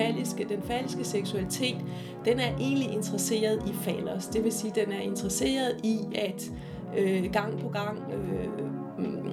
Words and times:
falske, 0.00 0.46
den 0.48 0.62
falske 0.62 1.04
seksualitet, 1.04 1.76
den 2.24 2.40
er 2.40 2.56
egentlig 2.60 2.92
interesseret 2.92 3.62
i 3.66 3.72
fallos. 3.72 4.26
Det 4.26 4.44
vil 4.44 4.52
sige, 4.52 4.72
den 4.74 4.92
er 4.92 5.00
interesseret 5.00 5.80
i 5.84 5.98
at 6.14 6.50
øh, 6.98 7.32
gang 7.32 7.60
på 7.60 7.68
gang 7.68 7.98
øh, 8.12 8.64
mm, 8.98 9.32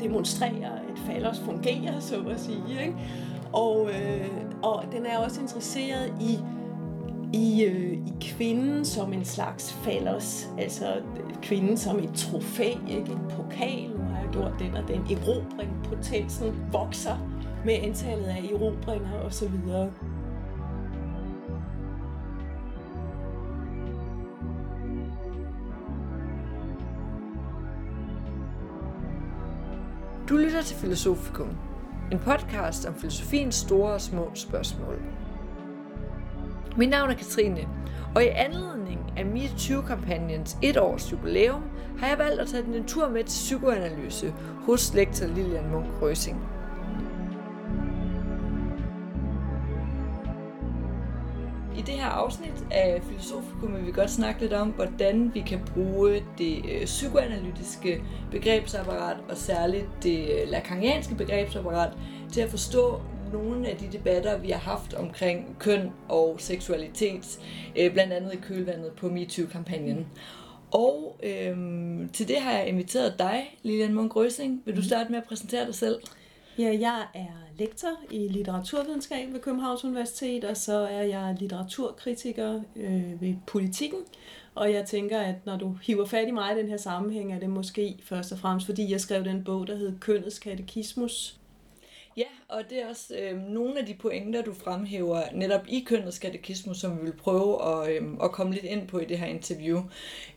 demonstrere, 0.00 0.80
at 0.90 0.98
fallos 1.06 1.38
fungerer, 1.38 2.00
så 2.00 2.16
at 2.30 2.40
sige. 2.40 2.80
Ikke? 2.80 2.94
Og, 3.52 3.90
øh, 3.90 4.28
og 4.62 4.84
den 4.92 5.06
er 5.06 5.18
også 5.18 5.40
interesseret 5.40 6.12
i 6.20 6.38
i, 7.32 7.64
øh, 7.64 7.92
i 7.92 8.12
kvinden 8.20 8.84
som 8.84 9.12
en 9.12 9.24
slags 9.24 9.72
fallos, 9.72 10.48
altså 10.58 10.84
kvinden 11.42 11.76
som 11.76 11.98
et 11.98 12.10
trofæ, 12.14 12.68
ikke? 12.88 13.12
en 13.12 13.18
pokal, 13.30 13.90
nu 13.98 14.04
har 14.04 14.20
jeg 14.20 14.28
gjort 14.32 14.52
den 14.58 14.76
og 14.76 14.88
den 14.88 15.18
erobring, 15.18 15.70
potensen 15.84 16.54
vokser 16.72 17.39
med 17.64 17.74
antallet 17.82 18.26
af 18.26 18.50
erobringer 18.52 19.20
osv. 19.20 19.50
Du 30.28 30.36
lytter 30.36 30.62
til 30.62 30.76
Filosofikum, 30.76 31.48
en 32.12 32.18
podcast 32.18 32.86
om 32.86 32.94
filosofiens 32.94 33.54
store 33.54 33.92
og 33.92 34.00
små 34.00 34.30
spørgsmål. 34.34 35.02
Mit 36.76 36.88
navn 36.88 37.10
er 37.10 37.14
Katrine, 37.14 37.68
og 38.14 38.24
i 38.24 38.26
anledning 38.26 39.12
af 39.16 39.24
MeToo-kampagnens 39.24 40.58
et 40.62 40.76
års 40.76 41.12
jubilæum, 41.12 41.62
har 41.98 42.08
jeg 42.08 42.18
valgt 42.18 42.40
at 42.40 42.48
tage 42.48 42.62
den 42.62 42.74
en 42.74 42.84
tur 42.84 43.08
med 43.08 43.24
til 43.24 43.28
psykoanalyse 43.28 44.34
hos 44.66 44.94
lektor 44.94 45.26
Lilian 45.26 45.70
Munk 45.70 46.02
Røsing. 46.02 46.59
Her 52.00 52.06
afsnit 52.06 52.64
af 52.70 53.02
Filosofikum 53.02 53.74
vil 53.76 53.86
vi 53.86 53.92
godt 53.92 54.10
snakke 54.10 54.40
lidt 54.40 54.52
om, 54.52 54.68
hvordan 54.68 55.30
vi 55.34 55.40
kan 55.40 55.60
bruge 55.74 56.22
det 56.38 56.64
øh, 56.70 56.84
psykoanalytiske 56.84 58.02
begrebsapparat, 58.30 59.16
og 59.28 59.36
særligt 59.36 59.86
det 60.02 60.18
øh, 60.18 60.48
lacanianske 60.50 61.14
begrebsapparat, 61.14 61.92
til 62.32 62.40
at 62.40 62.50
forstå 62.50 63.00
nogle 63.32 63.68
af 63.68 63.76
de 63.76 63.88
debatter, 63.92 64.38
vi 64.38 64.50
har 64.50 64.58
haft 64.58 64.94
omkring 64.94 65.56
køn 65.58 65.90
og 66.08 66.36
seksualitet, 66.38 67.40
øh, 67.76 67.92
blandt 67.92 68.12
andet 68.12 68.34
i 68.34 68.36
kølvandet 68.36 68.92
på 68.92 69.08
MeToo-kampagnen. 69.08 70.06
Og 70.70 71.20
øhm, 71.22 72.08
til 72.08 72.28
det 72.28 72.36
har 72.36 72.52
jeg 72.52 72.68
inviteret 72.68 73.18
dig, 73.18 73.58
Lilian 73.62 73.94
Munk 73.94 74.16
Røsing. 74.16 74.62
Vil 74.64 74.74
du 74.74 74.80
mhm. 74.80 74.88
starte 74.88 75.10
med 75.10 75.18
at 75.18 75.24
præsentere 75.28 75.66
dig 75.66 75.74
selv? 75.74 75.96
Ja, 76.60 76.76
jeg 76.80 77.06
er 77.14 77.58
lektor 77.58 77.88
i 78.10 78.28
litteraturvidenskab 78.28 79.32
ved 79.32 79.40
Københavns 79.40 79.84
Universitet, 79.84 80.44
og 80.44 80.56
så 80.56 80.72
er 80.72 81.02
jeg 81.02 81.36
litteraturkritiker 81.40 82.60
øh, 82.76 83.20
ved 83.20 83.34
Politikken. 83.46 83.98
Og 84.54 84.72
jeg 84.72 84.86
tænker, 84.86 85.20
at 85.20 85.46
når 85.46 85.56
du 85.56 85.76
hiver 85.82 86.04
fat 86.04 86.28
i 86.28 86.30
mig 86.30 86.56
i 86.56 86.58
den 86.58 86.68
her 86.68 86.76
sammenhæng, 86.76 87.32
er 87.32 87.38
det 87.38 87.50
måske 87.50 87.98
først 88.02 88.32
og 88.32 88.38
fremmest, 88.38 88.66
fordi 88.66 88.92
jeg 88.92 89.00
skrev 89.00 89.24
den 89.24 89.44
bog, 89.44 89.66
der 89.66 89.76
hed 89.76 89.98
Kønnets 89.98 90.38
katekismus, 90.38 91.39
Ja, 92.16 92.26
og 92.48 92.70
det 92.70 92.82
er 92.82 92.88
også 92.88 93.16
øh, 93.16 93.38
nogle 93.42 93.78
af 93.78 93.86
de 93.86 93.94
pointer, 93.94 94.42
du 94.42 94.54
fremhæver 94.54 95.22
netop 95.32 95.60
i 95.68 95.84
kønnets 95.86 96.18
katekismus, 96.18 96.76
som 96.76 96.98
vi 96.98 97.04
vil 97.04 97.16
prøve 97.16 97.64
at, 97.68 97.90
øh, 97.90 98.08
at 98.22 98.32
komme 98.32 98.52
lidt 98.52 98.64
ind 98.64 98.88
på 98.88 98.98
i 98.98 99.04
det 99.04 99.18
her 99.18 99.26
interview. 99.26 99.82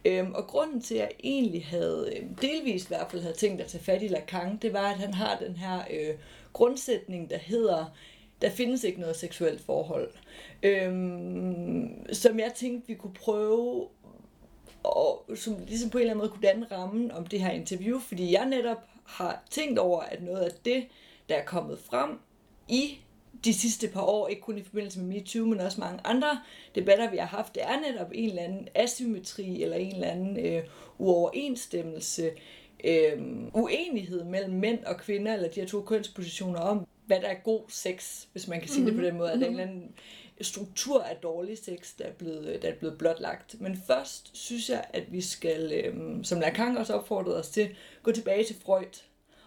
Øh, 0.05 0.31
og 0.31 0.47
grunden 0.47 0.81
til, 0.81 0.95
at 0.95 1.01
jeg 1.01 1.11
egentlig 1.23 1.65
havde, 1.65 2.13
øh, 2.15 2.25
delvist 2.41 2.85
i 2.85 2.87
hvert 2.87 3.11
fald 3.11 3.21
havde 3.21 3.35
tænkt 3.35 3.61
at 3.61 3.67
tage 3.67 3.83
fat 3.83 4.01
i 4.01 4.07
Lacan, 4.07 4.57
det 4.57 4.73
var, 4.73 4.89
at 4.89 4.97
han 4.97 5.13
har 5.13 5.37
den 5.37 5.55
her 5.55 5.79
øh, 5.91 6.15
grundsætning, 6.53 7.29
der 7.29 7.37
hedder, 7.37 7.85
der 8.41 8.49
findes 8.49 8.83
ikke 8.83 8.99
noget 8.99 9.15
seksuelt 9.15 9.61
forhold. 9.61 10.09
Øh, 10.63 10.91
som 12.11 12.39
jeg 12.39 12.51
tænkte, 12.55 12.87
vi 12.87 12.95
kunne 12.95 13.13
prøve 13.13 13.87
og 14.83 15.25
som 15.35 15.55
ligesom 15.67 15.89
på 15.89 15.97
en 15.97 16.01
eller 16.01 16.11
anden 16.11 16.21
måde 16.21 16.31
kunne 16.31 16.47
danne 16.47 16.67
rammen 16.71 17.11
om 17.11 17.25
det 17.25 17.39
her 17.39 17.51
interview, 17.51 17.99
fordi 17.99 18.33
jeg 18.33 18.45
netop 18.45 18.77
har 19.05 19.43
tænkt 19.49 19.79
over, 19.79 20.01
at 20.01 20.23
noget 20.23 20.41
af 20.41 20.51
det, 20.65 20.85
der 21.29 21.35
er 21.35 21.45
kommet 21.45 21.79
frem 21.79 22.09
i 22.67 22.99
de 23.45 23.53
sidste 23.53 23.87
par 23.87 24.01
år, 24.01 24.27
ikke 24.27 24.41
kun 24.41 24.57
i 24.57 24.63
forbindelse 24.63 24.99
med 24.99 25.07
MeToo, 25.07 25.45
men 25.45 25.59
også 25.59 25.79
mange 25.79 25.99
andre 26.03 26.41
debatter, 26.75 27.11
vi 27.11 27.17
har 27.17 27.25
haft, 27.25 27.55
det 27.55 27.63
er 27.63 27.79
netop 27.79 28.11
en 28.13 28.29
eller 28.29 28.41
anden 28.41 28.67
asymmetri 28.75 29.63
eller 29.63 29.77
en 29.77 29.93
eller 29.93 30.07
anden 30.07 30.45
øh, 30.45 30.63
uoverensstemmelse, 30.97 32.31
øh, 32.83 33.21
uenighed 33.53 34.23
mellem 34.23 34.53
mænd 34.53 34.83
og 34.83 34.97
kvinder, 34.97 35.33
eller 35.33 35.49
de 35.49 35.59
her 35.59 35.67
to 35.67 35.81
kønspositioner 35.81 36.59
om, 36.59 36.87
hvad 37.05 37.19
der 37.19 37.27
er 37.27 37.39
god 37.43 37.61
sex, 37.69 38.25
hvis 38.31 38.47
man 38.47 38.59
kan 38.59 38.69
sige 38.69 38.81
mm-hmm. 38.81 38.95
det 38.95 39.03
på 39.03 39.07
den 39.07 39.17
måde, 39.17 39.31
at 39.31 39.41
er 39.41 39.45
en 39.45 39.51
eller 39.51 39.63
anden 39.63 39.91
struktur 40.41 41.01
af 41.01 41.15
dårlig 41.15 41.57
sex, 41.57 41.93
der 41.97 42.05
er 42.05 42.13
blevet, 42.13 42.61
der 42.61 42.67
er 42.67 42.75
blevet 42.75 42.97
blotlagt. 42.97 43.61
Men 43.61 43.81
først 43.87 44.37
synes 44.37 44.69
jeg, 44.69 44.85
at 44.93 45.03
vi 45.11 45.21
skal, 45.21 45.71
øh, 45.73 46.23
som 46.23 46.39
Lacan 46.39 46.77
også 46.77 46.93
opfordrede 46.93 47.39
os 47.39 47.49
til, 47.49 47.75
gå 48.03 48.11
tilbage 48.11 48.43
til 48.43 48.55
Freud, 48.65 49.03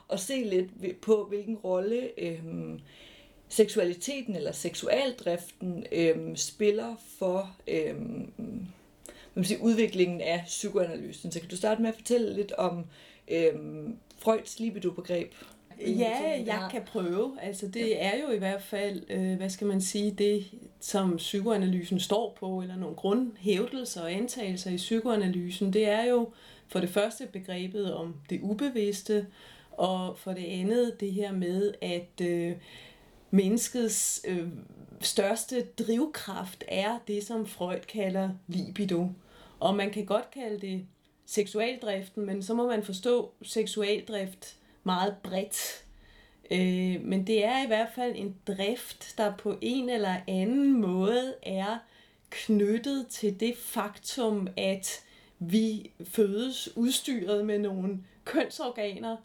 og 0.09 0.21
se 0.21 0.45
lidt 0.45 1.01
på, 1.01 1.27
hvilken 1.29 1.57
rolle 1.57 2.21
øhm, 2.21 2.81
seksualiteten 3.49 4.37
eller 4.37 4.53
seksualdriften 4.53 5.87
øhm, 5.93 6.37
spiller 6.37 6.97
for 7.19 7.57
øhm, 7.69 8.33
man 9.37 9.45
sige, 9.45 9.63
udviklingen 9.63 10.21
af 10.21 10.43
psykoanalysen. 10.47 11.33
Så 11.33 11.41
kan 11.41 11.49
du 11.49 11.57
starte 11.57 11.83
med 11.83 11.89
at 11.89 11.95
fortælle 11.95 12.35
lidt 12.35 12.53
om 12.53 12.85
øhm, 13.29 13.97
Freuds 14.19 14.61
libido-begreb? 14.61 15.33
Ja, 15.81 16.43
jeg 16.47 16.69
kan 16.71 16.83
prøve. 16.87 17.39
Altså 17.43 17.69
det 17.69 18.03
er 18.05 18.13
jo 18.21 18.31
i 18.31 18.39
hvert 18.39 18.63
fald, 18.63 19.03
øh, 19.09 19.37
hvad 19.37 19.51
skal 19.51 19.67
man 19.67 19.81
sige, 19.81 20.11
det 20.11 20.47
som 20.81 21.17
psykoanalysen 21.17 22.01
står 22.01 22.37
på, 22.41 22.63
eller 22.63 22.77
nogle 22.77 22.97
grundhævdelser 22.97 24.03
og 24.03 24.13
antagelser 24.13 24.71
i 24.71 24.77
psykoanalysen, 24.77 25.73
det 25.73 25.89
er 25.89 26.05
jo 26.05 26.33
for 26.69 26.81
det 26.81 26.89
første 26.89 27.27
begrebet 27.33 27.95
om 27.95 28.15
det 28.31 28.41
ubevidste, 28.43 29.27
og 29.79 30.19
for 30.19 30.33
det 30.33 30.45
andet 30.45 31.01
det 31.01 31.13
her 31.13 31.33
med, 31.33 31.75
at 31.83 32.21
øh, 32.27 32.53
menneskets 33.31 34.25
øh, 34.29 34.49
største 35.01 35.67
drivkraft 35.79 36.65
er 36.69 36.99
det, 37.09 37.27
som 37.27 37.47
Freud 37.47 37.81
kalder 37.89 38.31
libido. 38.47 39.09
Og 39.61 39.75
man 39.75 39.91
kan 39.91 40.05
godt 40.05 40.31
kalde 40.31 40.61
det 40.61 40.87
seksualdriften, 41.27 42.27
men 42.27 42.43
så 42.43 42.55
må 42.55 42.67
man 42.67 42.83
forstå 42.83 43.33
seksualdrift 43.43 44.57
meget 44.85 45.17
bredt. 45.23 45.85
Øh, 46.51 47.03
men 47.03 47.27
det 47.27 47.45
er 47.45 47.65
i 47.65 47.67
hvert 47.67 47.89
fald 47.95 48.13
en 48.17 48.37
drift, 48.47 49.15
der 49.19 49.37
på 49.37 49.59
en 49.61 49.89
eller 49.89 50.17
anden 50.29 50.81
måde 50.81 51.35
er 51.43 51.79
knyttet 52.31 53.07
til 53.09 53.41
det 53.41 53.57
faktum, 53.57 54.49
at 54.57 55.03
vi 55.39 55.91
fødes 56.05 56.77
udstyret 56.77 57.45
med 57.47 57.59
nogle 57.59 57.99
kønsorganer, 58.25 59.17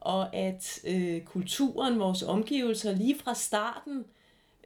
og 0.00 0.36
at 0.36 0.80
øh, 0.86 1.20
kulturen, 1.20 1.98
vores 1.98 2.22
omgivelser 2.22 2.92
lige 2.92 3.18
fra 3.18 3.34
starten 3.34 4.04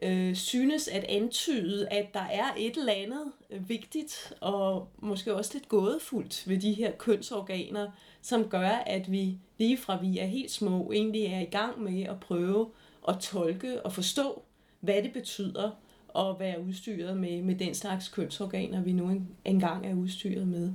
øh, 0.03 0.35
synes 0.35 0.89
at 0.89 1.05
antyde, 1.05 1.89
at 1.89 2.15
der 2.15 2.25
er 2.33 2.55
et 2.57 2.77
eller 2.77 2.93
andet 2.93 3.33
øh, 3.51 3.69
vigtigt 3.69 4.33
og 4.41 4.89
måske 4.99 5.35
også 5.35 5.51
lidt 5.55 5.69
gådefuldt 5.69 6.49
ved 6.49 6.59
de 6.59 6.73
her 6.73 6.93
kønsorganer, 6.93 7.91
som 8.23 8.49
gør, 8.49 8.69
at 8.69 9.13
vi 9.13 9.39
lige 9.59 9.77
fra 9.77 10.01
vi 10.01 10.19
er 10.19 10.27
helt 10.27 10.51
små 10.51 10.93
egentlig 10.93 11.25
er 11.25 11.41
i 11.41 11.45
gang 11.45 11.83
med 11.83 12.03
at 12.03 12.21
prøve 12.21 12.71
at 13.09 13.19
tolke 13.19 13.83
og 13.83 13.93
forstå, 13.93 14.43
hvad 14.81 15.03
det 15.03 15.13
betyder 15.13 15.71
at 16.17 16.39
være 16.39 16.63
udstyret 16.63 17.17
med, 17.17 17.43
med 17.43 17.55
den 17.55 17.75
slags 17.75 18.09
kønsorganer, 18.09 18.83
vi 18.83 18.93
nu 18.93 19.21
engang 19.45 19.87
er 19.87 19.95
udstyret 19.95 20.49
med. 20.49 20.73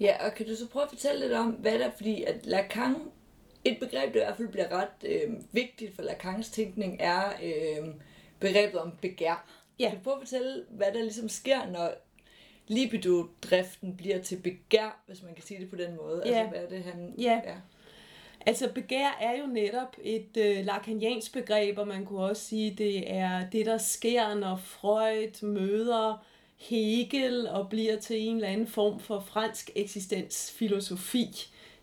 Ja, 0.00 0.26
og 0.26 0.34
kan 0.34 0.46
du 0.46 0.56
så 0.56 0.68
prøve 0.68 0.82
at 0.82 0.88
fortælle 0.88 1.20
lidt 1.20 1.32
om, 1.32 1.50
hvad 1.50 1.78
der, 1.78 1.90
fordi 1.96 2.22
at 2.22 2.46
Lacan 2.46 2.94
et 3.64 3.78
begreb, 3.80 4.14
der 4.14 4.20
i 4.20 4.24
hvert 4.24 4.36
fald 4.36 4.48
bliver 4.48 4.68
ret 4.72 5.08
øh, 5.08 5.34
vigtigt 5.52 5.94
for 5.94 6.02
Lacans 6.02 6.50
tænkning, 6.50 6.96
er 7.00 7.32
øh, 7.42 7.88
begrebet 8.40 8.80
om 8.80 8.92
begær. 9.02 9.48
Ja. 9.78 9.88
Kan 9.88 9.98
du 9.98 10.02
prøve 10.04 10.16
at 10.16 10.20
fortælle, 10.20 10.64
hvad 10.68 10.86
der 10.94 11.02
ligesom 11.02 11.28
sker, 11.28 11.66
når 11.66 11.90
libido-driften 12.68 13.96
bliver 13.96 14.22
til 14.22 14.36
begær, 14.36 15.02
hvis 15.06 15.22
man 15.22 15.34
kan 15.34 15.44
sige 15.44 15.60
det 15.60 15.70
på 15.70 15.76
den 15.76 15.96
måde? 15.96 16.22
Ja. 16.26 16.38
Altså, 16.38 16.50
hvad 16.50 16.64
er 16.64 16.68
det, 16.68 16.84
han... 16.84 17.14
Ja. 17.18 17.40
ja. 17.44 17.54
Altså 18.46 18.72
begær 18.74 19.18
er 19.20 19.38
jo 19.40 19.46
netop 19.46 19.96
et 20.02 20.36
øh, 20.36 20.64
lakaniansk 20.64 21.32
begreb, 21.32 21.78
og 21.78 21.88
man 21.88 22.04
kunne 22.04 22.24
også 22.24 22.44
sige, 22.44 22.74
det 22.78 23.10
er 23.10 23.50
det, 23.50 23.66
der 23.66 23.78
sker, 23.78 24.34
når 24.34 24.56
Freud 24.56 25.46
møder 25.46 26.24
Hegel 26.56 27.48
og 27.48 27.68
bliver 27.68 27.96
til 27.96 28.20
en 28.20 28.36
eller 28.36 28.48
anden 28.48 28.66
form 28.66 29.00
for 29.00 29.20
fransk 29.20 29.70
eksistensfilosofi. 29.74 31.28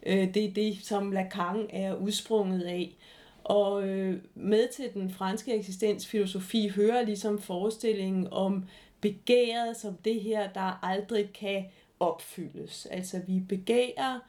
Øh, 0.06 0.34
det 0.34 0.46
er 0.46 0.54
det, 0.54 0.78
som 0.84 1.12
Lacan 1.12 1.68
er 1.70 1.96
udsprunget 1.96 2.62
af. 2.62 2.96
Og 3.44 3.88
øh, 3.88 4.18
med 4.36 4.68
til 4.76 4.94
den 4.94 5.12
franske 5.12 5.54
eksistensfilosofi 5.54 6.68
hører 6.68 7.02
ligesom 7.02 7.42
forestillingen 7.42 8.28
om 8.32 8.66
begæret 9.02 9.78
som 9.78 9.98
det 10.06 10.22
her, 10.22 10.54
der 10.54 10.86
aldrig 10.86 11.34
kan 11.34 11.66
opfyldes. 12.00 12.86
Altså 12.86 13.22
vi 13.28 13.40
begærer 13.40 14.20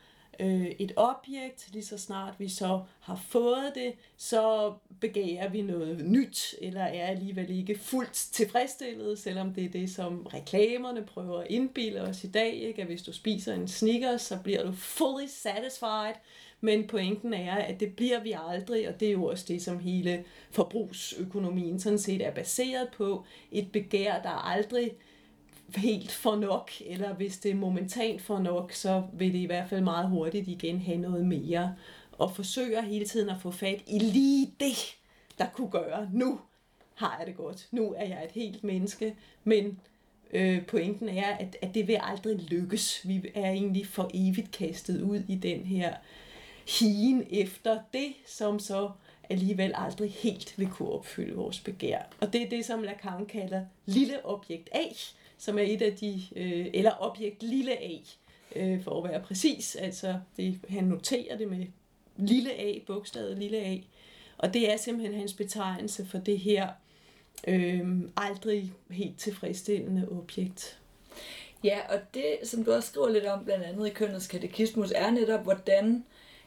øh, 0.41 0.67
et 0.79 0.93
objekt, 0.97 1.69
lige 1.73 1.85
så 1.85 1.99
snart 1.99 2.35
vi 2.39 2.49
så 2.49 2.81
har 3.01 3.17
fået 3.29 3.73
det, 3.75 3.93
så 4.17 4.73
begærer 5.01 5.49
vi 5.49 5.63
noget 5.63 6.05
nyt, 6.05 6.55
eller 6.61 6.81
er 6.81 7.07
alligevel 7.07 7.51
ikke 7.51 7.79
fuldt 7.79 8.13
tilfredsstillet, 8.13 9.19
selvom 9.19 9.55
det 9.55 9.65
er 9.65 9.69
det, 9.69 9.91
som 9.91 10.27
reklamerne 10.35 11.07
prøver 11.07 11.41
at 11.41 11.47
indbilde 11.51 12.01
os 12.01 12.25
i 12.25 12.31
dag, 12.31 12.55
ikke? 12.55 12.83
at 12.83 12.89
hvis 12.89 13.03
du 13.03 13.13
spiser 13.13 13.55
en 13.55 13.69
Snickers, 13.69 14.23
så 14.23 14.39
bliver 14.45 14.65
du 14.65 14.73
fully 14.73 15.27
satisfied, 15.29 16.15
men 16.61 16.87
pointen 16.87 17.35
er, 17.35 17.55
at 17.55 17.81
det 17.81 17.97
bliver 17.97 18.21
vi 18.23 18.37
aldrig, 18.49 18.89
og 18.89 19.01
det 19.01 19.09
er 19.09 19.13
jo 19.13 19.25
også 19.25 19.45
det, 19.49 19.63
som 19.63 19.79
hele 19.79 20.25
forbrugsøkonomien 20.51 21.81
sådan 21.81 21.99
set 21.99 22.27
er 22.27 22.31
baseret 22.31 22.89
på. 22.97 23.25
Et 23.53 23.73
begær, 23.73 24.23
der 24.23 24.47
aldrig 24.47 24.93
helt 25.75 26.13
for 26.13 26.37
nok, 26.37 26.71
eller 26.81 27.15
hvis 27.15 27.39
det 27.39 27.51
er 27.51 27.55
momentant 27.55 28.23
for 28.23 28.39
nok, 28.39 28.73
så 28.73 29.03
vil 29.13 29.33
det 29.33 29.39
i 29.39 29.47
hvert 29.47 29.69
fald 29.69 29.81
meget 29.81 30.09
hurtigt 30.09 30.49
igen 30.49 30.81
have 30.81 30.99
noget 30.99 31.27
mere. 31.27 31.75
Og 32.13 32.37
forsøger 32.37 32.83
hele 32.83 33.05
tiden 33.05 33.29
at 33.29 33.41
få 33.41 33.51
fat 33.51 33.83
i 33.87 33.99
lige 33.99 34.55
det, 34.61 34.97
der 35.39 35.47
kunne 35.47 35.71
gøre, 35.71 36.09
nu 36.13 36.41
har 36.95 37.17
jeg 37.19 37.27
det 37.27 37.37
godt, 37.37 37.69
nu 37.71 37.95
er 37.97 38.05
jeg 38.05 38.25
et 38.25 38.33
helt 38.33 38.65
menneske, 38.65 39.17
men 39.45 39.81
øh, 40.33 40.67
pointen 40.67 41.09
er, 41.09 41.37
at, 41.37 41.57
at 41.63 41.75
det 41.75 41.89
vil 41.89 41.99
aldrig 42.03 42.37
lykkes. 42.37 43.09
Vi 43.09 43.31
er 43.35 43.51
egentlig 43.51 43.87
for 43.87 44.11
evigt 44.15 44.51
kastet 44.51 45.03
ud 45.03 45.23
i 45.29 45.35
den 45.35 45.61
her 45.61 45.95
higen 46.79 47.27
efter 47.31 47.79
det, 47.93 48.13
som 48.27 48.59
så 48.59 48.91
alligevel 49.31 49.73
aldrig 49.75 50.13
helt 50.13 50.59
vil 50.59 50.69
kunne 50.69 50.89
opfylde 50.89 51.35
vores 51.35 51.61
begær. 51.61 51.99
Og 52.21 52.33
det 52.33 52.43
er 52.43 52.49
det, 52.49 52.65
som 52.65 52.83
Lacan 52.83 53.27
kalder 53.27 53.65
lille 53.87 54.27
objekt 54.27 54.69
A, 54.73 54.85
som 55.39 55.59
er 55.59 55.63
et 55.63 55.83
af 55.83 55.93
de, 55.97 56.23
øh, 56.37 56.67
eller 56.75 56.93
objekt 57.01 57.43
lille 57.43 57.83
a, 57.83 57.99
øh, 58.57 58.83
for 58.83 59.03
at 59.03 59.11
være 59.11 59.23
præcis. 59.23 59.77
Altså, 59.77 60.15
det, 60.37 60.61
han 60.69 60.85
noterer 60.85 61.37
det 61.37 61.49
med 61.49 61.67
lille 62.17 62.53
a, 62.53 62.79
bogstavet 62.87 63.39
lille 63.39 63.59
a. 63.59 63.79
Og 64.39 64.55
det 64.55 64.73
er 64.73 64.77
simpelthen 64.77 65.19
hans 65.19 65.33
betegnelse 65.33 66.07
for 66.07 66.19
det 66.19 66.39
her 66.39 66.69
øh, 67.49 68.01
aldrig 68.17 68.73
helt 68.91 69.19
tilfredsstillende 69.19 70.09
objekt. 70.11 70.79
Ja, 71.65 71.79
og 71.89 72.01
det, 72.15 72.37
som 72.45 72.65
du 72.65 72.73
også 72.73 72.89
skriver 72.89 73.09
lidt 73.09 73.25
om, 73.25 73.45
blandt 73.45 73.65
andet 73.65 73.87
i 73.87 73.91
kønnets 73.91 74.27
katekismus, 74.27 74.93
er 74.95 75.11
netop, 75.11 75.43
hvordan 75.43 76.05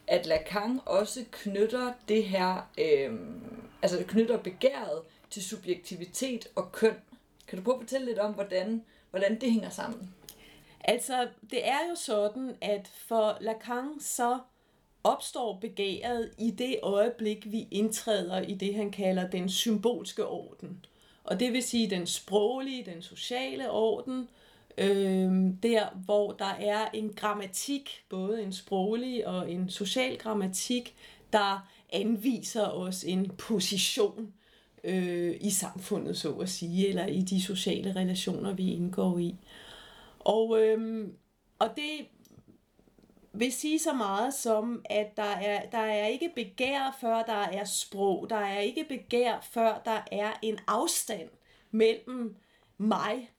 at 0.08 0.26
Lacan 0.26 0.80
også 0.86 1.26
knytter 1.32 1.94
det 2.08 2.24
her, 2.24 2.70
øh, 2.78 3.14
altså 3.82 4.04
knytter 4.08 4.38
begæret 4.38 5.02
til 5.30 5.44
subjektivitet 5.44 6.48
og 6.56 6.72
køn. 6.72 6.96
Kan 7.50 7.58
du 7.58 7.64
prøve 7.64 7.76
at 7.76 7.82
fortælle 7.82 8.06
lidt 8.06 8.20
om, 8.20 8.34
hvordan, 8.34 8.84
hvordan 9.10 9.42
det 9.42 9.52
hænger 9.52 9.70
sammen? 9.70 10.14
Altså, 10.84 11.28
det 11.52 11.68
er 11.68 11.80
jo 11.90 11.96
sådan, 11.96 12.56
at 12.62 12.88
for 13.08 13.38
Lacan 13.42 14.00
så 14.00 14.40
opstår 15.04 15.58
begæret 15.62 16.32
i 16.38 16.52
det 16.52 16.80
øjeblik, 16.84 17.52
vi 17.52 17.68
indtræder 17.72 18.42
i 18.42 18.54
det, 18.54 18.76
han 18.76 18.92
kalder 18.92 19.30
den 19.30 19.50
symbolske 19.50 20.28
orden. 20.28 20.86
Og 21.24 21.40
det 21.40 21.54
vil 21.54 21.64
sige 21.64 21.90
den 21.90 22.08
sproglige, 22.08 22.86
den 22.86 23.02
sociale 23.02 23.72
orden, 23.72 24.30
øh, 24.78 25.32
der 25.64 26.04
hvor 26.06 26.32
der 26.32 26.54
er 26.60 26.90
en 26.94 27.14
grammatik, 27.14 28.04
både 28.10 28.44
en 28.44 28.54
sproglig 28.54 29.28
og 29.28 29.52
en 29.52 29.70
social 29.70 30.18
grammatik, 30.18 30.96
der 31.34 31.68
anviser 31.94 32.68
os 32.68 33.04
en 33.04 33.30
position 33.38 34.34
øh, 34.84 35.36
i 35.42 35.50
samfundet, 35.50 36.18
så 36.18 36.32
at 36.34 36.50
sige, 36.50 36.88
eller 36.88 37.06
i 37.06 37.22
de 37.22 37.42
sociale 37.42 37.96
relationer, 37.96 38.54
vi 38.54 38.74
indgår 38.74 39.18
i. 39.18 39.36
Og, 40.20 40.62
øh, 40.62 41.08
og 41.60 41.70
det 41.76 42.08
vil 43.34 43.52
sige 43.52 43.80
så 43.80 43.94
meget 43.94 44.34
som, 44.34 44.82
at 44.86 45.18
der 45.18 45.24
er, 45.24 45.70
der 45.70 45.78
er 45.78 46.08
ikke 46.08 46.32
begær, 46.36 46.98
før 47.02 47.24
der 47.24 47.34
er 47.34 47.66
sprog. 47.66 48.30
Der 48.30 48.36
er 48.36 48.60
ikke 48.60 48.86
begær, 48.90 49.48
før 49.52 49.82
der 49.86 50.02
er 50.12 50.32
en 50.42 50.60
afstand 50.68 51.30
mellem 51.72 52.36
mig 52.78 53.30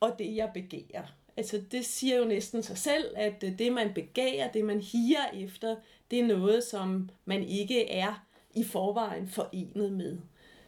og 0.00 0.18
det, 0.18 0.36
jeg 0.36 0.50
begærer. 0.54 1.06
Altså, 1.36 1.62
det 1.70 1.84
siger 1.84 2.18
jo 2.18 2.24
næsten 2.24 2.62
sig 2.62 2.78
selv, 2.78 3.14
at 3.16 3.40
det, 3.40 3.72
man 3.72 3.94
begærer, 3.94 4.52
det, 4.52 4.64
man 4.64 4.80
higer 4.80 5.26
efter, 5.34 5.76
det 6.10 6.20
er 6.20 6.26
noget, 6.26 6.64
som 6.64 7.10
man 7.24 7.42
ikke 7.42 7.90
er 7.90 8.26
i 8.54 8.64
forvejen 8.64 9.28
forenet 9.28 9.92
med. 9.92 10.18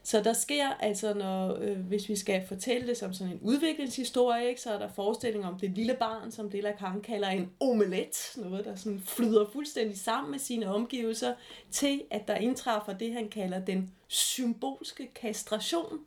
Så 0.06 0.22
der 0.22 0.32
sker 0.32 0.68
altså, 0.68 1.14
når, 1.14 1.58
øh, 1.60 1.78
hvis 1.78 2.08
vi 2.08 2.16
skal 2.16 2.46
fortælle 2.48 2.86
det 2.86 2.96
som 2.96 3.12
sådan 3.12 3.32
en 3.32 3.40
udviklingshistorie, 3.42 4.48
ikke, 4.48 4.60
så 4.60 4.70
er 4.70 4.78
der 4.78 4.88
forestilling 4.88 5.44
om 5.44 5.58
det 5.58 5.70
lille 5.70 5.94
barn, 5.94 6.32
som 6.32 6.50
det 6.50 6.64
kalder 7.02 7.28
en 7.28 7.50
omelet, 7.60 8.32
noget 8.36 8.64
der 8.64 8.76
sådan 8.76 9.00
flyder 9.00 9.46
fuldstændig 9.52 9.98
sammen 9.98 10.30
med 10.30 10.38
sine 10.38 10.74
omgivelser, 10.74 11.34
til 11.70 12.02
at 12.10 12.28
der 12.28 12.34
indtræffer 12.34 12.92
det, 12.92 13.12
han 13.12 13.28
kalder 13.28 13.58
den 13.58 13.90
symbolske 14.08 15.10
kastration. 15.14 15.98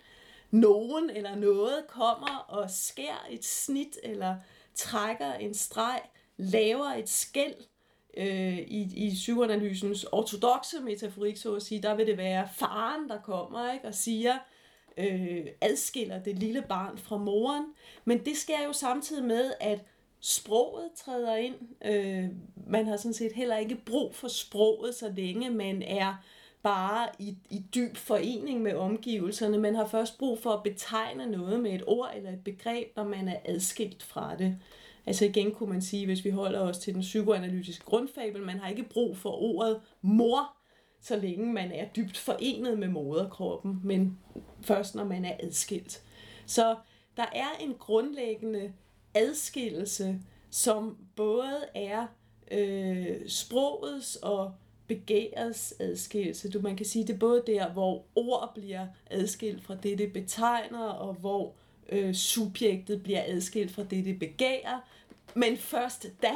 Nogen 0.52 1.10
eller 1.10 1.36
noget 1.36 1.88
kommer 1.88 2.46
og 2.48 2.72
skærer 2.72 3.28
et 3.30 3.46
snit, 3.46 3.98
eller 4.04 4.36
trækker 4.76 5.34
en 5.34 5.54
streg, 5.54 6.02
laver 6.38 6.86
et 6.86 7.10
skæld, 7.10 7.56
øh, 8.18 8.58
i, 8.58 9.08
i 9.08 9.14
psykoanalysens 9.14 10.04
ortodoxe 10.04 10.80
metaforik, 10.80 11.38
så 11.38 11.56
at 11.56 11.62
sige, 11.62 11.82
der 11.82 11.96
vil 11.96 12.08
det 12.08 12.18
være 12.18 12.48
faren, 12.56 13.10
der 13.10 13.18
kommer 13.22 13.74
ikke, 13.74 13.88
og 13.88 13.96
siger, 13.96 14.38
øh, 14.98 15.46
adskiller 15.62 16.24
det 16.24 16.40
lille 16.40 16.62
barn 16.62 16.98
fra 16.98 17.18
moren. 17.18 17.66
Men 18.06 18.26
det 18.26 18.38
sker 18.38 18.64
jo 18.66 18.74
samtidig 18.74 19.24
med, 19.24 19.52
at 19.60 19.80
sproget 20.20 20.90
træder 20.96 21.36
ind. 21.36 21.56
Øh, 21.86 22.26
man 22.68 22.88
har 22.88 22.98
sådan 22.98 23.14
set 23.14 23.32
heller 23.32 23.58
ikke 23.58 23.76
brug 23.86 24.16
for 24.16 24.28
sproget, 24.28 24.96
så 24.96 25.14
længe 25.16 25.50
man 25.50 25.82
er 25.82 26.16
bare 26.64 27.08
i, 27.20 27.38
i 27.50 27.64
dyb 27.76 27.98
forening 27.98 28.62
med 28.62 28.74
omgivelserne. 28.74 29.58
Man 29.58 29.76
har 29.76 29.88
først 29.88 30.18
brug 30.18 30.40
for 30.40 30.52
at 30.52 30.64
betegne 30.64 31.26
noget 31.26 31.60
med 31.60 31.72
et 31.74 31.84
ord 31.88 32.12
eller 32.16 32.32
et 32.32 32.44
begreb, 32.44 32.88
når 32.96 33.04
man 33.04 33.28
er 33.28 33.40
adskilt 33.46 34.04
fra 34.04 34.36
det. 34.36 34.58
Altså 35.08 35.26
igen 35.26 35.52
kunne 35.52 35.70
man 35.70 35.82
sige, 35.82 36.06
hvis 36.06 36.26
vi 36.26 36.30
holder 36.30 36.60
os 36.60 36.78
til 36.78 36.94
den 36.94 37.02
psykoanalytiske 37.02 37.86
grundfabel, 37.86 38.42
man 38.42 38.60
har 38.60 38.70
ikke 38.70 38.84
brug 38.84 39.18
for 39.18 39.42
ordet 39.42 39.82
mor, 40.02 40.54
så 41.02 41.16
længe 41.16 41.54
man 41.54 41.72
er 41.72 41.86
dybt 41.96 42.18
forenet 42.18 42.80
med 42.80 42.88
moderkroppen, 42.88 43.80
men 43.84 44.20
først 44.62 44.96
når 44.96 45.04
man 45.04 45.26
er 45.26 45.34
adskilt. 45.40 46.04
Så 46.46 46.76
der 47.18 47.26
er 47.34 47.50
en 47.62 47.74
grundlæggende 47.80 48.74
adskillelse, 49.14 50.20
som 50.50 50.98
både 51.16 51.58
er 51.76 52.08
øh, 52.52 53.28
sprogets 53.28 54.16
og 54.16 54.54
begærets 54.88 55.74
adskillelse. 55.80 56.52
Du, 56.52 56.62
man 56.62 56.76
kan 56.76 56.86
sige, 56.86 57.08
det 57.08 57.14
er 57.14 57.20
både 57.20 57.44
der, 57.48 57.72
hvor 57.72 58.06
ord 58.16 58.52
bliver 58.56 58.88
adskilt 59.12 59.64
fra 59.64 59.76
det, 59.76 59.98
det 59.98 60.14
betegner, 60.14 60.86
og 60.86 61.14
hvor 61.14 61.56
øh, 61.90 62.14
subjektet 62.14 63.04
bliver 63.04 63.24
adskilt 63.26 63.72
fra 63.72 63.84
det, 63.84 64.06
det 64.06 64.20
begærer, 64.20 64.80
men 65.36 65.58
først 65.58 66.08
da 66.22 66.34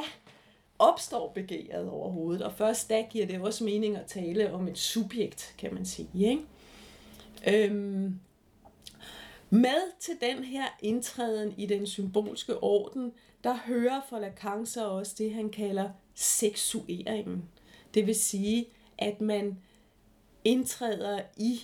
opstår 0.78 1.32
begæret 1.34 1.88
overhovedet, 1.88 2.42
og 2.42 2.52
først 2.52 2.88
da 2.88 3.06
giver 3.10 3.26
det 3.26 3.40
også 3.40 3.64
mening 3.64 3.96
at 3.96 4.06
tale 4.06 4.52
om 4.52 4.68
et 4.68 4.78
subjekt, 4.78 5.54
kan 5.58 5.74
man 5.74 5.86
sige. 5.86 6.08
Ikke? 6.14 6.42
Øhm, 7.46 8.20
med 9.50 10.00
til 10.00 10.14
den 10.20 10.44
her 10.44 10.64
indtræden 10.82 11.54
i 11.58 11.66
den 11.66 11.86
symbolske 11.86 12.62
orden, 12.62 13.12
der 13.44 13.56
hører 13.66 14.00
for 14.08 14.18
Lacan 14.18 14.66
så 14.66 14.88
også 14.88 15.14
det, 15.18 15.34
han 15.34 15.50
kalder 15.50 15.90
seksueringen. 16.14 17.44
Det 17.94 18.06
vil 18.06 18.14
sige, 18.14 18.66
at 18.98 19.20
man 19.20 19.58
indtræder 20.44 21.20
i 21.36 21.60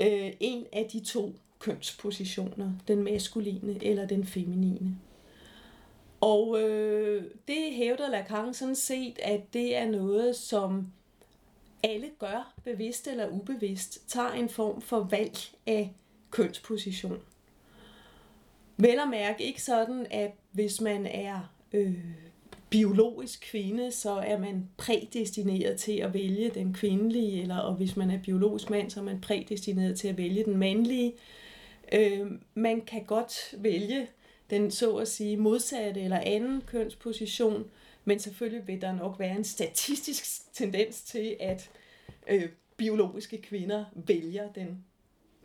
øh, 0.00 0.32
en 0.40 0.66
af 0.72 0.88
de 0.92 1.00
to 1.00 1.32
kønspositioner, 1.58 2.72
den 2.88 3.02
maskuline 3.02 3.84
eller 3.84 4.06
den 4.06 4.26
feminine. 4.26 4.96
Og 6.20 6.60
øh, 6.60 7.24
det 7.48 7.72
hævder 7.72 8.10
Lacan 8.10 8.54
sådan 8.54 8.74
set, 8.74 9.18
at 9.22 9.40
det 9.52 9.76
er 9.76 9.90
noget, 9.90 10.36
som 10.36 10.86
alle 11.82 12.10
gør, 12.18 12.54
bevidst 12.64 13.06
eller 13.06 13.28
ubevidst, 13.28 14.08
tager 14.08 14.32
en 14.32 14.48
form 14.48 14.80
for 14.80 15.00
valg 15.10 15.36
af 15.66 15.92
kønsposition. 16.30 17.18
Vel 18.76 18.98
at 18.98 19.08
mærke 19.08 19.44
ikke 19.44 19.62
sådan, 19.62 20.06
at 20.10 20.30
hvis 20.52 20.80
man 20.80 21.06
er 21.06 21.52
øh, 21.72 22.04
biologisk 22.70 23.40
kvinde, 23.50 23.92
så 23.92 24.10
er 24.10 24.38
man 24.38 24.68
prædestineret 24.76 25.76
til 25.76 25.92
at 25.92 26.14
vælge 26.14 26.50
den 26.50 26.74
kvindelige, 26.74 27.42
eller 27.42 27.58
og 27.58 27.74
hvis 27.74 27.96
man 27.96 28.10
er 28.10 28.22
biologisk 28.22 28.70
mand, 28.70 28.90
så 28.90 29.00
er 29.00 29.04
man 29.04 29.20
prædestineret 29.20 29.98
til 29.98 30.08
at 30.08 30.18
vælge 30.18 30.44
den 30.44 30.56
mandlige. 30.56 31.12
Øh, 31.92 32.26
man 32.54 32.80
kan 32.80 33.04
godt 33.04 33.54
vælge 33.58 34.08
den 34.50 34.70
så 34.70 34.96
at 34.96 35.08
sige 35.08 35.36
modsatte 35.36 36.00
eller 36.00 36.18
anden 36.18 36.60
kønsposition, 36.66 37.70
men 38.04 38.18
selvfølgelig 38.18 38.66
vil 38.66 38.80
der 38.80 38.92
nok 38.92 39.18
være 39.18 39.36
en 39.36 39.44
statistisk 39.44 40.52
tendens 40.52 41.02
til, 41.02 41.36
at 41.40 41.70
øh, 42.28 42.48
biologiske 42.76 43.42
kvinder 43.42 43.84
vælger 43.94 44.52
den 44.52 44.84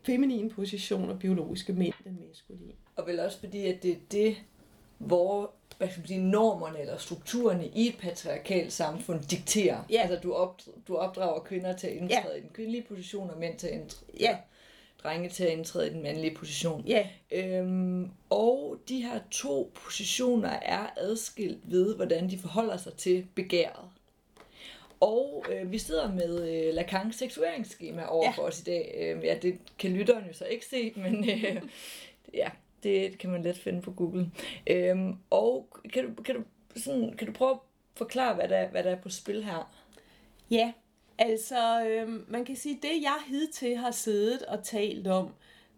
feminine 0.03 0.50
position, 0.50 1.09
og 1.09 1.19
biologiske 1.19 1.74
mænd 1.74 1.93
den 2.03 2.19
maskuline. 2.27 2.74
Og 2.95 3.07
vel 3.07 3.19
også 3.19 3.39
fordi, 3.39 3.65
at 3.65 3.83
det 3.83 3.91
er 3.91 4.00
det, 4.12 4.38
hvor 4.97 5.53
hvad 5.77 5.88
skal 5.88 6.00
man 6.00 6.07
sige, 6.07 6.19
normerne 6.19 6.79
eller 6.79 6.97
strukturerne 6.97 7.67
i 7.67 7.88
et 7.88 7.97
patriarkalt 8.00 8.74
samfund 8.74 9.24
dikterer. 9.24 9.83
Ja. 9.89 10.01
Altså 10.01 10.19
du, 10.24 10.33
op, 10.33 10.62
du 10.88 10.95
opdrager 10.95 11.39
kvinder 11.39 11.75
til 11.75 11.88
at 11.88 11.93
indtræde 11.93 12.33
ja. 12.33 12.38
i 12.38 12.41
den 12.41 12.50
kvindelige 12.50 12.85
position, 12.88 13.29
og 13.29 13.39
mænd 13.39 13.57
til 13.57 13.67
at 13.67 13.74
indtræde, 13.74 14.12
ja. 14.19 14.38
Drenge 15.05 15.29
til 15.29 15.43
at 15.43 15.51
indtræde 15.51 15.88
i 15.88 15.93
den 15.93 16.03
mandlige 16.03 16.35
position. 16.35 16.83
Ja. 16.88 17.07
Øhm, 17.31 18.09
og 18.29 18.77
de 18.89 19.01
her 19.01 19.19
to 19.31 19.71
positioner 19.75 20.50
er 20.50 20.88
adskilt 20.97 21.71
ved, 21.71 21.95
hvordan 21.95 22.29
de 22.29 22.38
forholder 22.38 22.77
sig 22.77 22.93
til 22.93 23.27
begæret. 23.35 23.89
Og 25.00 25.45
øh, 25.51 25.71
vi 25.71 25.77
sidder 25.77 26.13
med 26.13 26.50
øh, 26.50 26.74
Lacans 26.74 27.15
seksueringsskema 27.15 28.05
over 28.05 28.25
ja. 28.25 28.31
for 28.31 28.43
os 28.43 28.59
i 28.59 28.63
dag. 28.63 28.95
Øh, 28.97 29.24
ja, 29.25 29.38
det 29.41 29.59
kan 29.79 29.91
lytteren 29.91 30.27
jo 30.27 30.33
så 30.33 30.45
ikke 30.45 30.65
se, 30.65 30.93
men 31.03 31.29
øh, 31.29 31.62
ja, 32.33 32.50
det 32.83 33.17
kan 33.17 33.29
man 33.29 33.43
let 33.43 33.57
finde 33.57 33.81
på 33.81 33.91
Google. 33.91 34.31
Øhm, 34.67 35.15
og 35.29 35.67
kan 35.93 36.15
du, 36.15 36.24
kan, 36.24 36.35
du, 36.35 36.43
sådan, 36.79 37.13
kan 37.17 37.27
du 37.27 37.33
prøve 37.33 37.51
at 37.51 37.57
forklare, 37.95 38.35
hvad 38.35 38.47
der, 38.47 38.67
hvad 38.67 38.83
der 38.83 38.91
er 38.91 39.01
på 39.01 39.09
spil 39.09 39.43
her? 39.43 39.71
Ja, 40.51 40.74
altså 41.17 41.86
øh, 41.88 42.31
man 42.31 42.45
kan 42.45 42.55
sige, 42.55 42.79
det 42.81 43.01
jeg 43.01 43.17
hidtil 43.27 43.77
har 43.77 43.91
siddet 43.91 44.41
og 44.41 44.63
talt 44.63 45.07
om, 45.07 45.29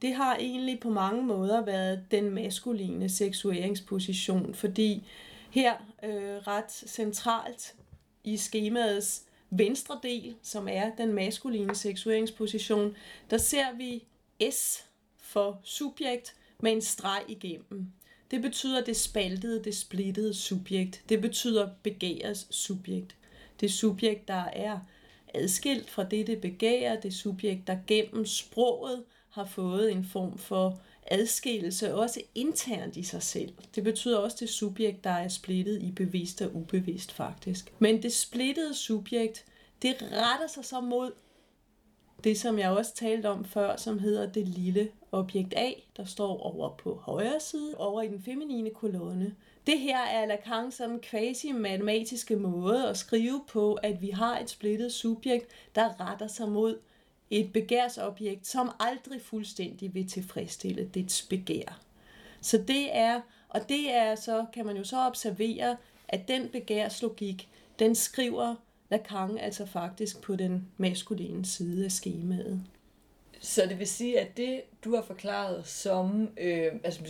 det 0.02 0.14
har 0.14 0.36
egentlig 0.36 0.80
på 0.80 0.90
mange 0.90 1.24
måder 1.24 1.62
været 1.62 2.06
den 2.12 2.30
maskuline 2.30 3.10
seksueringsposition, 3.10 4.54
fordi 4.54 5.04
her 5.50 5.74
øh, 6.04 6.48
ret 6.48 6.72
centralt 6.72 7.76
i 8.24 8.38
skemaets 8.38 9.24
venstre 9.50 10.00
del, 10.04 10.36
som 10.42 10.68
er 10.72 10.96
den 10.96 11.14
maskuline 11.14 11.76
seksueringsposition, 11.76 12.96
der 13.30 13.38
ser 13.38 13.76
vi 13.78 14.04
S 14.52 14.86
for 15.18 15.60
subjekt 15.64 16.36
med 16.60 16.72
en 16.72 16.82
streg 16.82 17.24
igennem. 17.28 17.88
Det 18.32 18.42
betyder 18.42 18.84
det 18.84 18.98
spaltede, 18.98 19.64
det 19.64 19.76
splittede 19.76 20.34
subjekt. 20.34 21.04
Det 21.10 21.22
betyder 21.22 21.70
begærets 21.84 22.56
subjekt. 22.56 23.16
Det 23.60 23.72
subjekt, 23.72 24.28
der 24.28 24.44
er 24.44 24.80
adskilt 25.38 25.90
fra 25.90 26.04
det, 26.04 26.28
det 26.28 26.42
begærer. 26.42 27.00
Det 27.00 27.14
subjekt, 27.14 27.68
der 27.68 27.78
gennem 27.88 28.26
sproget 28.26 29.04
har 29.30 29.46
fået 29.46 29.92
en 29.92 30.06
form 30.06 30.38
for 30.38 30.80
adskillelse, 31.12 31.96
også 31.96 32.22
internt 32.36 32.98
i 32.98 33.04
sig 33.04 33.24
selv. 33.24 33.54
Det 33.76 33.84
betyder 33.84 34.18
også 34.18 34.38
det 34.40 34.50
subjekt, 34.50 35.04
der 35.04 35.10
er 35.10 35.28
splittet 35.28 35.84
i 35.84 35.92
bevidst 35.92 36.42
og 36.42 36.56
ubevidst 36.56 37.12
faktisk. 37.12 37.74
Men 37.80 38.04
det 38.04 38.14
splittede 38.14 38.74
subjekt, 38.74 39.46
det 39.82 39.96
retter 40.02 40.48
sig 40.48 40.66
så 40.66 40.82
mod 40.82 41.12
det, 42.24 42.40
som 42.40 42.60
jeg 42.60 42.70
også 42.70 42.96
talte 42.96 43.30
om 43.30 43.46
før, 43.46 43.76
som 43.76 44.00
hedder 44.00 44.32
det 44.32 44.48
lille 44.48 44.90
objekt 45.12 45.54
A, 45.58 45.72
der 45.98 46.06
står 46.06 46.38
over 46.38 46.76
på 46.78 47.02
højre 47.04 47.40
side, 47.40 47.76
over 47.78 48.02
i 48.02 48.08
den 48.08 48.24
feminine 48.24 48.70
kolonne. 48.70 49.36
Det 49.68 49.80
her 49.80 50.00
er 50.00 50.26
Lacan 50.26 50.72
sådan 50.72 51.00
quasi-matematiske 51.00 52.36
måde 52.36 52.90
at 52.90 52.98
skrive 52.98 53.44
på, 53.48 53.74
at 53.74 54.02
vi 54.02 54.10
har 54.10 54.40
et 54.40 54.50
splittet 54.50 54.92
subjekt, 54.92 55.52
der 55.76 56.00
retter 56.00 56.28
sig 56.28 56.50
mod 56.50 56.80
et 57.30 57.54
begærsobjekt, 57.54 58.48
som 58.48 58.72
aldrig 58.80 59.22
fuldstændig 59.22 59.94
vil 59.94 60.10
tilfredsstille 60.10 60.90
dets 60.94 61.22
begær. 61.22 61.82
Så 62.42 62.58
det 62.58 62.96
er, 62.96 63.22
og 63.50 63.70
det 63.70 63.94
er 63.94 64.16
så, 64.16 64.46
kan 64.54 64.66
man 64.66 64.78
jo 64.78 64.84
så 64.84 64.98
observere, 64.98 65.78
at 66.08 66.28
den 66.28 66.50
begærslogik, 66.50 67.50
den 67.80 67.96
skriver 67.96 68.56
Lacan 68.90 69.38
altså 69.38 69.66
faktisk 69.66 70.22
på 70.22 70.36
den 70.36 70.68
maskuline 70.78 71.46
side 71.46 71.86
af 71.86 71.92
skemaet. 71.92 72.64
Så 73.42 73.66
det 73.66 73.80
vil 73.80 73.88
sige, 73.88 74.20
at 74.20 74.38
det, 74.38 74.62
du 74.84 74.96
har 74.96 75.02
forklaret 75.02 75.68
som 75.68 76.30
øh, 76.38 76.72
altså, 76.84 77.02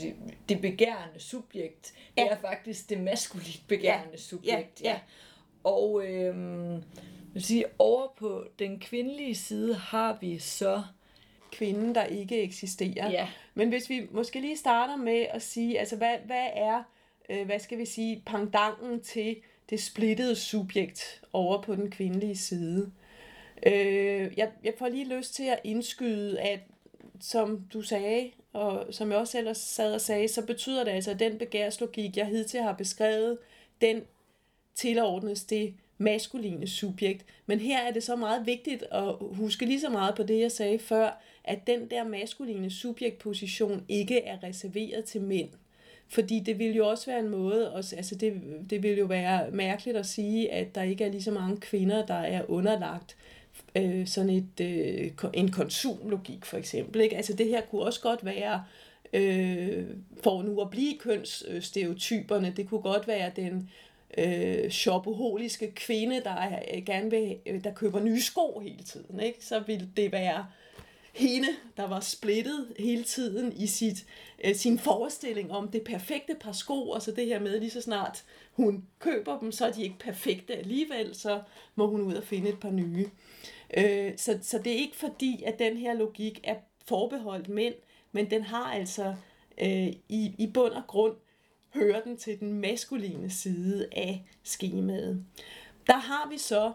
det 0.49 0.61
begærende 0.61 1.19
subjekt, 1.19 1.93
ja. 2.17 2.23
det 2.23 2.31
er 2.31 2.37
faktisk 2.37 2.89
det 2.89 2.99
maskuline 2.99 3.63
begærende 3.67 4.11
ja. 4.11 4.17
subjekt. 4.17 4.81
Ja. 4.83 4.89
ja. 4.89 4.99
Og 5.63 6.05
øh, 6.05 6.35
vil 7.33 7.43
sige, 7.43 7.65
over 7.79 8.07
på 8.17 8.43
den 8.59 8.79
kvindelige 8.79 9.35
side 9.35 9.75
har 9.75 10.17
vi 10.21 10.39
så 10.39 10.83
kvinden, 11.51 11.95
der 11.95 12.03
ikke 12.03 12.41
eksisterer. 12.41 13.11
Ja. 13.11 13.27
Men 13.53 13.69
hvis 13.69 13.89
vi 13.89 14.07
måske 14.11 14.41
lige 14.41 14.57
starter 14.57 14.95
med 14.95 15.25
at 15.29 15.41
sige, 15.41 15.79
altså 15.79 15.95
hvad, 15.95 16.15
hvad 16.25 16.47
er, 16.53 16.83
øh, 17.29 17.45
hvad 17.45 17.59
skal 17.59 17.77
vi 17.77 17.85
sige, 17.85 18.23
pangdangen 18.25 19.01
til 19.01 19.37
det 19.69 19.83
splittede 19.83 20.35
subjekt 20.35 21.21
over 21.33 21.61
på 21.61 21.75
den 21.75 21.91
kvindelige 21.91 22.37
side? 22.37 22.91
Øh, 23.65 24.31
jeg, 24.37 24.51
jeg 24.63 24.73
får 24.77 24.87
lige 24.87 25.17
lyst 25.17 25.35
til 25.35 25.43
at 25.43 25.59
indskyde, 25.63 26.39
at 26.39 26.59
som 27.21 27.61
du 27.73 27.81
sagde, 27.81 28.31
og 28.53 28.85
som 28.91 29.11
jeg 29.11 29.17
også 29.17 29.37
ellers 29.37 29.57
sad 29.57 29.93
og 29.93 30.01
sagde, 30.01 30.27
så 30.27 30.45
betyder 30.45 30.83
det 30.83 30.91
altså, 30.91 31.11
at 31.11 31.19
den 31.19 31.37
begærslogik, 31.37 32.17
jeg 32.17 32.25
hidtil 32.25 32.61
har 32.61 32.73
beskrevet, 32.73 33.37
den 33.81 34.01
tilordnes 34.75 35.43
det 35.43 35.73
maskuline 35.97 36.67
subjekt. 36.67 37.25
Men 37.45 37.59
her 37.59 37.79
er 37.79 37.91
det 37.91 38.03
så 38.03 38.15
meget 38.15 38.45
vigtigt 38.45 38.83
at 38.91 39.15
huske 39.19 39.65
lige 39.65 39.81
så 39.81 39.89
meget 39.89 40.15
på 40.15 40.23
det, 40.23 40.39
jeg 40.39 40.51
sagde 40.51 40.79
før, 40.79 41.21
at 41.43 41.67
den 41.67 41.89
der 41.91 42.03
maskuline 42.03 42.71
subjektposition 42.71 43.85
ikke 43.89 44.23
er 44.23 44.43
reserveret 44.43 45.05
til 45.05 45.21
mænd. 45.21 45.49
Fordi 46.09 46.39
det 46.39 46.59
vil 46.59 46.75
jo 46.75 46.89
også 46.89 47.05
være 47.05 47.19
en 47.19 47.29
måde, 47.29 47.71
altså 47.75 48.15
det, 48.15 48.41
det 48.69 48.83
vil 48.83 48.97
jo 48.97 49.05
være 49.05 49.51
mærkeligt 49.51 49.97
at 49.97 50.05
sige, 50.05 50.51
at 50.51 50.75
der 50.75 50.83
ikke 50.83 51.03
er 51.03 51.11
lige 51.11 51.23
så 51.23 51.31
mange 51.31 51.57
kvinder, 51.57 52.05
der 52.05 52.13
er 52.13 52.49
underlagt 52.49 53.17
øh, 53.19 53.36
Øh, 53.77 54.07
sådan 54.07 54.29
et, 54.29 54.59
øh, 54.61 55.11
en 55.33 55.51
konsumlogik 55.51 56.45
for 56.45 56.57
eksempel. 56.57 57.01
Ikke? 57.01 57.17
Altså 57.17 57.33
det 57.33 57.47
her 57.47 57.61
kunne 57.61 57.81
også 57.81 58.01
godt 58.01 58.25
være, 58.25 58.63
øh, 59.13 59.85
for 60.23 60.41
nu 60.41 60.61
at 60.61 60.69
blive 60.69 60.97
kønsstereotyperne, 60.99 62.53
det 62.57 62.69
kunne 62.69 62.81
godt 62.81 63.07
være 63.07 63.31
den 63.35 63.69
øh, 64.17 64.69
shopaholiske 64.69 65.71
kvinde, 65.71 66.21
der 66.23 66.31
er, 66.31 66.59
øh, 66.73 66.83
gerne 66.83 67.09
vil, 67.09 67.37
øh, 67.45 67.63
der 67.63 67.73
køber 67.73 67.99
nye 67.99 68.21
sko 68.21 68.59
hele 68.59 68.83
tiden. 68.83 69.19
Ikke? 69.19 69.45
Så 69.45 69.59
vil 69.59 69.89
det 69.97 70.11
være 70.11 70.45
hende, 71.13 71.47
der 71.77 71.87
var 71.87 71.99
splittet 71.99 72.67
hele 72.79 73.03
tiden 73.03 73.53
i 73.53 73.67
sit, 73.67 74.05
øh, 74.43 74.55
sin 74.55 74.79
forestilling 74.79 75.51
om 75.51 75.67
det 75.67 75.83
perfekte 75.83 76.35
par 76.39 76.51
sko, 76.51 76.89
og 76.89 77.01
så 77.01 77.11
det 77.11 77.25
her 77.25 77.39
med 77.39 77.59
lige 77.59 77.71
så 77.71 77.81
snart 77.81 78.23
hun 78.53 78.83
køber 78.99 79.39
dem, 79.39 79.51
så 79.51 79.65
er 79.65 79.71
de 79.71 79.83
ikke 79.83 79.99
perfekte 79.99 80.55
alligevel, 80.55 81.15
så 81.15 81.41
må 81.75 81.87
hun 81.87 82.01
ud 82.01 82.13
og 82.13 82.23
finde 82.23 82.49
et 82.49 82.59
par 82.59 82.71
nye. 82.71 83.05
Øh, 83.77 84.17
så, 84.17 84.39
så 84.41 84.57
det 84.57 84.73
er 84.73 84.77
ikke 84.77 84.97
fordi, 84.97 85.43
at 85.43 85.59
den 85.59 85.77
her 85.77 85.93
logik 85.93 86.39
er 86.43 86.55
forbeholdt 86.85 87.49
mænd, 87.49 87.75
men 88.11 88.29
den 88.29 88.43
har 88.43 88.73
altså 88.73 89.15
øh, 89.61 89.87
i, 90.09 90.35
i 90.37 90.51
bund 90.53 90.73
og 90.73 90.83
grund 90.87 91.15
hører 91.73 92.01
den 92.01 92.17
til 92.17 92.39
den 92.39 92.53
maskuline 92.53 93.29
side 93.29 93.87
af 93.91 94.23
skemaet. 94.43 95.25
Der 95.87 95.97
har 95.97 96.29
vi 96.29 96.37
så 96.37 96.73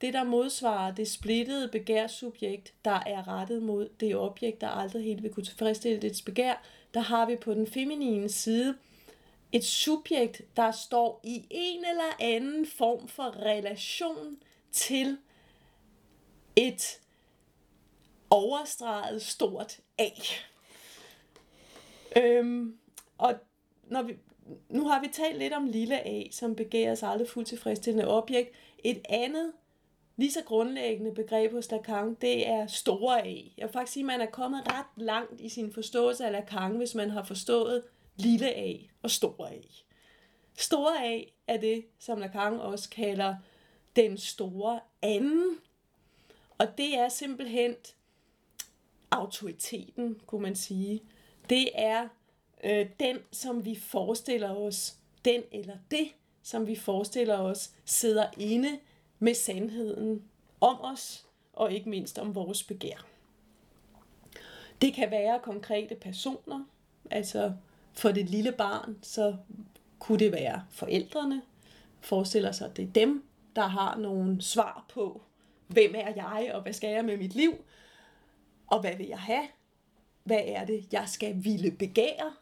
det, 0.00 0.14
der 0.14 0.24
modsvarer 0.24 0.94
det 0.94 1.08
splittede 1.08 1.68
begærsubjekt, 1.68 2.74
der 2.84 3.02
er 3.06 3.28
rettet 3.28 3.62
mod 3.62 3.88
det 4.00 4.16
objekt, 4.16 4.60
der 4.60 4.68
aldrig 4.68 5.04
helt 5.04 5.22
vil 5.22 5.32
kunne 5.32 5.44
tilfredsstille 5.44 6.02
dets 6.02 6.22
begær. 6.22 6.62
Der 6.94 7.00
har 7.00 7.26
vi 7.26 7.36
på 7.36 7.54
den 7.54 7.66
feminine 7.66 8.28
side 8.28 8.74
et 9.52 9.64
subjekt, 9.64 10.42
der 10.56 10.70
står 10.70 11.20
i 11.24 11.46
en 11.50 11.84
eller 11.84 12.16
anden 12.20 12.66
form 12.66 13.08
for 13.08 13.42
relation 13.42 14.36
til 14.72 15.18
et 16.56 17.00
overstreget 18.30 19.22
stort 19.22 19.80
A. 19.98 20.08
Øhm, 22.16 22.78
og 23.18 23.34
når 23.82 24.02
vi, 24.02 24.16
nu 24.68 24.88
har 24.88 25.00
vi 25.00 25.08
talt 25.12 25.38
lidt 25.38 25.52
om 25.52 25.66
lille 25.66 26.06
a, 26.06 26.30
som 26.30 26.56
begæres 26.56 27.02
aldrig 27.02 27.28
fuldt 27.28 27.48
tilfredsstillende 27.48 28.08
objekt. 28.08 28.50
Et 28.84 29.00
andet, 29.08 29.52
lige 30.16 30.32
så 30.32 30.42
grundlæggende 30.46 31.14
begreb 31.14 31.52
hos 31.52 31.70
Lacan, 31.70 32.14
det 32.14 32.48
er 32.48 32.66
store 32.66 33.26
a. 33.26 33.36
Jeg 33.56 33.66
vil 33.66 33.72
faktisk 33.72 33.92
sige, 33.92 34.02
at 34.02 34.06
man 34.06 34.20
er 34.20 34.30
kommet 34.30 34.62
ret 34.66 34.86
langt 35.04 35.40
i 35.40 35.48
sin 35.48 35.72
forståelse 35.72 36.24
af 36.24 36.32
Lacan, 36.32 36.76
hvis 36.76 36.94
man 36.94 37.10
har 37.10 37.24
forstået 37.24 37.82
lille 38.16 38.54
a 38.54 38.74
og 39.02 39.10
store 39.10 39.52
a. 39.52 39.58
Store 40.58 41.06
a 41.06 41.22
er 41.46 41.56
det, 41.56 41.84
som 41.98 42.18
Lacan 42.18 42.52
også 42.52 42.90
kalder 42.90 43.34
den 43.96 44.18
store 44.18 44.80
anden. 45.02 45.58
Og 46.60 46.78
det 46.78 46.98
er 46.98 47.08
simpelthen 47.08 47.74
autoriteten, 49.10 50.20
kunne 50.26 50.42
man 50.42 50.56
sige. 50.56 51.02
Det 51.50 51.68
er 51.74 52.08
øh, 52.64 52.86
den, 53.00 53.18
som 53.32 53.64
vi 53.64 53.76
forestiller 53.76 54.50
os, 54.50 54.96
den 55.24 55.42
eller 55.52 55.76
det, 55.90 56.08
som 56.42 56.66
vi 56.66 56.76
forestiller 56.76 57.38
os, 57.38 57.70
sidder 57.84 58.26
inde 58.38 58.78
med 59.18 59.34
sandheden 59.34 60.24
om 60.60 60.80
os, 60.80 61.26
og 61.52 61.72
ikke 61.72 61.90
mindst 61.90 62.18
om 62.18 62.34
vores 62.34 62.62
begær. 62.62 63.06
Det 64.80 64.94
kan 64.94 65.10
være 65.10 65.40
konkrete 65.42 65.94
personer, 65.94 66.64
altså 67.10 67.52
for 67.92 68.10
det 68.10 68.30
lille 68.30 68.52
barn, 68.52 68.98
så 69.02 69.36
kunne 69.98 70.18
det 70.18 70.32
være 70.32 70.64
forældrene, 70.70 71.42
forestiller 72.00 72.52
sig, 72.52 72.70
at 72.70 72.76
det 72.76 72.88
er 72.88 72.92
dem, 72.92 73.24
der 73.56 73.66
har 73.66 73.96
nogle 73.96 74.42
svar 74.42 74.84
på, 74.88 75.22
hvem 75.72 75.94
er 75.94 76.12
jeg, 76.16 76.50
og 76.54 76.62
hvad 76.62 76.72
skal 76.72 76.90
jeg 76.90 77.04
med 77.04 77.16
mit 77.16 77.34
liv, 77.34 77.64
og 78.66 78.80
hvad 78.80 78.96
vil 78.96 79.06
jeg 79.06 79.18
have, 79.18 79.46
hvad 80.24 80.40
er 80.44 80.64
det, 80.64 80.86
jeg 80.92 81.04
skal 81.06 81.34
ville 81.44 81.70
begære, 81.70 82.32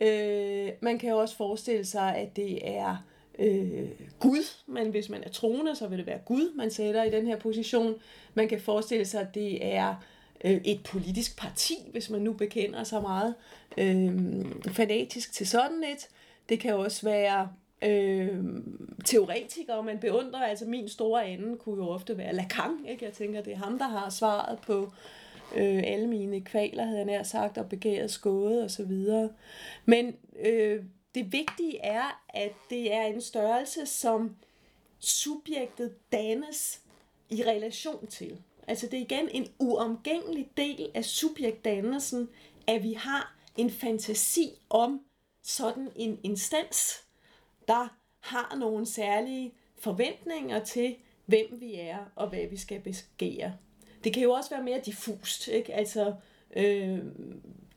Øh, 0.00 0.72
man 0.80 0.98
kan 0.98 1.10
jo 1.10 1.18
også 1.18 1.36
forestille 1.36 1.84
sig, 1.84 2.16
at 2.16 2.36
det 2.36 2.68
er 2.68 2.96
øh, 3.38 3.88
Gud, 4.20 4.44
men 4.66 4.90
hvis 4.90 5.08
man 5.08 5.24
er 5.24 5.28
troende, 5.28 5.76
så 5.76 5.86
vil 5.88 5.98
det 5.98 6.06
være 6.06 6.18
Gud, 6.18 6.54
man 6.54 6.70
sætter 6.70 7.02
i 7.02 7.10
den 7.10 7.26
her 7.26 7.38
position. 7.38 7.94
Man 8.34 8.48
kan 8.48 8.60
forestille 8.60 9.04
sig, 9.04 9.20
at 9.20 9.34
det 9.34 9.66
er 9.66 9.94
øh, 10.44 10.60
et 10.64 10.82
politisk 10.84 11.38
parti, 11.38 11.74
hvis 11.92 12.10
man 12.10 12.20
nu 12.20 12.32
bekender 12.32 12.84
sig 12.84 13.02
meget 13.02 13.34
øh, 13.78 14.12
fanatisk 14.72 15.32
til 15.32 15.48
sådan 15.48 15.84
et. 15.84 16.08
Det 16.48 16.60
kan 16.60 16.74
også 16.74 17.06
være 17.06 17.48
øh, 17.82 18.44
teoretikere, 19.04 19.82
man 19.82 19.98
beundrer. 19.98 20.40
Altså 20.40 20.64
min 20.64 20.88
store 20.88 21.24
anden 21.24 21.58
kunne 21.58 21.84
jo 21.84 21.90
ofte 21.90 22.18
være 22.18 22.34
Lacan. 22.34 22.84
Ikke? 22.88 23.04
Jeg 23.04 23.12
tænker, 23.12 23.42
det 23.42 23.52
er 23.52 23.56
ham, 23.56 23.78
der 23.78 23.88
har 23.88 24.10
svaret 24.10 24.58
på 24.58 24.92
øh, 25.56 25.82
alle 25.84 26.06
mine 26.06 26.40
kvaler, 26.40 26.84
havde 26.84 26.98
jeg 26.98 27.06
nær 27.06 27.22
sagt, 27.22 27.58
og 27.58 27.68
begæret 27.68 28.10
skåde 28.10 28.64
og 28.64 28.70
så 28.70 28.84
videre. 28.84 29.30
Men 29.84 30.16
øh, 30.40 30.84
det 31.14 31.32
vigtige 31.32 31.78
er, 31.78 32.22
at 32.28 32.52
det 32.70 32.94
er 32.94 33.02
en 33.02 33.20
størrelse, 33.20 33.86
som 33.86 34.36
subjektet 34.98 35.94
dannes 36.12 36.80
i 37.30 37.42
relation 37.42 38.06
til. 38.06 38.38
Altså 38.68 38.86
det 38.86 38.96
er 38.96 39.00
igen 39.00 39.28
en 39.32 39.48
uomgængelig 39.58 40.48
del 40.56 40.90
af 40.94 41.04
subjektdannelsen, 41.04 42.28
at 42.66 42.82
vi 42.82 42.92
har 42.92 43.34
en 43.56 43.70
fantasi 43.70 44.50
om 44.70 45.00
sådan 45.42 45.88
en 45.96 46.20
instans, 46.22 47.04
der 47.68 47.88
har 48.20 48.56
nogle 48.58 48.86
særlige 48.86 49.52
forventninger 49.78 50.64
til, 50.64 50.96
hvem 51.26 51.46
vi 51.60 51.74
er 51.74 51.98
og 52.16 52.28
hvad 52.28 52.46
vi 52.50 52.56
skal 52.56 52.80
beskære. 52.80 53.54
Det 54.04 54.12
kan 54.12 54.22
jo 54.22 54.32
også 54.32 54.50
være 54.50 54.64
mere 54.64 54.80
diffust, 54.84 55.48
ikke? 55.48 55.74
altså 55.74 56.14
øh, 56.56 56.98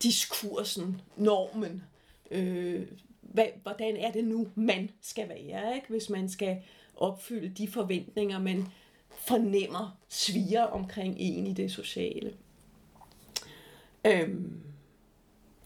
diskursen, 0.04 1.02
normen, 1.18 1.84
øh, 2.32 2.88
hvad, 3.22 3.46
hvordan 3.64 3.98
er 3.98 4.12
det 4.12 4.24
nu, 4.24 4.48
man 4.56 4.90
skal 5.02 5.30
være, 5.30 5.76
ikke? 5.76 5.88
hvis 5.90 6.10
man 6.10 6.30
skal 6.30 6.62
opfylde 6.96 7.50
de 7.50 7.68
forventninger, 7.68 8.40
man 8.40 8.66
fornemmer 9.10 9.98
sviger 10.10 10.64
omkring 10.64 11.16
en 11.20 11.48
i 11.48 11.54
det 11.54 11.72
sociale. 11.72 12.34
Øhm, 14.06 14.71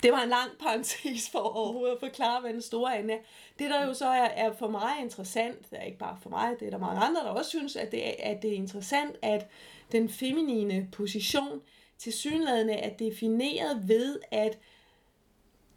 det 0.03 0.11
var 0.11 0.21
en 0.21 0.29
lang 0.29 0.51
parentes 0.63 1.29
for 1.29 1.39
overhovedet 1.39 1.93
at 1.93 1.99
forklare, 1.99 2.41
hvad 2.41 2.53
den 2.53 2.61
store 2.61 2.99
ende 2.99 3.13
er. 3.13 3.19
Det, 3.59 3.69
der 3.69 3.85
jo 3.85 3.93
så 3.93 4.05
er, 4.05 4.25
er 4.25 4.53
for 4.53 4.67
mig 4.67 4.91
interessant, 5.01 5.69
det 5.69 5.79
er 5.79 5.83
ikke 5.83 5.97
bare 5.97 6.17
for 6.21 6.29
mig, 6.29 6.55
det 6.59 6.65
er 6.65 6.71
der 6.71 6.77
mange 6.77 7.01
andre, 7.01 7.21
der 7.21 7.29
også 7.29 7.49
synes, 7.49 7.75
at 7.75 7.91
det, 7.91 8.07
er, 8.07 8.31
at 8.31 8.41
det 8.41 8.51
er 8.51 8.55
interessant, 8.55 9.15
at 9.21 9.47
den 9.91 10.09
feminine 10.09 10.87
position 10.91 11.61
til 11.97 12.13
synlædende 12.13 12.73
er 12.73 12.97
defineret 12.97 13.87
ved, 13.87 14.19
at 14.31 14.59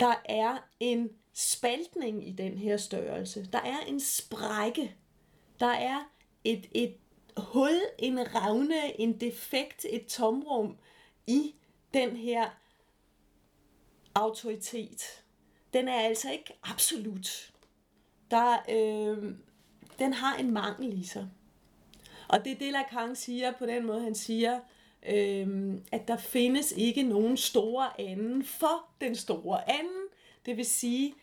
der 0.00 0.22
er 0.24 0.68
en 0.80 1.10
spaltning 1.34 2.28
i 2.28 2.32
den 2.32 2.58
her 2.58 2.76
størrelse. 2.76 3.48
Der 3.52 3.58
er 3.58 3.78
en 3.88 4.00
sprække. 4.00 4.94
Der 5.60 5.66
er 5.66 6.10
et, 6.44 6.68
et 6.72 6.94
hul, 7.36 7.80
en 7.98 8.34
ravne, 8.34 9.00
en 9.00 9.20
defekt, 9.20 9.86
et 9.90 10.06
tomrum 10.06 10.76
i 11.26 11.54
den 11.94 12.16
her 12.16 12.50
autoritet. 14.18 15.22
Den 15.72 15.88
er 15.88 16.00
altså 16.00 16.30
ikke 16.32 16.58
absolut. 16.62 17.52
Der, 18.30 18.56
øh, 18.70 19.34
den 19.98 20.12
har 20.12 20.36
en 20.36 20.50
mangel 20.50 21.00
i 21.00 21.04
sig. 21.04 21.28
Og 22.28 22.44
det 22.44 22.52
er 22.52 22.56
det, 22.56 22.72
Lacan 22.72 23.16
siger 23.16 23.52
på 23.58 23.66
den 23.66 23.86
måde, 23.86 24.00
han 24.00 24.14
siger, 24.14 24.60
øh, 25.08 25.74
at 25.92 26.08
der 26.08 26.16
findes 26.16 26.72
ikke 26.76 27.02
nogen 27.02 27.36
store 27.36 28.00
anden 28.00 28.44
for 28.44 28.88
den 29.00 29.16
store 29.16 29.70
anden. 29.70 30.02
Det 30.46 30.56
vil 30.56 30.66
sige, 30.66 31.14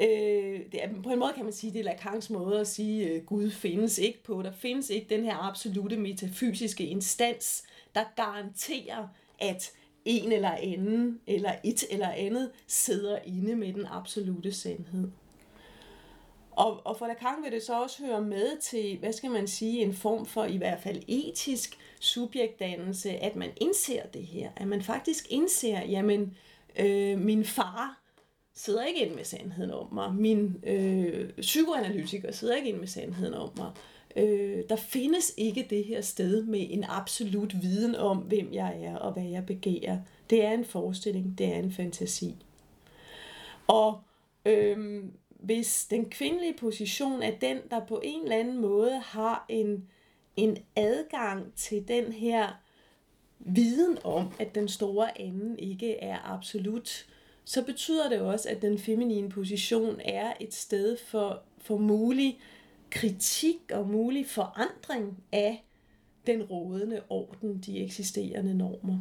øh, 0.00 0.60
det 0.72 0.84
er, 0.84 0.88
på 1.02 1.10
en 1.10 1.18
måde 1.18 1.32
kan 1.32 1.44
man 1.44 1.52
sige, 1.52 1.72
det 1.72 1.78
er 1.78 1.84
Lacans 1.84 2.30
måde 2.30 2.60
at 2.60 2.68
sige, 2.68 3.08
øh, 3.08 3.24
Gud 3.24 3.50
findes 3.50 3.98
ikke 3.98 4.22
på. 4.22 4.42
Der 4.42 4.52
findes 4.52 4.90
ikke 4.90 5.06
den 5.08 5.24
her 5.24 5.36
absolute 5.48 5.96
metafysiske 5.96 6.86
instans, 6.86 7.64
der 7.94 8.04
garanterer, 8.16 9.08
at 9.38 9.72
en 10.04 10.32
eller 10.32 10.50
anden, 10.50 11.20
eller 11.26 11.52
et 11.64 11.84
eller 11.90 12.08
andet, 12.08 12.50
sidder 12.66 13.18
inde 13.24 13.56
med 13.56 13.72
den 13.72 13.86
absolute 13.86 14.52
sandhed. 14.52 15.08
Og, 16.50 16.86
og 16.86 16.96
for 16.98 17.06
Lacan 17.06 17.42
vil 17.44 17.52
det 17.52 17.62
så 17.62 17.82
også 17.82 18.06
høre 18.06 18.22
med 18.22 18.60
til, 18.60 18.98
hvad 18.98 19.12
skal 19.12 19.30
man 19.30 19.48
sige, 19.48 19.82
en 19.82 19.94
form 19.94 20.26
for 20.26 20.44
i 20.44 20.56
hvert 20.56 20.80
fald 20.80 21.02
etisk 21.08 21.78
subjektdannelse, 22.00 23.10
at 23.10 23.36
man 23.36 23.50
indser 23.56 24.06
det 24.06 24.22
her. 24.22 24.50
At 24.56 24.66
man 24.66 24.82
faktisk 24.82 25.26
indser, 25.30 25.80
jamen, 25.80 26.36
øh, 26.78 27.18
min 27.18 27.44
far 27.44 28.00
sidder 28.54 28.84
ikke 28.84 29.06
ind 29.06 29.14
med 29.14 29.24
sandheden 29.24 29.70
om 29.70 29.92
mig. 29.92 30.14
Min 30.14 30.56
øh, 30.66 31.30
psykoanalytiker 31.40 32.32
sidder 32.32 32.54
ikke 32.54 32.68
ind 32.68 32.78
med 32.78 32.86
sandheden 32.86 33.34
om 33.34 33.50
mig. 33.56 33.70
Øh, 34.16 34.64
der 34.68 34.76
findes 34.76 35.34
ikke 35.36 35.66
det 35.70 35.84
her 35.84 36.00
sted 36.00 36.44
med 36.44 36.66
en 36.70 36.84
absolut 36.88 37.62
viden 37.62 37.94
om, 37.94 38.18
hvem 38.18 38.52
jeg 38.52 38.82
er 38.82 38.96
og 38.96 39.12
hvad 39.12 39.24
jeg 39.24 39.46
begærer. 39.46 39.98
Det 40.30 40.44
er 40.44 40.50
en 40.50 40.64
forestilling, 40.64 41.38
det 41.38 41.46
er 41.46 41.56
en 41.56 41.72
fantasi. 41.72 42.36
Og 43.66 44.00
øh, 44.46 45.04
hvis 45.28 45.86
den 45.90 46.10
kvindelige 46.10 46.54
position 46.60 47.22
er 47.22 47.38
den, 47.40 47.58
der 47.70 47.86
på 47.86 48.00
en 48.04 48.22
eller 48.22 48.36
anden 48.36 48.58
måde 48.58 49.00
har 49.04 49.46
en, 49.48 49.88
en 50.36 50.58
adgang 50.76 51.54
til 51.56 51.88
den 51.88 52.12
her 52.12 52.48
viden 53.38 53.98
om, 54.04 54.32
at 54.38 54.54
den 54.54 54.68
store 54.68 55.20
anden 55.20 55.58
ikke 55.58 55.96
er 55.96 56.18
absolut, 56.32 57.06
så 57.44 57.64
betyder 57.64 58.08
det 58.08 58.20
også, 58.20 58.48
at 58.48 58.62
den 58.62 58.78
feminine 58.78 59.28
position 59.28 60.00
er 60.04 60.32
et 60.40 60.54
sted 60.54 60.96
for, 60.96 61.42
for 61.58 61.76
mulig 61.76 62.38
kritik 62.94 63.60
og 63.72 63.88
mulig 63.88 64.26
forandring 64.26 65.24
af 65.32 65.64
den 66.26 66.42
rådende 66.42 67.02
orden, 67.08 67.58
de 67.58 67.84
eksisterende 67.84 68.54
normer. 68.54 68.98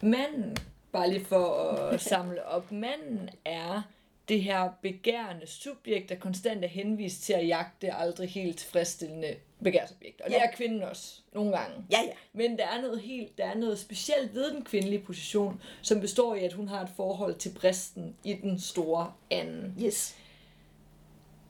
Manden, 0.00 0.56
bare 0.92 1.10
lige 1.10 1.24
for 1.24 1.46
at 1.92 2.00
samle 2.10 2.46
op, 2.46 2.72
manden 2.72 3.30
er 3.44 3.82
det 4.28 4.42
her 4.42 4.70
begærende 4.82 5.46
subjekt, 5.46 6.08
der 6.08 6.14
konstant 6.14 6.64
er 6.64 6.68
henvist 6.68 7.22
til 7.22 7.32
at 7.32 7.48
jagte 7.48 7.92
aldrig 7.92 8.28
helt 8.28 8.58
tilfredsstillende 8.58 9.36
begærsobjekt. 9.62 10.20
Og 10.20 10.30
ja. 10.30 10.36
det 10.36 10.42
er 10.42 10.56
kvinden 10.56 10.82
også, 10.82 11.20
nogle 11.32 11.56
gange. 11.58 11.76
Ja, 11.90 12.00
ja. 12.00 12.12
Men 12.32 12.58
der 12.58 12.66
er 12.66 12.80
noget 12.80 13.00
helt, 13.00 13.38
der 13.38 13.44
er 13.44 13.54
noget 13.54 13.78
specielt 13.78 14.34
ved 14.34 14.50
den 14.52 14.64
kvindelige 14.64 15.02
position, 15.02 15.62
som 15.82 16.00
består 16.00 16.34
i, 16.34 16.44
at 16.44 16.52
hun 16.52 16.68
har 16.68 16.82
et 16.82 16.90
forhold 16.96 17.34
til 17.34 17.50
bristen 17.60 18.16
i 18.24 18.32
den 18.32 18.60
store 18.60 19.12
anden. 19.30 19.74
Yes. 19.84 20.16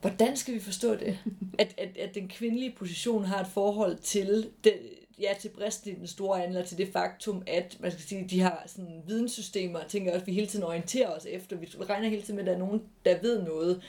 Hvordan 0.03 0.37
skal 0.37 0.55
vi 0.55 0.61
forstå 0.61 0.95
det? 0.95 1.19
At, 1.59 1.75
at, 1.79 1.97
at 1.97 2.15
den 2.15 2.29
kvindelige 2.29 2.75
position 2.79 3.25
har 3.25 3.41
et 3.41 3.47
forhold 3.47 3.97
til 3.97 4.51
det, 4.65 4.75
ja, 5.21 5.35
til 5.41 5.49
bristen 5.49 5.93
i 5.93 5.95
den 5.95 6.07
store 6.07 6.39
anden, 6.39 6.57
eller 6.57 6.69
til 6.69 6.79
det 6.79 6.89
faktum, 6.89 7.43
at 7.47 7.77
man 7.81 7.91
skal 7.91 8.03
sige, 8.03 8.29
de 8.29 8.41
har 8.41 8.63
sådan 8.67 9.03
videnssystemer, 9.07 9.79
og 9.79 9.89
tænker 9.89 10.13
også, 10.13 10.23
at 10.23 10.27
vi 10.27 10.33
hele 10.33 10.47
tiden 10.47 10.65
orienterer 10.65 11.09
os 11.17 11.27
efter. 11.27 11.57
Vi 11.57 11.67
regner 11.67 12.09
hele 12.09 12.23
tiden 12.23 12.37
med, 12.37 12.43
at 12.43 12.47
der 12.47 12.55
er 12.55 12.59
nogen, 12.59 12.83
der 13.05 13.21
ved 13.21 13.43
noget. 13.43 13.83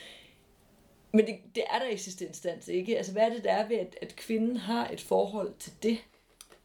Men 1.12 1.26
det, 1.26 1.34
det 1.54 1.62
er 1.70 1.78
der 1.78 1.88
i 1.88 1.96
sidste 1.96 2.26
instans 2.26 2.68
ikke. 2.68 2.96
Altså, 2.96 3.12
hvad 3.12 3.22
er 3.22 3.34
det, 3.34 3.44
der 3.44 3.52
er 3.52 3.68
ved, 3.68 3.76
at, 3.76 3.96
at 4.02 4.16
kvinden 4.16 4.56
har 4.56 4.88
et 4.88 5.00
forhold 5.00 5.54
til 5.58 5.72
det? 5.82 5.98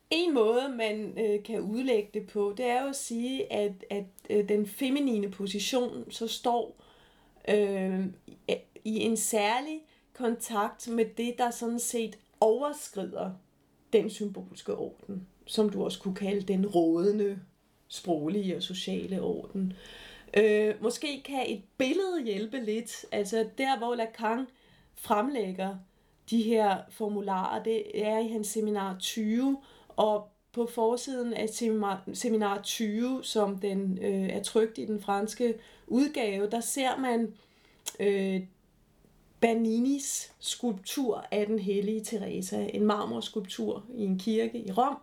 En 0.09 0.33
måde, 0.33 0.69
man 0.77 1.17
øh, 1.19 1.43
kan 1.43 1.61
udlægge 1.61 2.09
det 2.13 2.27
på, 2.27 2.53
det 2.57 2.65
er 2.65 2.81
jo 2.81 2.89
at 2.89 2.95
sige, 2.95 3.53
at, 3.53 3.85
at 3.89 4.05
øh, 4.29 4.49
den 4.49 4.67
feminine 4.67 5.31
position 5.31 6.11
så 6.11 6.27
står 6.27 6.75
øh, 7.47 8.05
i 8.83 8.99
en 8.99 9.17
særlig 9.17 9.81
kontakt 10.13 10.87
med 10.87 11.05
det, 11.17 11.35
der 11.37 11.51
sådan 11.51 11.79
set 11.79 12.19
overskrider 12.39 13.31
den 13.93 14.09
symbolske 14.09 14.75
orden, 14.75 15.27
som 15.45 15.69
du 15.69 15.83
også 15.83 15.99
kunne 15.99 16.15
kalde 16.15 16.41
den 16.41 16.67
rådende 16.67 17.39
sproglige 17.87 18.55
og 18.55 18.63
sociale 18.63 19.21
orden. 19.21 19.73
Øh, 20.37 20.75
måske 20.81 21.21
kan 21.25 21.43
et 21.47 21.61
billede 21.77 22.23
hjælpe 22.23 22.59
lidt. 22.59 23.05
Altså 23.11 23.49
der, 23.57 23.77
hvor 23.77 23.95
Lacan 23.95 24.47
fremlægger 24.95 25.75
de 26.29 26.43
her 26.43 26.77
formularer, 26.89 27.63
det 27.63 28.07
er 28.07 28.19
i 28.19 28.27
hans 28.27 28.47
seminar 28.47 28.97
20, 28.99 29.57
og 29.87 30.27
på 30.51 30.65
forsiden 30.65 31.33
af 31.33 31.49
seminar 32.13 32.61
20, 32.63 33.23
som 33.23 33.57
den 33.57 33.99
øh, 34.01 34.29
er 34.29 34.43
trygt 34.43 34.77
i 34.77 34.85
den 34.85 35.01
franske 35.01 35.53
udgave, 35.87 36.49
der 36.49 36.59
ser 36.59 36.97
man 36.97 37.33
øh, 37.99 38.41
Berninis 39.41 40.31
skulptur 40.39 41.25
af 41.31 41.45
den 41.45 41.59
hellige 41.59 42.03
Teresa, 42.03 42.69
en 42.73 42.85
marmorskulptur 42.85 43.85
i 43.95 44.03
en 44.03 44.19
kirke 44.19 44.59
i 44.59 44.71
Rom, 44.71 44.97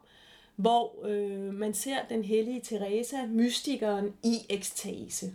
hvor 0.56 1.06
øh, 1.06 1.54
man 1.54 1.74
ser 1.74 1.98
den 2.08 2.24
hellige 2.24 2.60
Teresa, 2.60 3.26
mystikeren, 3.26 4.14
i 4.22 4.38
ekstase. 4.48 5.34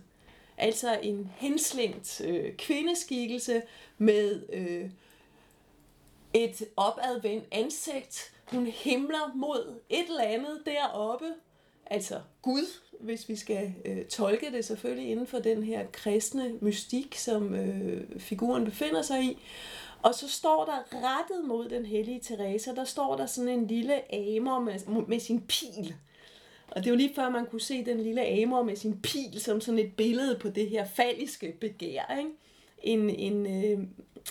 Altså 0.56 0.98
en 1.02 1.30
henslængt 1.36 2.20
øh, 2.24 2.56
kvindeskikkelse 2.56 3.62
med 3.98 4.42
øh, 4.52 4.90
et 6.34 6.62
opadvendt 6.76 7.44
ansigt. 7.52 8.32
Hun 8.50 8.66
himler 8.66 9.34
mod 9.34 9.80
et 9.88 10.06
eller 10.08 10.22
andet 10.22 10.62
deroppe 10.66 11.26
altså 11.92 12.20
Gud, 12.42 12.66
hvis 13.00 13.28
vi 13.28 13.36
skal 13.36 13.74
øh, 13.84 14.04
tolke 14.04 14.52
det 14.52 14.64
selvfølgelig 14.64 15.10
inden 15.10 15.26
for 15.26 15.38
den 15.38 15.62
her 15.62 15.86
kristne 15.92 16.52
mystik, 16.60 17.14
som 17.14 17.54
øh, 17.54 18.20
figuren 18.20 18.64
befinder 18.64 19.02
sig 19.02 19.22
i. 19.24 19.38
Og 20.02 20.14
så 20.14 20.28
står 20.28 20.64
der 20.64 20.98
rettet 20.98 21.44
mod 21.44 21.68
den 21.68 21.86
hellige 21.86 22.20
Teresa, 22.20 22.74
der 22.74 22.84
står 22.84 23.16
der 23.16 23.26
sådan 23.26 23.48
en 23.48 23.66
lille 23.66 24.14
amer 24.14 24.60
med, 24.60 25.06
med 25.06 25.20
sin 25.20 25.40
pil. 25.40 25.94
Og 26.68 26.76
det 26.76 26.86
er 26.86 26.90
jo 26.90 26.96
lige 26.96 27.14
før, 27.14 27.28
man 27.28 27.46
kunne 27.46 27.60
se 27.60 27.84
den 27.84 28.00
lille 28.00 28.26
amer 28.26 28.62
med 28.62 28.76
sin 28.76 29.00
pil 29.00 29.40
som 29.40 29.60
sådan 29.60 29.78
et 29.78 29.96
billede 29.96 30.38
på 30.38 30.48
det 30.48 30.70
her 30.70 30.84
falliske 30.84 31.56
begær. 31.60 32.16
Ikke? 32.18 32.30
En, 32.82 33.10
en, 33.10 33.46
øh, 33.46 33.86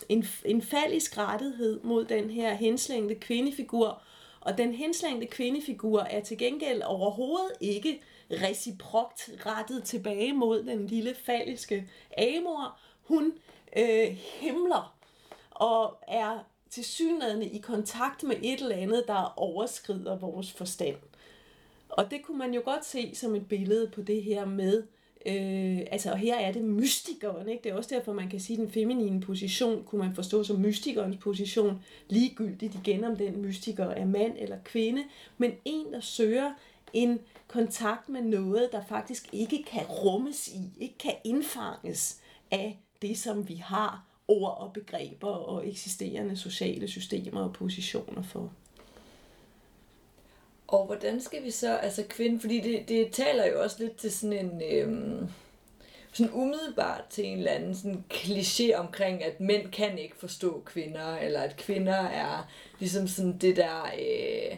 en, 0.09 0.25
en 0.45 0.61
falisk 0.61 1.17
rettighed 1.17 1.79
mod 1.83 2.05
den 2.05 2.29
her 2.29 2.53
henslængte 2.53 3.15
kvindefigur. 3.15 4.01
Og 4.41 4.57
den 4.57 4.73
henslængte 4.73 5.27
kvindefigur 5.27 5.99
er 5.99 6.19
til 6.19 6.37
gengæld 6.37 6.81
overhovedet 6.81 7.51
ikke 7.61 8.01
reciprokt 8.31 9.29
rettet 9.45 9.83
tilbage 9.83 10.33
mod 10.33 10.63
den 10.63 10.87
lille 10.87 11.15
falske 11.15 11.89
amor. 12.17 12.79
Hun 13.03 13.33
øh, 13.77 14.07
himler 14.39 14.95
og 15.51 15.97
er 16.07 16.39
til 16.69 16.85
synligheden 16.85 17.43
i 17.43 17.57
kontakt 17.57 18.23
med 18.23 18.35
et 18.41 18.61
eller 18.61 18.75
andet, 18.75 19.03
der 19.07 19.33
overskrider 19.39 20.17
vores 20.17 20.51
forstand. 20.51 20.97
Og 21.89 22.11
det 22.11 22.21
kunne 22.23 22.37
man 22.37 22.53
jo 22.53 22.61
godt 22.65 22.85
se 22.85 23.15
som 23.15 23.35
et 23.35 23.47
billede 23.47 23.89
på 23.89 24.01
det 24.01 24.23
her 24.23 24.45
med, 24.45 24.83
øh, 25.25 25.79
altså 25.91 26.11
og 26.11 26.17
her 26.17 26.35
er 26.35 26.51
det 26.51 26.63
mystikeren, 26.63 27.49
ikke? 27.49 27.63
det 27.63 27.71
er 27.71 27.75
også 27.75 27.95
derfor 27.95 28.13
man 28.13 28.29
kan 28.29 28.39
sige, 28.39 28.57
at 28.57 28.65
den 28.65 28.71
feminine 28.71 29.21
position 29.21 29.83
kunne 29.83 29.99
man 29.99 30.15
forstå 30.15 30.43
som 30.43 30.59
mystikernes 30.59 31.17
position, 31.17 31.83
ligegyldigt 32.09 32.75
igen 32.75 33.03
om 33.03 33.15
den 33.15 33.41
mystiker 33.41 33.85
er 33.85 34.05
mand 34.05 34.33
eller 34.37 34.57
kvinde, 34.63 35.03
men 35.37 35.51
en 35.65 35.93
der 35.93 35.99
søger 35.99 36.53
en 36.93 37.19
kontakt 37.47 38.09
med 38.09 38.21
noget, 38.21 38.69
der 38.71 38.81
faktisk 38.89 39.29
ikke 39.33 39.63
kan 39.63 39.83
rummes 39.85 40.47
i, 40.47 40.83
ikke 40.83 40.97
kan 40.97 41.13
indfanges 41.23 42.21
af 42.51 42.79
det, 43.01 43.17
som 43.17 43.49
vi 43.49 43.55
har 43.55 44.05
ord 44.27 44.57
og 44.57 44.73
begreber 44.73 45.27
og 45.27 45.67
eksisterende 45.67 46.37
sociale 46.37 46.87
systemer 46.87 47.41
og 47.41 47.53
positioner 47.53 48.21
for. 48.23 48.53
Og 50.71 50.85
hvordan 50.85 51.21
skal 51.21 51.43
vi 51.43 51.51
så, 51.51 51.77
altså 51.77 52.03
kvinde, 52.09 52.39
fordi 52.39 52.59
det, 52.59 52.89
det 52.89 53.11
taler 53.11 53.45
jo 53.45 53.61
også 53.61 53.75
lidt 53.79 53.97
til 53.97 54.11
sådan 54.11 54.45
en, 54.45 54.61
øhm, 54.71 55.27
sådan 56.13 56.33
umiddelbart 56.33 57.03
til 57.09 57.25
en 57.25 57.37
eller 57.37 57.51
anden 57.51 57.75
sådan 57.75 58.03
kliché 58.13 58.75
omkring, 58.75 59.23
at 59.23 59.39
mænd 59.39 59.71
kan 59.71 59.97
ikke 59.97 60.15
forstå 60.15 60.61
kvinder, 60.65 61.17
eller 61.17 61.41
at 61.41 61.57
kvinder 61.57 61.97
er 61.97 62.51
ligesom 62.79 63.07
sådan 63.07 63.37
det 63.37 63.55
der, 63.55 63.83
øh, 63.83 64.57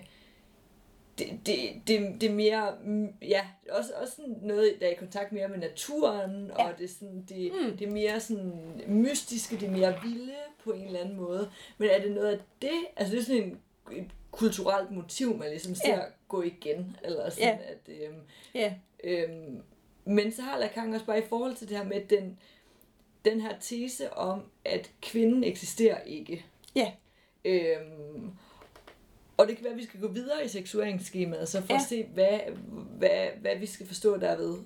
det, 1.17 1.27
det, 1.45 1.57
det, 1.87 2.21
det 2.21 2.29
er 2.29 2.33
mere, 2.33 2.73
ja, 3.21 3.41
også, 3.71 3.91
også 4.01 4.15
sådan 4.15 4.37
noget, 4.41 4.73
der 4.79 4.87
er 4.87 4.91
i 4.91 4.95
kontakt 4.95 5.31
mere 5.31 5.47
med 5.47 5.57
naturen, 5.57 6.47
ja. 6.47 6.67
og 6.67 6.77
det 6.77 6.83
er, 6.83 6.93
sådan, 6.99 7.25
det, 7.29 7.51
mm. 7.53 7.77
det 7.77 7.87
er 7.87 7.91
mere 7.91 8.19
sådan 8.19 8.81
mystiske, 8.87 9.55
det 9.55 9.67
er 9.67 9.71
mere 9.71 9.95
vilde 10.03 10.33
på 10.63 10.71
en 10.71 10.85
eller 10.85 10.99
anden 10.99 11.15
måde. 11.15 11.49
Men 11.77 11.89
er 11.89 12.01
det 12.01 12.11
noget 12.11 12.27
af 12.27 12.39
det, 12.61 12.85
altså 12.95 13.15
det 13.15 13.21
er 13.21 13.25
sådan 13.25 13.43
en, 13.43 13.59
et 13.91 14.11
kulturelt 14.33 14.91
motiv, 14.91 15.37
man 15.37 15.49
ligesom 15.49 15.75
ser 15.75 15.95
ja. 15.95 16.01
gå 16.27 16.41
igen, 16.41 16.97
eller 17.03 17.29
sådan 17.29 17.47
ja. 17.47 17.57
at, 17.71 17.89
øhm, 18.07 18.21
ja. 18.53 18.73
øhm, 19.03 19.61
men 20.05 20.31
så 20.31 20.41
har 20.41 20.59
Lacan 20.59 20.93
også 20.93 21.05
bare 21.05 21.19
i 21.19 21.27
forhold 21.29 21.55
til 21.55 21.69
det 21.69 21.77
her 21.77 21.83
med 21.83 22.01
den, 22.09 22.37
den 23.25 23.41
her 23.41 23.53
tese 23.59 24.13
om, 24.13 24.43
at 24.65 24.91
kvinden 25.01 25.43
eksisterer 25.43 26.01
ikke. 26.01 26.45
Ja. 26.75 26.91
Øhm, 27.45 28.31
og 29.37 29.47
det 29.47 29.55
kan 29.55 29.63
være, 29.63 29.73
at 29.73 29.79
vi 29.79 29.85
skal 29.85 29.99
gå 29.99 30.07
videre 30.07 30.45
i 30.45 30.47
seksueringsskemaet, 30.47 31.49
så 31.49 31.61
for 31.61 31.73
ja. 31.73 31.75
at 31.75 31.81
se, 31.81 32.03
hvad, 32.03 32.39
hvad, 32.97 33.27
hvad 33.41 33.55
vi 33.59 33.65
skal 33.65 33.87
forstå 33.87 34.17
derved. 34.17 34.57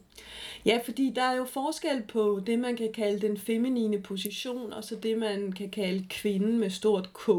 Ja, 0.65 0.79
fordi 0.83 1.11
der 1.15 1.21
er 1.21 1.35
jo 1.35 1.45
forskel 1.45 2.03
på 2.07 2.41
det, 2.45 2.59
man 2.59 2.75
kan 2.75 2.93
kalde 2.93 3.27
den 3.27 3.37
feminine 3.37 4.01
position, 4.01 4.73
og 4.73 4.83
så 4.83 4.95
det, 4.95 5.17
man 5.17 5.51
kan 5.51 5.69
kalde 5.69 6.05
kvinden 6.09 6.59
med 6.59 6.69
stort 6.69 7.13
K, 7.13 7.29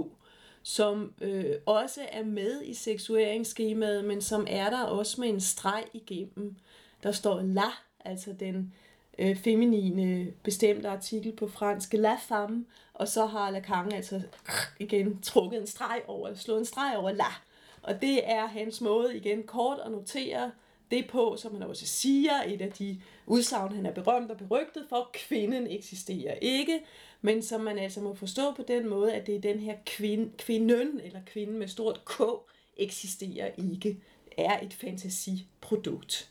som 0.68 1.12
øh, 1.20 1.54
også 1.66 2.00
er 2.12 2.24
med 2.24 2.62
i 2.62 2.74
seksueringsskemaet, 2.74 4.04
men 4.04 4.22
som 4.22 4.46
er 4.50 4.70
der 4.70 4.82
også 4.82 5.20
med 5.20 5.28
en 5.28 5.40
streg 5.40 5.84
igennem. 5.92 6.56
Der 7.02 7.12
står 7.12 7.40
la, 7.40 7.70
altså 8.04 8.32
den 8.40 8.74
øh, 9.18 9.36
feminine 9.36 10.32
bestemte 10.42 10.88
artikel 10.88 11.32
på 11.32 11.48
fransk, 11.48 11.92
la 11.92 12.14
femme, 12.14 12.66
og 12.94 13.08
så 13.08 13.26
har 13.26 13.50
Lacan 13.50 13.92
altså 13.92 14.22
igen 14.78 15.20
trukket 15.22 15.60
en 15.60 15.66
streg 15.66 16.02
over, 16.06 16.34
slået 16.34 16.58
en 16.58 16.64
streg 16.64 16.96
over 16.96 17.12
la. 17.12 17.34
Og 17.82 18.00
det 18.00 18.30
er 18.30 18.46
hans 18.46 18.80
måde 18.80 19.16
igen 19.16 19.42
kort 19.42 19.78
at 19.84 19.90
notere 19.90 20.50
det 20.90 21.08
på, 21.10 21.36
som 21.38 21.52
han 21.52 21.62
også 21.62 21.86
siger, 21.86 22.42
et 22.46 22.60
af 22.60 22.72
de 22.72 23.00
udsagn, 23.26 23.72
han 23.72 23.86
er 23.86 23.92
berømt 23.92 24.30
og 24.30 24.36
berygtet 24.36 24.86
for, 24.88 25.10
kvinden 25.12 25.66
eksisterer 25.66 26.34
ikke, 26.34 26.80
men 27.20 27.42
som 27.42 27.60
man 27.60 27.78
altså 27.78 28.00
må 28.00 28.14
forstå 28.14 28.52
på 28.52 28.62
den 28.68 28.88
måde, 28.88 29.12
at 29.12 29.26
det 29.26 29.34
er 29.34 29.40
den 29.40 29.58
her 29.58 29.76
kvinde, 29.86 30.30
kvinden, 30.38 31.00
eller 31.00 31.20
kvinden 31.26 31.58
med 31.58 31.68
stort 31.68 32.04
K, 32.04 32.22
eksisterer 32.76 33.50
ikke, 33.58 34.00
er 34.36 34.60
et 34.60 34.74
fantasiprodukt, 34.74 36.30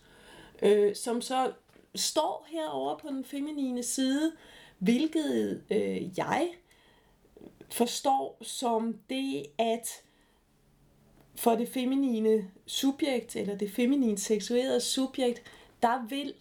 øh, 0.62 0.96
som 0.96 1.22
så 1.22 1.52
står 1.96 2.48
herover 2.50 2.98
på 2.98 3.08
den 3.08 3.26
feminine 3.26 3.84
side, 3.84 4.32
hvilket 4.80 5.64
øh, 5.70 6.18
jeg 6.18 6.50
forstår 7.70 8.38
som 8.42 9.00
det, 9.10 9.46
at 9.58 10.02
for 11.38 11.56
det 11.56 11.68
feminine 11.68 12.52
subjekt, 12.66 13.36
eller 13.36 13.58
det 13.58 13.72
feminine 13.72 14.18
seksuerede 14.18 14.82
subjekt, 14.82 15.44
der 15.82 16.08
vil 16.10 16.34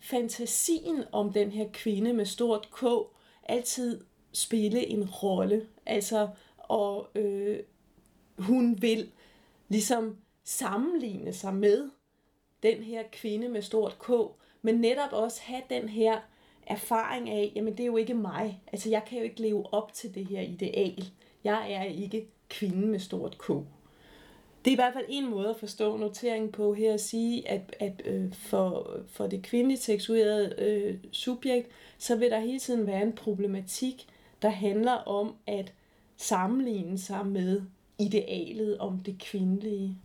fantasien 0.00 1.04
om 1.12 1.32
den 1.32 1.50
her 1.50 1.68
kvinde 1.72 2.12
med 2.12 2.26
stort 2.26 2.68
K 2.70 2.84
altid 3.42 4.04
spille 4.32 4.86
en 4.86 5.10
rolle. 5.10 5.66
Altså, 5.86 6.28
og 6.58 7.08
øh, 7.14 7.58
hun 8.38 8.82
vil 8.82 9.10
ligesom 9.68 10.16
sammenligne 10.44 11.32
sig 11.32 11.54
med 11.54 11.90
den 12.62 12.82
her 12.82 13.02
kvinde 13.12 13.48
med 13.48 13.62
stort 13.62 13.98
K, 13.98 14.10
men 14.62 14.74
netop 14.74 15.12
også 15.12 15.40
have 15.42 15.62
den 15.70 15.88
her 15.88 16.20
erfaring 16.66 17.30
af, 17.30 17.52
jamen 17.54 17.72
det 17.72 17.80
er 17.80 17.86
jo 17.86 17.96
ikke 17.96 18.14
mig. 18.14 18.62
Altså 18.72 18.90
jeg 18.90 19.02
kan 19.06 19.18
jo 19.18 19.24
ikke 19.24 19.42
leve 19.42 19.74
op 19.74 19.92
til 19.92 20.14
det 20.14 20.26
her 20.26 20.40
ideal. 20.40 21.04
Jeg 21.44 21.72
er 21.72 21.82
ikke 21.82 22.28
kvinden 22.48 22.88
med 22.88 22.98
stort 22.98 23.38
K. 23.38 23.50
Det 24.64 24.70
er 24.70 24.72
i 24.72 24.74
hvert 24.74 24.94
fald 24.94 25.04
en 25.08 25.30
måde 25.30 25.48
at 25.48 25.56
forstå 25.56 25.96
noteringen 25.96 26.52
på 26.52 26.74
her 26.74 26.94
at 26.94 27.00
sige, 27.00 27.48
at, 27.48 27.76
at 27.80 28.02
øh, 28.04 28.32
for, 28.32 28.96
for 29.08 29.26
det 29.26 29.42
kvindeligt 29.42 29.82
seksuerede 29.82 30.54
øh, 30.58 30.98
subjekt, 31.12 31.68
så 31.98 32.16
vil 32.16 32.30
der 32.30 32.40
hele 32.40 32.58
tiden 32.58 32.86
være 32.86 33.02
en 33.02 33.12
problematik, 33.12 34.06
der 34.42 34.48
handler 34.48 34.92
om 34.92 35.34
at 35.46 35.72
sammenligne 36.16 36.98
sig 36.98 37.26
med 37.26 37.62
idealet 37.98 38.78
om 38.78 38.98
det 38.98 39.18
kvindelige. 39.18 39.98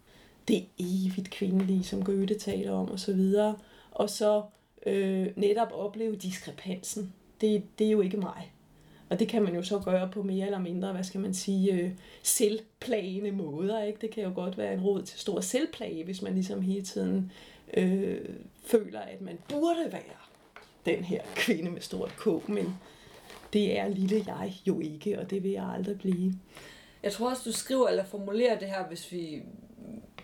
Det 0.47 0.65
evigt 0.79 1.29
kvindelige, 1.29 1.83
som 1.83 2.03
Goethe 2.03 2.35
taler 2.35 2.71
om 2.71 2.91
osv. 2.91 3.19
Og 3.91 4.09
så 4.09 4.43
øh, 4.85 5.27
netop 5.35 5.71
opleve 5.71 6.15
diskrepansen. 6.15 7.13
Det, 7.41 7.63
det 7.79 7.87
er 7.87 7.91
jo 7.91 8.01
ikke 8.01 8.17
mig. 8.17 8.51
Og 9.09 9.19
det 9.19 9.27
kan 9.27 9.43
man 9.43 9.55
jo 9.55 9.63
så 9.63 9.79
gøre 9.79 10.09
på 10.13 10.23
mere 10.23 10.45
eller 10.45 10.59
mindre, 10.59 10.91
hvad 10.91 11.03
skal 11.03 11.19
man 11.19 11.33
sige, 11.33 11.73
øh, 11.73 11.91
selvplagende 12.23 13.31
måder. 13.31 13.83
Ikke? 13.83 13.99
Det 14.01 14.11
kan 14.11 14.23
jo 14.23 14.31
godt 14.35 14.57
være 14.57 14.73
en 14.73 14.81
råd 14.81 15.01
til 15.01 15.19
stor 15.19 15.41
selvplage, 15.41 16.03
hvis 16.03 16.21
man 16.21 16.33
ligesom 16.33 16.61
hele 16.61 16.85
tiden 16.85 17.31
øh, 17.73 18.19
føler, 18.65 18.99
at 18.99 19.21
man 19.21 19.37
burde 19.49 19.91
være 19.91 20.01
den 20.85 21.03
her 21.03 21.21
kvinde 21.35 21.71
med 21.71 21.81
stort 21.81 22.15
K, 22.17 22.49
men 22.49 22.75
det 23.53 23.79
er 23.79 23.87
lille 23.87 24.23
jeg 24.27 24.53
jo 24.67 24.79
ikke, 24.79 25.19
og 25.19 25.29
det 25.29 25.43
vil 25.43 25.51
jeg 25.51 25.69
aldrig 25.75 25.97
blive. 25.97 26.33
Jeg 27.03 27.11
tror 27.11 27.29
også, 27.29 27.41
du 27.45 27.51
skriver 27.51 27.87
eller 27.87 28.05
formulerer 28.05 28.59
det 28.59 28.67
her, 28.67 28.87
hvis 28.87 29.11
vi 29.11 29.41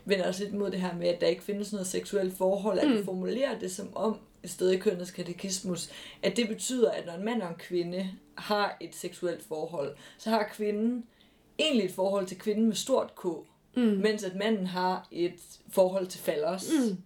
vender 0.06 0.30
os 0.30 0.40
lidt 0.40 0.54
mod 0.54 0.72
det 0.72 0.82
her 0.82 0.96
med, 0.96 1.08
at 1.08 1.22
der 1.22 1.28
ikke 1.28 1.44
findes 1.44 1.72
noget 1.72 1.88
seksuelt 1.88 2.38
forhold, 2.38 2.80
at 2.80 2.88
mm. 2.88 2.98
du 2.98 3.04
formulerer 3.04 3.60
det 3.60 3.72
som 3.72 3.96
om, 3.96 4.18
sted 4.46 4.72
i 4.72 4.78
kønnets 4.78 5.12
katekismus, 5.12 5.90
at 6.22 6.38
det 6.38 6.48
betyder, 6.48 6.92
at 6.92 7.06
når 7.06 7.14
en 7.14 7.26
mand 7.26 7.42
og 7.42 7.50
en 7.50 7.56
kvinde 7.56 8.10
har 8.38 8.78
et 8.82 8.96
seksuelt 8.96 9.44
forhold, 9.44 9.96
så 10.18 10.30
har 10.30 10.50
kvinden 10.54 11.06
egentlig 11.60 11.86
et 11.86 11.92
forhold 11.92 12.28
til 12.28 12.40
kvinden 12.40 12.66
med 12.66 12.76
stort 12.76 13.16
K, 13.16 13.26
mm. 13.76 13.82
mens 13.84 14.24
at 14.24 14.36
manden 14.36 14.68
har 14.68 15.08
et 15.12 15.60
forhold 15.70 16.08
til 16.08 16.20
fallers. 16.22 16.70
Mm. 16.72 16.98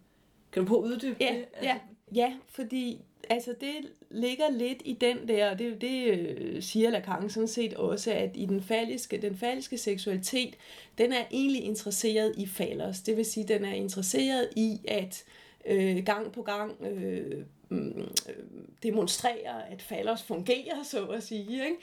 Kan 0.52 0.62
du 0.62 0.68
prøve 0.68 0.84
at 0.84 0.90
uddybe 0.92 1.16
ja, 1.20 1.26
det? 1.26 1.44
Altså... 1.54 1.62
Ja, 1.62 1.78
ja, 2.14 2.32
fordi 2.48 3.00
altså 3.30 3.54
det 3.60 3.74
ligger 4.10 4.50
lidt 4.50 4.82
i 4.84 4.92
den 4.92 5.28
der, 5.28 5.50
og 5.50 5.58
det, 5.58 5.80
det 5.80 6.06
øh, 6.06 6.62
siger 6.62 6.90
Lacan 6.90 7.30
sådan 7.30 7.48
set 7.48 7.74
også, 7.74 8.12
at 8.12 8.30
i 8.34 8.46
den 8.46 8.62
falliske, 8.62 9.22
den 9.22 9.36
falliske 9.36 9.78
seksualitet, 9.78 10.54
den 10.98 11.12
er 11.12 11.24
egentlig 11.30 11.64
interesseret 11.64 12.34
i 12.36 12.46
fallers. 12.46 13.00
Det 13.00 13.16
vil 13.16 13.24
sige, 13.24 13.48
den 13.48 13.64
er 13.64 13.72
interesseret 13.72 14.48
i 14.56 14.80
at 14.88 15.24
øh, 15.26 15.47
Øh, 15.66 16.04
gang 16.04 16.32
på 16.32 16.42
gang 16.42 16.76
øh, 16.80 17.44
mm, 17.68 18.00
øh 18.28 18.34
demonstrerer, 18.82 19.62
at 19.70 19.82
fallers 19.82 20.22
fungerer, 20.22 20.82
så 20.82 21.06
at 21.06 21.22
sige. 21.22 21.64
Ikke? 21.64 21.76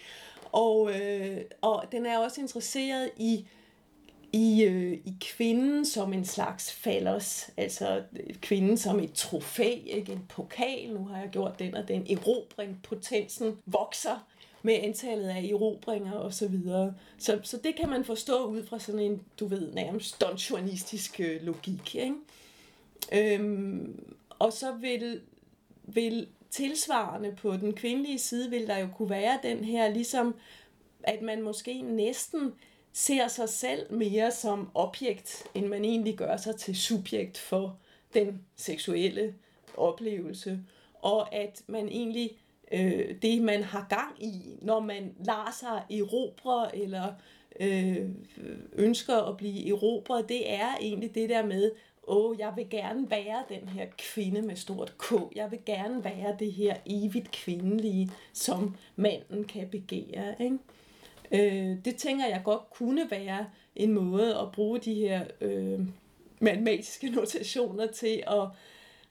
Og, 0.52 0.92
øh, 1.00 1.42
og 1.62 1.84
den 1.92 2.06
er 2.06 2.18
også 2.18 2.42
interesseret 2.42 3.10
i 3.18 3.48
i, 4.36 4.64
øh, 4.64 4.94
i 4.94 5.14
kvinden 5.22 5.86
som 5.86 6.14
en 6.14 6.26
slags 6.26 6.72
fallers, 6.72 7.50
altså 7.58 8.02
kvinden 8.42 8.78
som 8.78 9.00
et 9.00 9.14
trofæ, 9.14 9.80
ikke 9.86 10.12
en 10.12 10.26
pokal, 10.30 10.94
nu 10.94 11.06
har 11.06 11.18
jeg 11.18 11.30
gjort 11.30 11.60
den 11.60 11.76
og 11.76 11.88
den 11.88 12.08
erobring, 12.10 12.80
potensen 12.84 13.58
vokser 13.66 14.26
med 14.62 14.74
antallet 14.74 15.30
af 15.30 15.42
erobringer 15.42 16.14
og 16.14 16.34
så 16.34 16.48
videre. 16.48 16.94
Så, 17.18 17.40
så 17.44 17.58
det 17.64 17.76
kan 17.76 17.90
man 17.90 18.06
forstå 18.06 18.46
ud 18.46 18.66
fra 18.66 18.80
sådan 18.80 19.02
en, 19.02 19.22
du 19.40 19.48
ved, 19.48 19.72
nærmest 19.72 20.22
donjuanistisk 20.22 21.20
øh, 21.20 21.42
logik. 21.42 21.96
Ikke? 21.96 22.16
Øhm, 23.14 24.16
og 24.30 24.54
så 24.54 24.72
vil, 24.72 25.22
vil 25.84 26.28
tilsvarende 26.50 27.36
på 27.38 27.58
den 27.58 27.74
kvindelige 27.74 28.20
side, 28.20 28.50
vil 28.50 28.68
der 28.68 28.78
jo 28.78 28.88
kunne 28.98 29.10
være 29.10 29.40
den 29.44 29.64
her, 29.64 29.90
ligesom 29.90 30.36
at 31.04 31.22
man 31.22 31.42
måske 31.42 31.82
næsten 31.82 32.54
ser 32.94 33.28
sig 33.28 33.50
selv 33.50 33.94
mere 33.94 34.32
som 34.32 34.70
objekt, 34.74 35.44
end 35.54 35.66
man 35.66 35.86
egentlig 35.86 36.18
gør 36.18 36.38
sig 36.38 36.56
til 36.56 36.76
subjekt 36.76 37.38
for 37.38 37.78
den 38.14 38.42
seksuelle 38.56 39.36
oplevelse. 39.78 40.60
Og 40.94 41.36
at 41.36 41.62
man 41.68 41.88
egentlig 41.88 42.32
øh, 42.72 43.16
det, 43.22 43.42
man 43.42 43.64
har 43.64 43.86
gang 43.90 44.24
i, 44.24 44.58
når 44.62 44.80
man 44.80 45.16
lader 45.20 45.56
sig 45.60 45.98
erobre 46.00 46.76
eller 46.78 47.14
øh, 47.60 48.10
ønsker 48.74 49.16
at 49.16 49.38
blive 49.38 49.70
erobret, 49.70 50.30
det 50.30 50.54
er 50.54 50.76
egentlig 50.82 51.16
det 51.16 51.30
der 51.30 51.46
med, 51.46 51.72
åh, 52.08 52.40
jeg 52.40 52.54
vil 52.56 52.70
gerne 52.70 53.10
være 53.10 53.44
den 53.50 53.68
her 53.68 53.86
kvinde 53.98 54.42
med 54.42 54.56
stort 54.56 54.98
K. 54.98 55.14
Jeg 55.36 55.52
vil 55.52 55.60
gerne 55.66 56.04
være 56.04 56.36
det 56.40 56.54
her 56.54 56.76
evigt 56.86 57.32
kvindelige, 57.32 58.12
som 58.34 58.76
manden 58.96 59.44
kan 59.44 59.70
begære. 59.70 60.36
Ikke? 60.40 60.58
Øh, 61.32 61.78
det 61.86 61.96
tænker 61.96 62.28
jeg 62.28 62.42
godt 62.44 62.70
kunne 62.70 63.12
være 63.12 63.48
en 63.76 63.94
måde 63.94 64.38
at 64.38 64.52
bruge 64.52 64.80
de 64.80 64.94
her 64.94 65.24
øh, 65.42 65.80
matematiske 66.40 67.10
notationer 67.10 67.88
til 67.88 68.24
at 68.28 68.48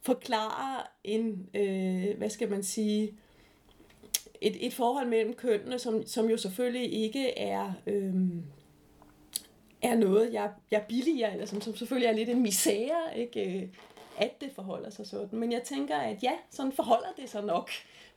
forklare 0.03 0.83
en, 1.05 1.49
øh, 1.55 2.19
hvad 2.19 2.31
skal 2.31 2.51
man 2.51 2.63
sige, 2.63 3.15
et, 4.41 4.67
et 4.67 4.73
forhold 4.73 5.09
mellem 5.09 5.35
kønnene, 5.35 5.79
som, 5.79 6.07
som 6.07 6.31
jo 6.31 6.37
selvfølgelig 6.37 6.93
ikke 6.93 7.39
er, 7.39 7.73
øh, 7.87 8.15
er 9.85 9.97
noget, 9.97 10.33
jeg, 10.33 10.51
jeg 10.71 10.85
billiger, 10.89 11.33
eller 11.33 11.47
som, 11.47 11.61
som 11.61 11.77
selvfølgelig 11.77 12.09
er 12.09 12.13
lidt 12.13 12.29
en 12.29 12.43
misære, 12.43 13.19
ikke? 13.19 13.71
at 14.19 14.41
det 14.41 14.51
forholder 14.55 14.91
sig 14.91 15.07
sådan. 15.07 15.39
Men 15.39 15.53
jeg 15.53 15.63
tænker, 15.63 15.97
at 15.97 16.23
ja, 16.23 16.33
sådan 16.51 16.73
forholder 16.73 17.09
det 17.17 17.31
sig 17.31 17.45
nok 17.45 17.71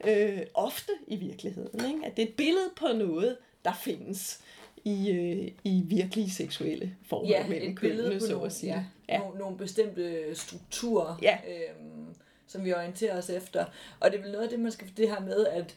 øh, 0.08 0.40
ofte 0.54 0.92
i 1.08 1.16
virkeligheden. 1.16 1.86
Ikke? 1.94 2.06
At 2.06 2.18
det 2.18 2.24
er 2.24 2.28
et 2.28 2.36
billede 2.36 2.70
på 2.76 2.88
noget, 2.88 3.38
der 3.66 3.74
findes 3.74 4.44
i, 4.84 5.12
øh, 5.12 5.52
i 5.64 5.84
virkelige 5.86 6.32
seksuelle 6.32 6.96
forhold 7.06 7.30
ja, 7.30 7.48
mellem 7.48 7.76
kønnene, 7.76 8.20
så 8.20 8.40
at 8.40 8.54
sige. 8.54 8.74
Ja. 8.74 8.84
Ja. 9.10 9.20
Nogle, 9.20 9.40
nogle 9.40 9.58
bestemte 9.58 10.36
strukturer, 10.36 11.20
ja. 11.22 11.38
øhm, 11.48 12.16
som 12.48 12.66
vi 12.66 12.74
orienterer 12.74 13.18
os 13.18 13.30
efter. 13.30 13.66
Og 14.00 14.12
det 14.12 14.18
er 14.18 14.22
vel 14.22 14.32
noget 14.32 14.44
af 14.44 14.50
det, 14.50 14.60
man 14.60 14.72
skal 14.72 14.92
det 14.98 15.10
her 15.10 15.20
med, 15.20 15.48
at 15.48 15.76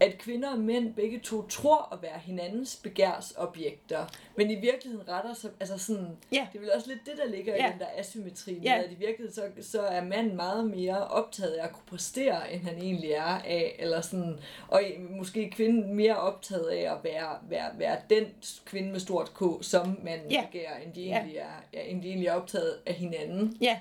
at 0.00 0.18
kvinder 0.18 0.52
og 0.52 0.58
mænd 0.58 0.94
begge 0.94 1.18
to 1.18 1.46
tror 1.46 1.88
at 1.92 2.02
være 2.02 2.18
hinandens 2.18 2.76
begærsobjekter, 2.82 4.06
men 4.36 4.50
i 4.50 4.54
virkeligheden 4.54 5.08
retter 5.08 5.34
sig, 5.34 5.50
altså 5.60 5.78
sådan, 5.78 6.16
ja. 6.32 6.46
det 6.52 6.58
er 6.58 6.62
vel 6.62 6.72
også 6.74 6.88
lidt 6.88 7.06
det, 7.06 7.12
der 7.16 7.30
ligger 7.36 7.54
ja. 7.54 7.68
i 7.68 7.72
den 7.72 7.80
der 7.80 7.86
asymmetri, 7.96 8.54
ja. 8.54 8.82
at 8.84 8.92
i 8.92 8.94
virkeligheden 8.94 9.34
så, 9.34 9.70
så 9.70 9.80
er 9.82 10.04
manden 10.04 10.36
meget 10.36 10.70
mere 10.70 11.08
optaget 11.08 11.52
af 11.52 11.64
at 11.64 11.72
kunne 11.72 11.86
præstere, 11.86 12.52
end 12.52 12.62
han 12.62 12.78
egentlig 12.78 13.10
er 13.10 13.22
af, 13.44 13.76
eller 13.78 14.00
sådan, 14.00 14.38
og 14.68 14.82
måske 15.10 15.50
kvinden 15.50 15.94
mere 15.94 16.16
optaget 16.16 16.68
af 16.68 16.92
at 16.92 16.98
være, 17.04 17.38
være, 17.48 17.70
være 17.78 17.98
den 18.10 18.24
kvinde 18.64 18.90
med 18.90 19.00
stort 19.00 19.34
K, 19.34 19.64
som 19.64 19.98
manden 20.02 20.30
ja. 20.30 20.46
begærer, 20.52 20.78
end 20.78 20.94
de, 20.94 21.04
egentlig 21.04 21.36
er, 21.36 21.62
ja, 21.72 21.80
end 21.80 22.02
de 22.02 22.08
egentlig 22.08 22.28
er 22.28 22.34
optaget 22.34 22.78
af 22.86 22.94
hinanden. 22.94 23.56
Ja. 23.60 23.78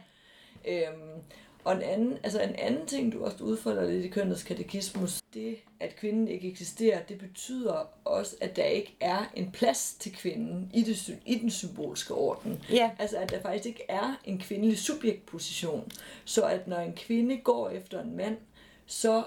Øhm, 0.68 1.24
og 1.64 1.76
en 1.76 1.82
anden, 1.82 2.18
altså 2.24 2.42
en 2.42 2.56
anden 2.56 2.86
ting, 2.86 3.14
du 3.14 3.26
også 3.26 3.44
udfordrer 3.44 3.92
lidt 3.92 4.06
i 4.06 4.08
kønnets 4.08 4.44
katekismus, 4.44 5.22
det, 5.34 5.58
at 5.80 5.96
kvinden 5.96 6.28
ikke 6.28 6.48
eksisterer, 6.48 7.04
det 7.04 7.18
betyder 7.18 7.90
også, 8.06 8.36
at 8.42 8.56
der 8.56 8.64
ikke 8.64 8.96
er 9.00 9.32
en 9.36 9.52
plads 9.52 9.96
til 10.00 10.16
kvinden 10.16 10.70
i, 10.74 10.84
det, 10.84 11.20
i 11.26 11.36
den 11.36 11.52
symbolske 11.52 12.14
orden. 12.14 12.64
Ja. 12.72 12.92
Altså, 13.00 13.18
at 13.18 13.32
der 13.32 13.42
faktisk 13.42 13.66
ikke 13.66 13.86
er 13.90 14.22
en 14.26 14.40
kvindelig 14.40 14.80
subjektposition. 14.80 15.92
Så 16.26 16.44
at 16.46 16.68
når 16.68 16.78
en 16.78 16.94
kvinde 16.94 17.38
går 17.38 17.70
efter 17.70 18.02
en 18.02 18.18
mand, 18.18 18.38
så 18.86 19.24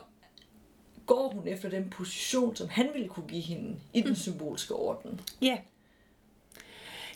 går 1.07 1.29
hun 1.29 1.49
efter 1.49 1.69
den 1.69 1.91
position, 1.91 2.57
som 2.57 2.69
han 2.69 2.89
ville 2.95 3.09
kunne 3.09 3.29
give 3.29 3.43
hende 3.43 3.77
i 3.95 4.01
den 4.01 4.09
mm. 4.09 4.17
symbolske 4.17 4.75
orden. 4.75 5.21
Ja. 5.43 5.59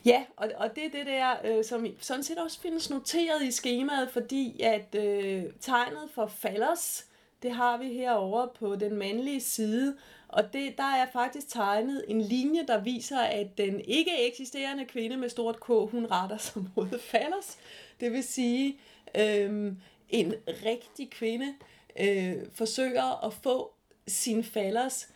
Ja, 0.05 0.25
og, 0.37 0.51
og 0.57 0.75
det 0.77 0.85
er 0.85 0.91
det 0.91 1.07
der, 1.07 1.35
øh, 1.45 1.65
som 1.65 1.87
sådan 2.01 2.23
set 2.23 2.39
også 2.39 2.61
findes 2.61 2.91
noteret 2.91 3.43
i 3.43 3.51
skemaet, 3.51 4.11
fordi 4.11 4.61
at 4.63 4.95
øh, 4.95 5.45
tegnet 5.61 6.11
for 6.15 6.27
fallers, 6.27 7.07
det 7.43 7.53
har 7.53 7.79
vi 7.79 7.93
herovre 7.93 8.49
på 8.59 8.77
den 8.77 8.97
mandlige 8.97 9.41
side, 9.41 9.97
og 10.29 10.53
det, 10.53 10.79
der 10.79 10.95
er 10.97 11.07
faktisk 11.13 11.49
tegnet 11.49 12.05
en 12.09 12.21
linje, 12.21 12.67
der 12.67 12.81
viser, 12.81 13.19
at 13.19 13.59
den 13.59 13.81
ikke 13.81 14.27
eksisterende 14.29 14.85
kvinde 14.85 15.17
med 15.17 15.29
stort 15.29 15.61
K, 15.61 15.67
hun 15.67 16.07
retter 16.11 16.37
sig 16.37 16.63
mod 16.77 16.99
fallers. 16.99 17.59
Det 18.01 18.13
vil 18.13 18.25
sige, 18.25 18.79
øh, 19.15 19.73
en 20.09 20.35
rigtig 20.67 21.11
kvinde 21.11 21.55
øh, 22.01 22.37
forsøger 22.53 23.27
at 23.27 23.33
få 23.33 23.73
sin 24.07 24.45
fallers 24.45 25.09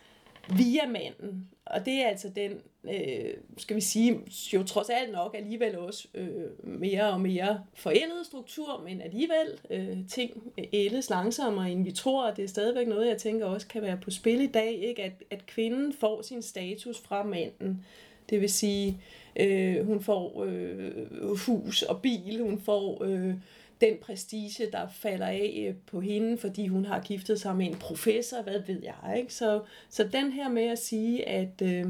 via 0.49 0.87
manden. 0.87 1.49
Og 1.65 1.85
det 1.85 1.93
er 1.93 2.07
altså 2.07 2.29
den, 2.29 2.51
øh, 2.83 3.33
skal 3.57 3.75
vi 3.75 3.81
sige, 3.81 4.19
jo 4.53 4.63
trods 4.63 4.89
alt 4.89 5.11
nok 5.11 5.35
alligevel 5.37 5.77
også 5.77 6.07
øh, 6.13 6.29
mere 6.63 7.11
og 7.11 7.21
mere 7.21 7.63
forældet 7.73 8.25
struktur, 8.25 8.81
men 8.85 9.01
alligevel 9.01 9.59
øh, 9.69 9.97
ting 10.09 10.43
ældes 10.73 11.09
langsommere, 11.09 11.71
end 11.71 11.83
vi 11.83 11.91
tror, 11.91 12.29
og 12.29 12.37
det 12.37 12.43
er 12.43 12.47
stadigvæk 12.47 12.87
noget, 12.87 13.07
jeg 13.07 13.17
tænker 13.17 13.45
også 13.45 13.67
kan 13.67 13.81
være 13.81 13.97
på 13.97 14.11
spil 14.11 14.41
i 14.41 14.47
dag, 14.47 14.73
ikke? 14.73 15.03
At, 15.03 15.23
at 15.29 15.45
kvinden 15.45 15.93
får 15.93 16.21
sin 16.21 16.41
status 16.41 16.99
fra 16.99 17.23
manden. 17.23 17.85
Det 18.29 18.41
vil 18.41 18.49
sige, 18.49 19.01
øh, 19.35 19.85
hun 19.85 20.01
får 20.01 20.43
øh, 20.43 21.37
hus 21.37 21.81
og 21.81 22.01
bil, 22.01 22.39
hun 22.41 22.59
får... 22.59 23.03
Øh, 23.03 23.33
den 23.81 23.97
prestige, 24.01 24.71
der 24.71 24.87
falder 24.87 25.27
af 25.27 25.65
øh, 25.67 25.75
på 25.87 26.01
hende, 26.01 26.37
fordi 26.37 26.67
hun 26.67 26.85
har 26.85 26.99
giftet 26.99 27.41
sig 27.41 27.55
med 27.55 27.65
en 27.65 27.75
professor, 27.75 28.41
hvad 28.41 28.59
ved 28.67 28.81
jeg. 28.83 29.17
Ikke? 29.17 29.33
Så, 29.33 29.61
så 29.89 30.03
den 30.03 30.31
her 30.31 30.49
med 30.49 30.63
at 30.63 30.79
sige, 30.79 31.27
at, 31.27 31.61
øh, 31.61 31.85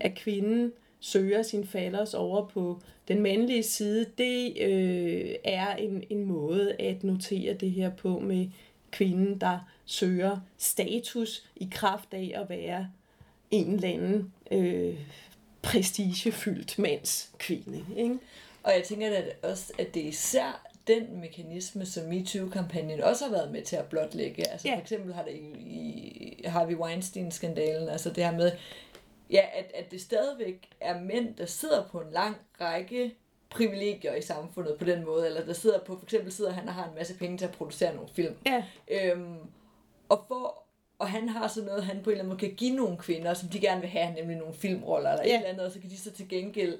at 0.00 0.14
kvinden 0.14 0.72
søger 1.00 1.42
sin 1.42 1.66
falders 1.66 2.14
over 2.14 2.46
på 2.46 2.80
den 3.08 3.22
mandlige 3.22 3.62
side, 3.62 4.06
det 4.18 4.60
øh, 4.60 5.34
er 5.44 5.76
en, 5.76 6.04
en 6.10 6.24
måde 6.24 6.72
at 6.80 7.04
notere 7.04 7.54
det 7.54 7.70
her 7.70 7.90
på 7.90 8.18
med 8.18 8.46
kvinden, 8.90 9.40
der 9.40 9.58
søger 9.84 10.38
status 10.58 11.48
i 11.56 11.68
kraft 11.70 12.14
af 12.14 12.32
at 12.34 12.48
være 12.48 12.88
en 13.50 13.74
eller 13.74 13.88
anden 13.88 14.32
øh, 14.50 14.94
prestigefyldt 15.62 16.78
mands 16.78 17.32
kvinde. 17.38 17.84
Ikke? 17.96 18.18
Og 18.62 18.72
jeg 18.72 18.82
tænker 18.84 19.10
at 19.10 19.36
også, 19.42 19.72
at 19.78 19.94
det 19.94 20.00
især 20.00 20.65
den 20.86 21.20
mekanisme, 21.20 21.86
som 21.86 22.04
MeToo-kampagnen 22.04 23.02
også 23.02 23.24
har 23.24 23.32
været 23.32 23.52
med 23.52 23.62
til 23.62 23.76
at 23.76 23.84
blotlægge. 23.84 24.48
Altså 24.48 24.68
yeah. 24.68 24.78
for 24.78 24.82
eksempel 24.82 25.14
har, 25.14 25.22
det 25.22 25.32
i, 25.32 25.50
i 26.38 26.44
Harvey 26.44 26.74
Weinstein-skandalen, 26.74 27.88
altså 27.88 28.10
det 28.10 28.24
her 28.24 28.36
med, 28.36 28.52
ja, 29.30 29.44
at, 29.54 29.70
at 29.74 29.90
det 29.90 30.00
stadigvæk 30.00 30.68
er 30.80 31.00
mænd, 31.00 31.34
der 31.34 31.46
sidder 31.46 31.88
på 31.92 32.00
en 32.00 32.12
lang 32.12 32.36
række 32.60 33.14
privilegier 33.50 34.14
i 34.14 34.22
samfundet 34.22 34.78
på 34.78 34.84
den 34.84 35.04
måde, 35.04 35.26
eller 35.26 35.44
der 35.44 35.52
sidder 35.52 35.78
på, 35.78 35.96
for 35.98 36.04
eksempel 36.04 36.32
sidder 36.32 36.52
han 36.52 36.68
og 36.68 36.74
har 36.74 36.88
en 36.88 36.94
masse 36.94 37.14
penge 37.14 37.38
til 37.38 37.44
at 37.44 37.52
producere 37.52 37.94
nogle 37.94 38.08
film. 38.12 38.34
Ja. 38.46 38.64
Øhm, 38.88 39.38
og 40.08 40.24
for 40.28 40.66
og 40.98 41.08
han 41.08 41.28
har 41.28 41.48
sådan 41.48 41.66
noget, 41.66 41.84
han 41.84 42.02
på 42.02 42.10
en 42.10 42.12
eller 42.12 42.24
anden 42.24 42.28
måde 42.28 42.40
kan 42.40 42.54
give 42.54 42.76
nogle 42.76 42.96
kvinder, 42.98 43.34
som 43.34 43.48
de 43.48 43.60
gerne 43.60 43.80
vil 43.80 43.90
have, 43.90 44.14
nemlig 44.14 44.36
nogle 44.36 44.54
filmroller 44.54 45.10
eller 45.10 45.24
ja. 45.24 45.30
et 45.30 45.36
eller 45.36 45.48
andet, 45.48 45.66
og 45.66 45.72
så 45.72 45.80
kan 45.80 45.90
de 45.90 45.98
så 45.98 46.12
til 46.12 46.28
gengæld 46.28 46.78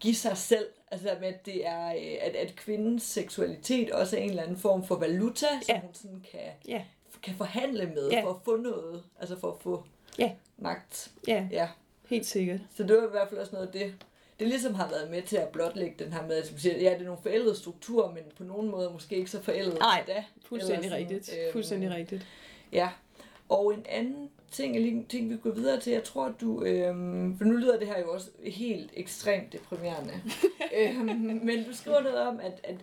give 0.00 0.14
sig 0.14 0.36
selv, 0.36 0.66
altså 0.94 1.16
med, 1.20 1.28
at 1.28 1.46
det 1.46 1.66
er, 1.66 1.86
øh, 1.86 2.16
at, 2.20 2.36
at 2.36 2.56
kvindens 2.56 3.02
seksualitet 3.02 3.90
også 3.90 4.16
er 4.16 4.20
en 4.20 4.30
eller 4.30 4.42
anden 4.42 4.56
form 4.56 4.84
for 4.84 4.96
valuta, 4.96 5.46
som 5.46 5.74
ja. 5.74 5.80
hun 5.80 5.94
sådan 5.94 6.24
kan, 6.30 6.40
ja. 6.68 6.82
kan 7.22 7.34
forhandle 7.34 7.86
med, 7.86 8.10
ja. 8.10 8.22
for 8.24 8.30
at 8.30 8.36
få 8.44 8.56
noget, 8.56 9.02
altså 9.20 9.40
for 9.40 9.50
at 9.50 9.58
få 9.60 9.84
ja. 10.18 10.32
magt. 10.58 11.10
Ja, 11.28 11.48
ja, 11.50 11.68
helt 12.08 12.26
sikkert. 12.26 12.60
Så 12.76 12.82
det 12.82 12.96
var 12.96 13.06
i 13.06 13.10
hvert 13.10 13.28
fald 13.28 13.40
også 13.40 13.52
noget 13.52 13.66
af 13.66 13.72
det, 13.72 13.94
det 14.40 14.48
ligesom 14.48 14.74
har 14.74 14.88
været 14.88 15.10
med 15.10 15.22
til 15.22 15.36
at 15.36 15.48
blotlægge 15.48 16.04
den 16.04 16.12
her 16.12 16.26
med, 16.26 16.36
at 16.36 16.52
siger, 16.56 16.78
ja, 16.78 16.90
det 16.90 17.00
er 17.00 17.04
nogle 17.04 17.22
forældede 17.22 17.56
strukturer, 17.56 18.12
men 18.12 18.22
på 18.36 18.44
nogen 18.44 18.70
måde 18.70 18.90
måske 18.90 19.16
ikke 19.16 19.30
så 19.30 19.42
forældede. 19.42 19.78
Nej, 19.78 20.24
fuldstændig 20.44 20.92
rigtigt. 20.92 21.30
Øhm, 21.38 21.52
fuldstændig 21.52 21.90
rigtigt. 21.90 22.26
Ja, 22.72 22.88
og 23.48 23.74
en 23.74 23.86
anden 23.88 24.30
ting, 24.50 24.76
en 24.76 25.06
ting 25.06 25.30
vi 25.30 25.36
går 25.36 25.50
videre 25.50 25.80
til, 25.80 25.92
jeg 25.92 26.04
tror 26.04 26.28
du, 26.40 26.62
øhm, 26.64 27.38
for 27.38 27.44
nu 27.44 27.56
lyder 27.56 27.78
det 27.78 27.86
her 27.88 27.98
jo 28.00 28.12
også 28.12 28.30
helt 28.46 28.90
ekstremt 28.94 29.52
deprimerende, 29.52 30.12
øhm, 30.78 31.40
men 31.44 31.64
du 31.64 31.74
skriver 31.74 32.00
noget 32.00 32.18
om, 32.18 32.40
at, 32.42 32.60
at 32.64 32.76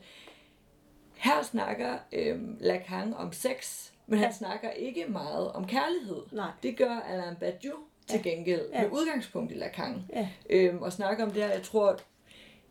her 1.15 1.43
snakker 1.43 1.97
øhm, 2.13 2.57
Lacan 2.59 3.13
om 3.13 3.31
sex, 3.33 3.89
men 4.07 4.19
han 4.19 4.33
snakker 4.33 4.69
ikke 4.69 5.05
meget 5.09 5.51
om 5.51 5.67
kærlighed. 5.67 6.21
Nej. 6.31 6.51
Det 6.63 6.77
gør 6.77 6.99
Alain 7.09 7.35
Badiou 7.39 7.77
til 8.07 8.23
gengæld, 8.23 8.61
Ja. 8.73 8.81
med 8.81 8.91
udgangspunkt 8.91 9.51
i 9.51 9.55
Lacan. 9.55 10.05
Ja. 10.13 10.29
Øhm, 10.49 10.81
og 10.81 10.93
snakke 10.93 11.23
om 11.23 11.31
det 11.31 11.43
her, 11.43 11.51
jeg 11.51 11.63
tror, 11.63 11.99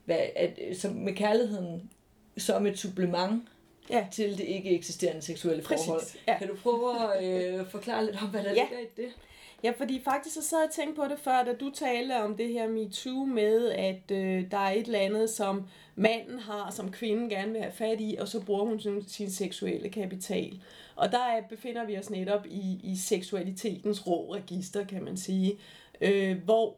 hvad, 0.05 0.19
at, 0.37 0.59
som 0.77 0.93
med 0.93 1.15
kærligheden 1.17 1.91
som 2.39 2.67
et 2.67 2.79
supplement 2.79 3.43
Ja. 3.91 4.07
til 4.13 4.39
det 4.39 4.45
ikke 4.45 4.71
eksisterende 4.71 5.23
seksuelle 5.23 5.63
Præcis, 5.63 5.87
forhold. 5.87 6.03
ja. 6.29 6.39
Kan 6.39 6.49
du 6.49 6.55
prøve 6.57 7.15
at 7.15 7.25
øh, 7.61 7.71
forklare 7.71 8.05
lidt 8.07 8.23
om, 8.23 8.29
hvad 8.29 8.43
der 8.45 8.53
Ja. 8.55 8.63
ligger 8.63 8.79
i 8.79 9.03
det? 9.03 9.09
Ja, 9.65 9.73
fordi 9.79 10.01
faktisk 10.05 10.35
så 10.35 10.43
sad 10.43 10.59
jeg 10.59 10.69
og 10.69 10.75
tænkte 10.75 10.95
på 11.03 11.09
det 11.09 11.19
før, 11.19 11.43
da 11.45 11.53
du 11.53 11.71
talte 11.75 12.17
om 12.23 12.37
det 12.37 12.49
her 12.49 12.69
MeToo 12.69 13.25
med, 13.25 13.69
at 13.71 14.11
øh, 14.11 14.51
der 14.51 14.59
er 14.59 14.71
et 14.73 14.87
eller 14.87 14.99
andet, 14.99 15.31
som 15.31 15.63
manden 15.97 16.39
har, 16.39 16.71
som 16.71 16.91
kvinden 16.93 17.29
gerne 17.29 17.53
vil 17.53 17.61
have 17.61 17.73
fat 17.73 18.01
i, 18.01 18.17
og 18.21 18.29
så 18.29 18.41
bruger 18.41 18.65
hun 18.65 18.81
sin, 18.81 19.09
sin 19.09 19.31
seksuelle 19.31 19.89
kapital. 19.89 20.61
Og 20.97 21.13
der 21.13 21.19
er, 21.19 21.43
befinder 21.49 21.85
vi 21.85 21.99
os 21.99 22.11
netop 22.11 22.47
i, 22.47 22.81
i 22.85 22.97
seksualitetens 22.97 24.07
rå 24.07 24.35
register, 24.35 24.85
kan 24.87 25.05
man 25.05 25.17
sige, 25.17 25.59
øh, 26.01 26.37
hvor 26.45 26.77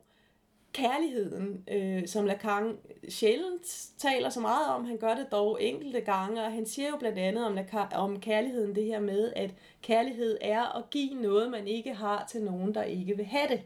kærligheden, 0.73 1.65
øh, 1.69 2.09
som 2.09 2.27
Lacan 2.27 2.77
sjældent 3.09 3.89
taler 3.99 4.31
så 4.31 4.41
meget 4.41 4.67
om, 4.67 4.85
han 4.85 4.97
gør 4.97 5.15
det 5.15 5.27
dog 5.33 5.63
enkelte 5.63 6.01
gange, 6.01 6.43
og 6.45 6.53
han 6.53 6.67
siger 6.67 6.89
jo 6.89 6.97
blandt 6.97 7.19
andet 7.19 7.47
om, 7.47 7.55
Lacan, 7.55 7.93
om 7.93 8.21
kærligheden 8.21 8.75
det 8.75 8.85
her 8.85 9.01
med, 9.01 9.33
at 9.37 9.51
kærlighed 9.83 10.39
er 10.41 10.79
at 10.79 10.91
give 10.91 11.15
noget, 11.15 11.51
man 11.51 11.69
ikke 11.69 11.95
har 11.95 12.27
til 12.31 12.43
nogen, 12.43 12.75
der 12.75 12.83
ikke 12.83 13.17
vil 13.17 13.27
have 13.27 13.49
det. 13.49 13.61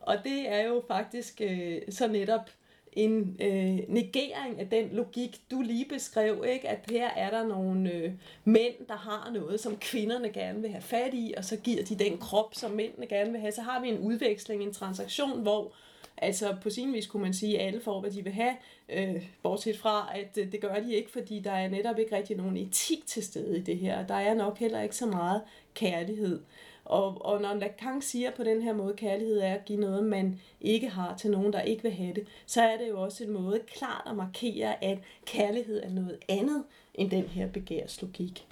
Og 0.00 0.16
det 0.24 0.48
er 0.48 0.62
jo 0.62 0.82
faktisk 0.88 1.40
øh, 1.40 1.82
så 1.90 2.08
netop 2.08 2.50
en 2.92 3.36
øh, 3.40 3.78
negering 3.88 4.60
af 4.60 4.70
den 4.70 4.88
logik, 4.92 5.40
du 5.50 5.62
lige 5.62 5.84
beskrev, 5.84 6.44
ikke? 6.48 6.68
at 6.68 6.90
her 6.90 7.08
er 7.08 7.30
der 7.30 7.46
nogle 7.46 7.92
øh, 7.92 8.12
mænd, 8.44 8.74
der 8.88 8.96
har 8.96 9.30
noget, 9.34 9.60
som 9.60 9.76
kvinderne 9.76 10.28
gerne 10.28 10.60
vil 10.60 10.70
have 10.70 10.82
fat 10.82 11.14
i, 11.14 11.34
og 11.36 11.44
så 11.44 11.56
giver 11.56 11.84
de 11.84 11.98
den 11.98 12.18
krop, 12.18 12.54
som 12.54 12.70
mændene 12.70 13.06
gerne 13.06 13.30
vil 13.30 13.40
have. 13.40 13.52
Så 13.52 13.62
har 13.62 13.80
vi 13.80 13.88
en 13.88 13.98
udveksling, 13.98 14.62
en 14.62 14.72
transaktion, 14.72 15.42
hvor 15.42 15.72
Altså 16.16 16.56
på 16.62 16.70
sin 16.70 16.92
vis 16.92 17.06
kunne 17.06 17.22
man 17.22 17.34
sige, 17.34 17.60
at 17.60 17.66
alle 17.66 17.80
får, 17.80 18.00
hvad 18.00 18.10
de 18.10 18.24
vil 18.24 18.32
have, 18.32 18.56
øh, 18.88 19.28
bortset 19.42 19.78
fra, 19.78 20.12
at 20.14 20.38
øh, 20.38 20.52
det 20.52 20.60
gør 20.60 20.74
de 20.74 20.94
ikke, 20.94 21.10
fordi 21.10 21.40
der 21.40 21.52
er 21.52 21.68
netop 21.68 21.98
ikke 21.98 22.16
rigtig 22.16 22.36
nogen 22.36 22.56
etik 22.56 23.06
til 23.06 23.22
stede 23.22 23.58
i 23.58 23.60
det 23.60 23.76
her. 23.76 24.06
Der 24.06 24.14
er 24.14 24.34
nok 24.34 24.58
heller 24.58 24.82
ikke 24.82 24.96
så 24.96 25.06
meget 25.06 25.42
kærlighed. 25.74 26.40
Og, 26.84 27.24
og 27.24 27.40
når 27.40 27.54
Lacan 27.54 28.02
siger 28.02 28.30
på 28.30 28.44
den 28.44 28.62
her 28.62 28.72
måde, 28.72 28.94
kærlighed 28.96 29.38
er 29.38 29.54
at 29.54 29.64
give 29.64 29.80
noget, 29.80 30.04
man 30.04 30.40
ikke 30.60 30.88
har 30.88 31.16
til 31.16 31.30
nogen, 31.30 31.52
der 31.52 31.60
ikke 31.60 31.82
vil 31.82 31.92
have 31.92 32.14
det, 32.14 32.26
så 32.46 32.62
er 32.62 32.76
det 32.76 32.88
jo 32.88 33.02
også 33.02 33.24
en 33.24 33.30
måde 33.30 33.60
klart 33.66 34.02
at 34.06 34.16
markere, 34.16 34.84
at 34.84 34.98
kærlighed 35.26 35.82
er 35.82 35.90
noget 35.90 36.18
andet 36.28 36.64
end 36.94 37.10
den 37.10 37.24
her 37.24 37.48
begærslogik. 37.48 38.46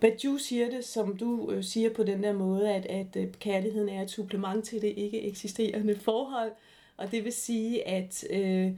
Badiou 0.00 0.38
siger 0.38 0.70
det, 0.70 0.84
som 0.84 1.16
du 1.16 1.50
øh, 1.50 1.64
siger 1.64 1.90
på 1.90 2.02
den 2.02 2.22
der 2.22 2.32
måde, 2.32 2.70
at, 2.70 2.86
at 2.86 3.16
øh, 3.16 3.32
kærligheden 3.32 3.88
er 3.88 4.02
et 4.02 4.10
supplement 4.10 4.64
til 4.64 4.82
det 4.82 4.94
ikke 4.96 5.22
eksisterende 5.22 5.96
forhold, 5.96 6.52
og 6.96 7.10
det 7.10 7.24
vil 7.24 7.32
sige, 7.32 7.88
at 7.88 8.24
øh, 8.30 8.72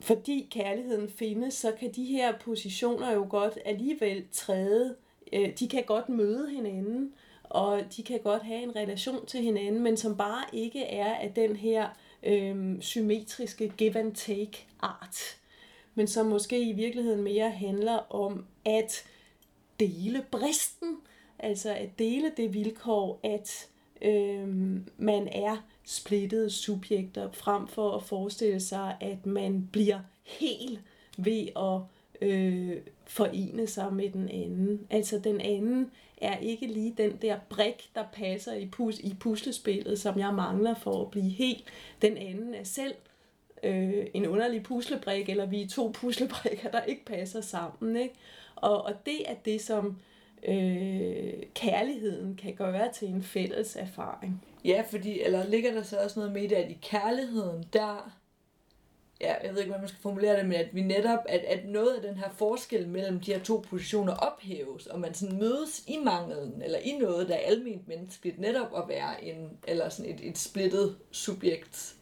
fordi 0.00 0.48
kærligheden 0.50 1.08
findes, 1.08 1.54
så 1.54 1.72
kan 1.72 1.92
de 1.92 2.04
her 2.04 2.38
positioner 2.38 3.12
jo 3.12 3.26
godt 3.30 3.58
alligevel 3.64 4.24
træde, 4.32 4.96
øh, 5.32 5.52
de 5.58 5.68
kan 5.68 5.84
godt 5.84 6.08
møde 6.08 6.50
hinanden, 6.50 7.12
og 7.42 7.82
de 7.96 8.02
kan 8.02 8.20
godt 8.20 8.42
have 8.42 8.62
en 8.62 8.76
relation 8.76 9.26
til 9.26 9.40
hinanden, 9.40 9.82
men 9.82 9.96
som 9.96 10.16
bare 10.16 10.44
ikke 10.52 10.84
er 10.84 11.14
af 11.14 11.32
den 11.36 11.56
her 11.56 11.88
øh, 12.22 12.80
symmetriske 12.80 13.72
give 13.76 13.98
and 13.98 14.14
take 14.14 14.66
art, 14.80 15.38
men 15.94 16.06
som 16.06 16.26
måske 16.26 16.62
i 16.62 16.72
virkeligheden 16.72 17.22
mere 17.22 17.50
handler 17.50 18.14
om 18.14 18.44
at 18.64 19.04
dele 19.80 20.24
bristen, 20.30 20.96
altså 21.38 21.74
at 21.74 21.98
dele 21.98 22.32
det 22.36 22.54
vilkår, 22.54 23.20
at 23.22 23.68
øh, 24.02 24.48
man 24.98 25.28
er 25.28 25.56
splittede 25.84 26.50
subjekter, 26.50 27.32
frem 27.32 27.68
for 27.68 27.96
at 27.96 28.02
forestille 28.02 28.60
sig, 28.60 28.96
at 29.00 29.26
man 29.26 29.68
bliver 29.72 30.00
helt 30.22 30.80
ved 31.18 31.48
at 31.56 31.80
øh, 32.28 32.76
forene 33.04 33.66
sig 33.66 33.92
med 33.92 34.10
den 34.10 34.28
anden. 34.28 34.86
Altså 34.90 35.18
den 35.18 35.40
anden 35.40 35.90
er 36.16 36.38
ikke 36.38 36.66
lige 36.66 36.94
den 36.98 37.18
der 37.22 37.38
brik, 37.48 37.90
der 37.94 38.04
passer 38.12 38.52
i, 38.54 38.68
pus- 38.76 39.06
i 39.06 39.14
puslespillet, 39.20 40.00
som 40.00 40.18
jeg 40.18 40.34
mangler 40.34 40.74
for 40.74 41.02
at 41.02 41.10
blive 41.10 41.30
helt. 41.30 41.64
Den 42.02 42.16
anden 42.16 42.54
er 42.54 42.64
selv 42.64 42.94
øh, 43.62 44.06
en 44.14 44.26
underlig 44.26 44.62
puslebrik, 44.62 45.28
eller 45.28 45.46
vi 45.46 45.62
er 45.62 45.68
to 45.68 45.90
puslebrikker, 45.94 46.70
der 46.78 46.82
ikke 46.82 47.04
passer 47.04 47.40
sammen. 47.40 47.96
Ikke? 47.96 48.14
Og, 48.56 48.82
og 48.82 49.06
det 49.06 49.30
er 49.30 49.34
det, 49.34 49.60
som 49.60 49.96
øh, 50.48 51.42
kærligheden 51.54 52.36
kan 52.36 52.54
gøre 52.54 52.92
til 52.92 53.08
en 53.08 53.22
fælles 53.22 53.76
erfaring. 53.76 54.44
Ja, 54.64 54.82
fordi, 54.90 55.20
eller 55.20 55.46
ligger 55.46 55.72
der 55.72 55.82
så 55.82 55.96
også 55.96 56.18
noget 56.18 56.32
med 56.32 56.48
det, 56.48 56.56
at 56.56 56.70
i 56.70 56.78
kærligheden, 56.82 57.64
der, 57.72 58.12
ja, 59.20 59.34
jeg 59.42 59.50
ved 59.50 59.58
ikke, 59.58 59.68
hvordan 59.68 59.82
man 59.82 59.88
skal 59.88 60.00
formulere 60.00 60.36
det, 60.38 60.48
men 60.48 60.56
at 60.56 60.68
vi 60.72 60.82
netop, 60.82 61.18
at, 61.28 61.40
at 61.40 61.68
noget 61.68 61.94
af 61.94 62.02
den 62.02 62.16
her 62.16 62.30
forskel 62.30 62.88
mellem 62.88 63.20
de 63.20 63.32
her 63.32 63.40
to 63.40 63.64
positioner 63.68 64.12
ophæves, 64.12 64.86
og 64.86 65.00
man 65.00 65.14
sådan 65.14 65.38
mødes 65.38 65.84
i 65.86 65.96
manglen, 66.04 66.62
eller 66.62 66.78
i 66.78 66.92
noget, 67.00 67.28
der 67.28 67.34
er 67.34 67.46
almindeligt 67.46 67.88
menneskeligt, 67.88 68.38
netop 68.38 68.76
at 68.76 68.84
være 68.88 69.24
en, 69.24 69.58
eller 69.68 69.88
sådan 69.88 70.14
et, 70.14 70.20
et 70.22 70.38
splittet 70.38 70.96
subjekt. 71.10 71.96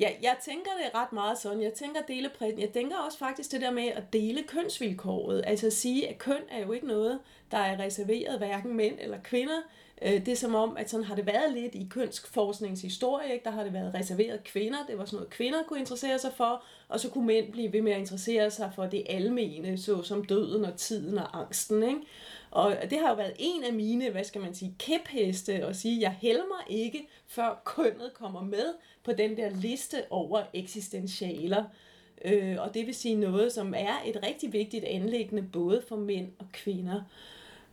Ja, 0.00 0.10
jeg 0.22 0.36
tænker 0.44 0.70
det 0.70 0.94
ret 0.94 1.12
meget 1.12 1.38
sådan. 1.38 1.62
Jeg 1.62 1.72
tænker 1.72 2.00
dele 2.08 2.30
Jeg 2.58 2.70
tænker 2.70 2.96
også 2.96 3.18
faktisk 3.18 3.52
det 3.52 3.60
der 3.60 3.70
med 3.70 3.88
at 3.88 4.12
dele 4.12 4.42
kønsvilkåret. 4.42 5.42
Altså 5.46 5.66
at 5.66 5.72
sige, 5.72 6.08
at 6.08 6.18
køn 6.18 6.42
er 6.50 6.60
jo 6.66 6.72
ikke 6.72 6.86
noget, 6.86 7.18
der 7.50 7.58
er 7.58 7.78
reserveret 7.78 8.38
hverken 8.38 8.76
mænd 8.76 8.94
eller 9.00 9.18
kvinder. 9.24 9.60
Øh, 10.02 10.12
det 10.12 10.28
er 10.28 10.36
som 10.36 10.54
om, 10.54 10.76
at 10.76 10.90
sådan 10.90 11.04
har 11.04 11.14
det 11.14 11.26
været 11.26 11.52
lidt 11.52 11.74
i 11.74 11.86
kønsforskningshistorie. 11.90 13.32
Ikke? 13.32 13.44
Der 13.44 13.50
har 13.50 13.64
det 13.64 13.72
været 13.72 13.94
reserveret 13.94 14.44
kvinder. 14.44 14.86
Det 14.86 14.98
var 14.98 15.04
sådan 15.04 15.16
noget, 15.16 15.30
kvinder 15.30 15.62
kunne 15.62 15.78
interessere 15.78 16.18
sig 16.18 16.32
for. 16.36 16.64
Og 16.88 17.00
så 17.00 17.10
kunne 17.10 17.26
mænd 17.26 17.52
blive 17.52 17.72
ved 17.72 17.82
med 17.82 17.92
at 17.92 17.98
interessere 17.98 18.50
sig 18.50 18.72
for 18.74 18.86
det 18.86 19.06
almene, 19.08 19.78
så 19.78 20.02
som 20.02 20.24
døden 20.24 20.64
og 20.64 20.76
tiden 20.76 21.18
og 21.18 21.40
angsten. 21.40 21.82
Ikke? 21.82 22.00
Og 22.50 22.76
det 22.90 22.98
har 22.98 23.08
jo 23.08 23.14
været 23.14 23.34
en 23.38 23.64
af 23.64 23.72
mine, 23.72 24.10
hvad 24.10 24.24
skal 24.24 24.40
man 24.40 24.54
sige, 24.54 24.74
kæpheste 24.78 25.52
at 25.52 25.76
sige, 25.76 26.00
jeg 26.00 26.16
helmer 26.20 26.66
ikke, 26.68 27.08
før 27.26 27.62
kønnet 27.64 28.14
kommer 28.14 28.42
med 28.42 28.74
på 29.04 29.12
den 29.12 29.36
der 29.36 29.50
liste 29.50 30.02
over 30.10 30.42
eksistentialer. 30.52 31.64
Øh, 32.24 32.56
og 32.58 32.74
det 32.74 32.86
vil 32.86 32.94
sige 32.94 33.14
noget, 33.14 33.52
som 33.52 33.74
er 33.76 33.94
et 34.06 34.22
rigtig 34.22 34.52
vigtigt 34.52 34.84
anlæggende 34.84 35.42
både 35.52 35.82
for 35.88 35.96
mænd 35.96 36.28
og 36.38 36.46
kvinder. 36.52 37.02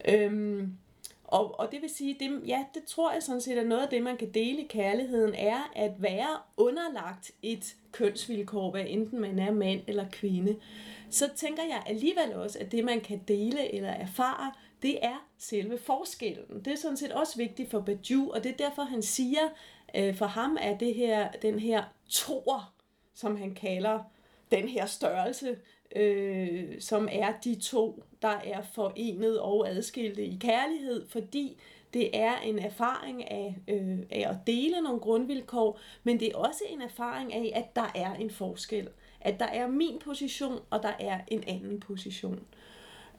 Øhm, 0.07 0.77
og, 1.23 1.59
og 1.59 1.71
det 1.71 1.81
vil 1.81 1.89
sige, 1.89 2.15
det, 2.19 2.41
ja, 2.47 2.65
det 2.73 2.83
tror 2.83 3.13
jeg 3.13 3.23
sådan 3.23 3.41
set 3.41 3.57
er 3.57 3.63
noget 3.63 3.83
af 3.83 3.89
det, 3.89 4.03
man 4.03 4.17
kan 4.17 4.29
dele 4.31 4.61
i 4.61 4.67
kærligheden, 4.69 5.33
er 5.33 5.71
at 5.75 5.91
være 5.97 6.37
underlagt 6.57 7.31
et 7.41 7.75
kønsvilkår, 7.91 8.71
hvad 8.71 8.85
enten 8.87 9.19
man 9.19 9.39
er 9.39 9.51
mand 9.51 9.81
eller 9.87 10.05
kvinde. 10.11 10.55
Så 11.09 11.29
tænker 11.35 11.63
jeg 11.63 11.83
alligevel 11.85 12.33
også, 12.35 12.59
at 12.59 12.71
det 12.71 12.85
man 12.85 13.01
kan 13.01 13.21
dele 13.27 13.73
eller 13.75 13.89
erfare, 13.89 14.51
det 14.81 15.05
er 15.05 15.27
selve 15.37 15.77
forskellen. 15.77 16.65
Det 16.65 16.73
er 16.73 16.77
sådan 16.77 16.97
set 16.97 17.11
også 17.11 17.37
vigtigt 17.37 17.71
for 17.71 17.79
Badiou, 17.79 18.31
og 18.31 18.43
det 18.43 18.51
er 18.51 18.57
derfor, 18.57 18.81
han 18.81 19.01
siger, 19.01 19.49
øh, 19.95 20.15
for 20.15 20.25
ham 20.25 20.57
er 20.61 20.77
det 20.77 20.93
her, 20.93 21.31
den 21.31 21.59
her 21.59 21.83
tor, 22.09 22.73
som 23.13 23.35
han 23.37 23.53
kalder 23.53 23.99
den 24.51 24.67
her 24.67 24.85
størrelse, 24.85 25.57
øh, 25.95 26.81
som 26.81 27.07
er 27.11 27.33
de 27.43 27.55
to, 27.55 28.03
der 28.21 28.41
er 28.45 28.61
forenet 28.73 29.39
og 29.39 29.69
adskilte 29.69 30.25
i 30.25 30.37
kærlighed, 30.41 31.07
fordi 31.07 31.57
det 31.93 32.17
er 32.17 32.37
en 32.37 32.59
erfaring 32.59 33.31
af, 33.31 33.55
øh, 33.67 33.99
af 34.09 34.29
at 34.29 34.35
dele 34.47 34.81
nogle 34.81 34.99
grundvilkår, 34.99 35.79
men 36.03 36.19
det 36.19 36.27
er 36.27 36.37
også 36.37 36.63
en 36.69 36.81
erfaring 36.81 37.33
af, 37.33 37.51
at 37.55 37.75
der 37.75 37.91
er 37.95 38.13
en 38.13 38.29
forskel. 38.29 38.89
At 39.21 39.39
der 39.39 39.45
er 39.45 39.67
min 39.67 39.99
position, 39.99 40.59
og 40.69 40.83
der 40.83 40.93
er 40.99 41.19
en 41.27 41.43
anden 41.47 41.79
position. 41.79 42.39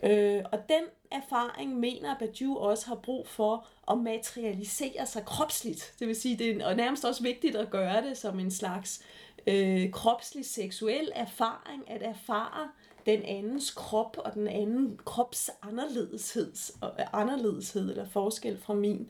Øh, 0.02 0.44
og 0.52 0.58
den 0.68 0.82
erfaring 1.10 1.78
mener 1.78 2.18
Badiou 2.18 2.56
også 2.56 2.86
har 2.86 2.94
brug 2.94 3.28
for 3.28 3.66
at 3.90 3.98
materialisere 3.98 5.06
sig 5.06 5.24
kropsligt. 5.24 5.94
Det 5.98 6.08
vil 6.08 6.16
sige, 6.16 6.36
det 6.36 6.62
er 6.62 6.74
nærmest 6.74 7.04
også 7.04 7.22
vigtigt 7.22 7.56
at 7.56 7.70
gøre 7.70 8.02
det 8.02 8.18
som 8.18 8.38
en 8.38 8.50
slags 8.50 9.04
øh, 9.46 9.90
kropslig 9.90 10.46
seksuel 10.46 11.12
erfaring, 11.14 11.90
at 11.90 12.02
erfare 12.02 12.68
den 13.06 13.22
andens 13.22 13.70
krop 13.70 14.16
og 14.24 14.34
den 14.34 14.48
anden 14.48 15.00
krops 15.04 15.50
anderledeshed, 15.62 16.52
øh, 16.84 17.04
anderledeshed 17.12 17.90
eller 17.90 18.08
forskel 18.08 18.58
fra 18.58 18.74
min. 18.74 19.08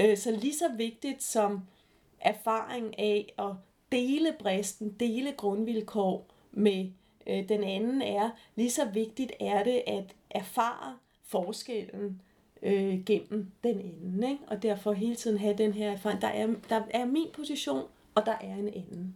Øh, 0.00 0.16
så 0.16 0.30
lige 0.30 0.54
så 0.54 0.68
vigtigt 0.76 1.22
som 1.22 1.60
erfaring 2.20 2.98
af 2.98 3.34
at 3.38 3.52
dele 3.92 4.34
bristen, 4.38 4.96
dele 5.00 5.32
grundvilkår 5.32 6.30
med 6.52 6.90
øh, 7.26 7.48
den 7.48 7.64
anden 7.64 8.02
er, 8.02 8.30
lige 8.56 8.70
så 8.70 8.84
vigtigt 8.84 9.32
er 9.40 9.64
det 9.64 9.82
at 9.86 10.04
erfare 10.30 10.96
forskellen 11.22 12.22
øh, 12.62 13.04
gennem 13.04 13.50
den 13.64 13.80
anden. 13.80 14.22
Ikke? 14.30 14.44
Og 14.46 14.62
derfor 14.62 14.92
hele 14.92 15.16
tiden 15.16 15.38
have 15.38 15.56
den 15.56 15.72
her 15.72 15.92
erfaring. 15.92 16.20
Der 16.20 16.28
er, 16.28 16.46
der 16.68 16.82
er 16.90 17.04
min 17.04 17.28
position, 17.32 17.84
og 18.14 18.26
der 18.26 18.32
er 18.40 18.54
en 18.54 18.68
anden. 18.68 19.14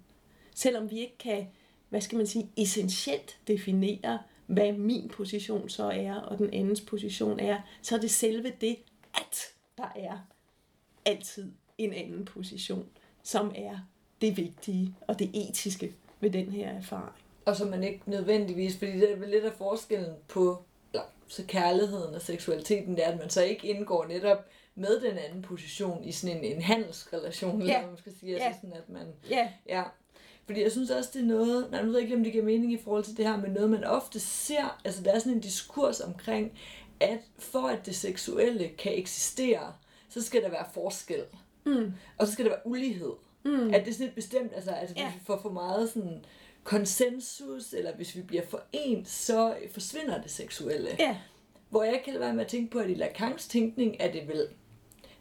Selvom 0.54 0.90
vi 0.90 0.98
ikke 0.98 1.18
kan, 1.18 1.46
hvad 1.88 2.00
skal 2.00 2.16
man 2.16 2.26
sige, 2.26 2.48
essentielt 2.56 3.38
definere, 3.46 4.18
hvad 4.46 4.72
min 4.72 5.08
position 5.08 5.68
så 5.68 5.84
er, 5.84 6.14
og 6.14 6.38
den 6.38 6.54
andens 6.54 6.80
position 6.80 7.40
er, 7.40 7.60
så 7.82 7.96
er 7.96 8.00
det 8.00 8.10
selve 8.10 8.52
det, 8.60 8.76
at 9.14 9.36
der 9.78 9.92
er 9.96 10.18
altid 11.04 11.52
en 11.78 11.92
anden 11.92 12.24
position, 12.24 12.86
som 13.22 13.52
er 13.54 13.78
det 14.20 14.36
vigtige 14.36 14.94
og 15.06 15.18
det 15.18 15.30
etiske 15.34 15.92
ved 16.20 16.30
den 16.30 16.50
her 16.50 16.68
erfaring. 16.68 17.14
Og 17.48 17.56
som 17.56 17.68
man 17.68 17.84
ikke 17.84 18.00
nødvendigvis, 18.06 18.76
fordi 18.76 18.92
det 18.92 19.10
er 19.10 19.26
lidt 19.26 19.44
af 19.44 19.52
forskellen 19.52 20.14
på 20.28 20.62
eller, 20.92 21.06
så 21.28 21.44
kærligheden 21.48 22.14
og 22.14 22.22
seksualiteten, 22.22 22.96
det 22.96 23.04
er, 23.04 23.12
at 23.12 23.18
man 23.18 23.30
så 23.30 23.42
ikke 23.42 23.68
indgår 23.68 24.06
netop 24.06 24.38
med 24.74 25.00
den 25.00 25.18
anden 25.18 25.42
position 25.42 26.04
i 26.04 26.12
sådan 26.12 26.36
en, 26.36 26.44
en 26.44 26.62
handelsrelation, 26.62 27.60
eller 27.60 27.78
hvad 27.78 27.88
man 27.88 27.98
skal 27.98 28.12
sige. 28.20 28.32
Altså 28.32 28.44
ja. 28.44 28.48
Altså 28.48 28.60
sådan, 28.60 28.76
at 28.76 28.88
man, 28.88 29.06
ja. 29.30 29.48
ja. 29.68 29.82
Fordi 30.46 30.62
jeg 30.62 30.72
synes 30.72 30.90
også, 30.90 31.10
det 31.12 31.22
er 31.22 31.26
noget, 31.26 31.70
nej, 31.70 31.82
nu 31.82 31.86
ved 31.86 31.94
jeg 31.94 32.02
ikke, 32.02 32.16
om 32.16 32.24
det 32.24 32.32
giver 32.32 32.44
mening 32.44 32.72
i 32.72 32.78
forhold 32.84 33.04
til 33.04 33.16
det 33.16 33.26
her, 33.26 33.36
men 33.36 33.50
noget, 33.50 33.70
man 33.70 33.84
ofte 33.84 34.20
ser, 34.20 34.80
altså 34.84 35.02
der 35.02 35.12
er 35.12 35.18
sådan 35.18 35.32
en 35.32 35.40
diskurs 35.40 36.00
omkring, 36.00 36.58
at 37.00 37.18
for 37.38 37.68
at 37.68 37.86
det 37.86 37.94
seksuelle 37.94 38.68
kan 38.68 38.98
eksistere, 38.98 39.72
så 40.08 40.22
skal 40.22 40.42
der 40.42 40.50
være 40.50 40.66
forskel. 40.74 41.22
Mm. 41.66 41.92
Og 42.18 42.26
så 42.26 42.32
skal 42.32 42.44
der 42.44 42.50
være 42.50 42.66
ulighed. 42.66 43.12
Mm. 43.44 43.74
At 43.74 43.84
det 43.84 43.88
er 43.88 43.92
sådan 43.92 44.06
et 44.06 44.14
bestemt, 44.14 44.52
altså, 44.54 44.70
altså 44.70 44.94
ja. 44.98 45.04
hvis 45.04 45.20
vi 45.20 45.24
får 45.26 45.38
for 45.42 45.50
meget 45.50 45.90
sådan 45.90 46.24
konsensus, 46.68 47.72
eller 47.72 47.94
hvis 47.96 48.16
vi 48.16 48.22
bliver 48.22 48.42
forenet, 48.48 49.08
så 49.08 49.56
forsvinder 49.72 50.22
det 50.22 50.30
seksuelle. 50.30 50.90
Ja. 50.98 51.16
Hvor 51.70 51.82
jeg 51.82 52.02
kan 52.04 52.20
være 52.20 52.34
med 52.34 52.44
at 52.44 52.50
tænke 52.50 52.70
på, 52.70 52.78
at 52.78 52.90
i 52.90 52.94
Lacans 52.94 53.48
tænkning 53.48 53.96
er 54.00 54.12
det 54.12 54.28
vel 54.28 54.48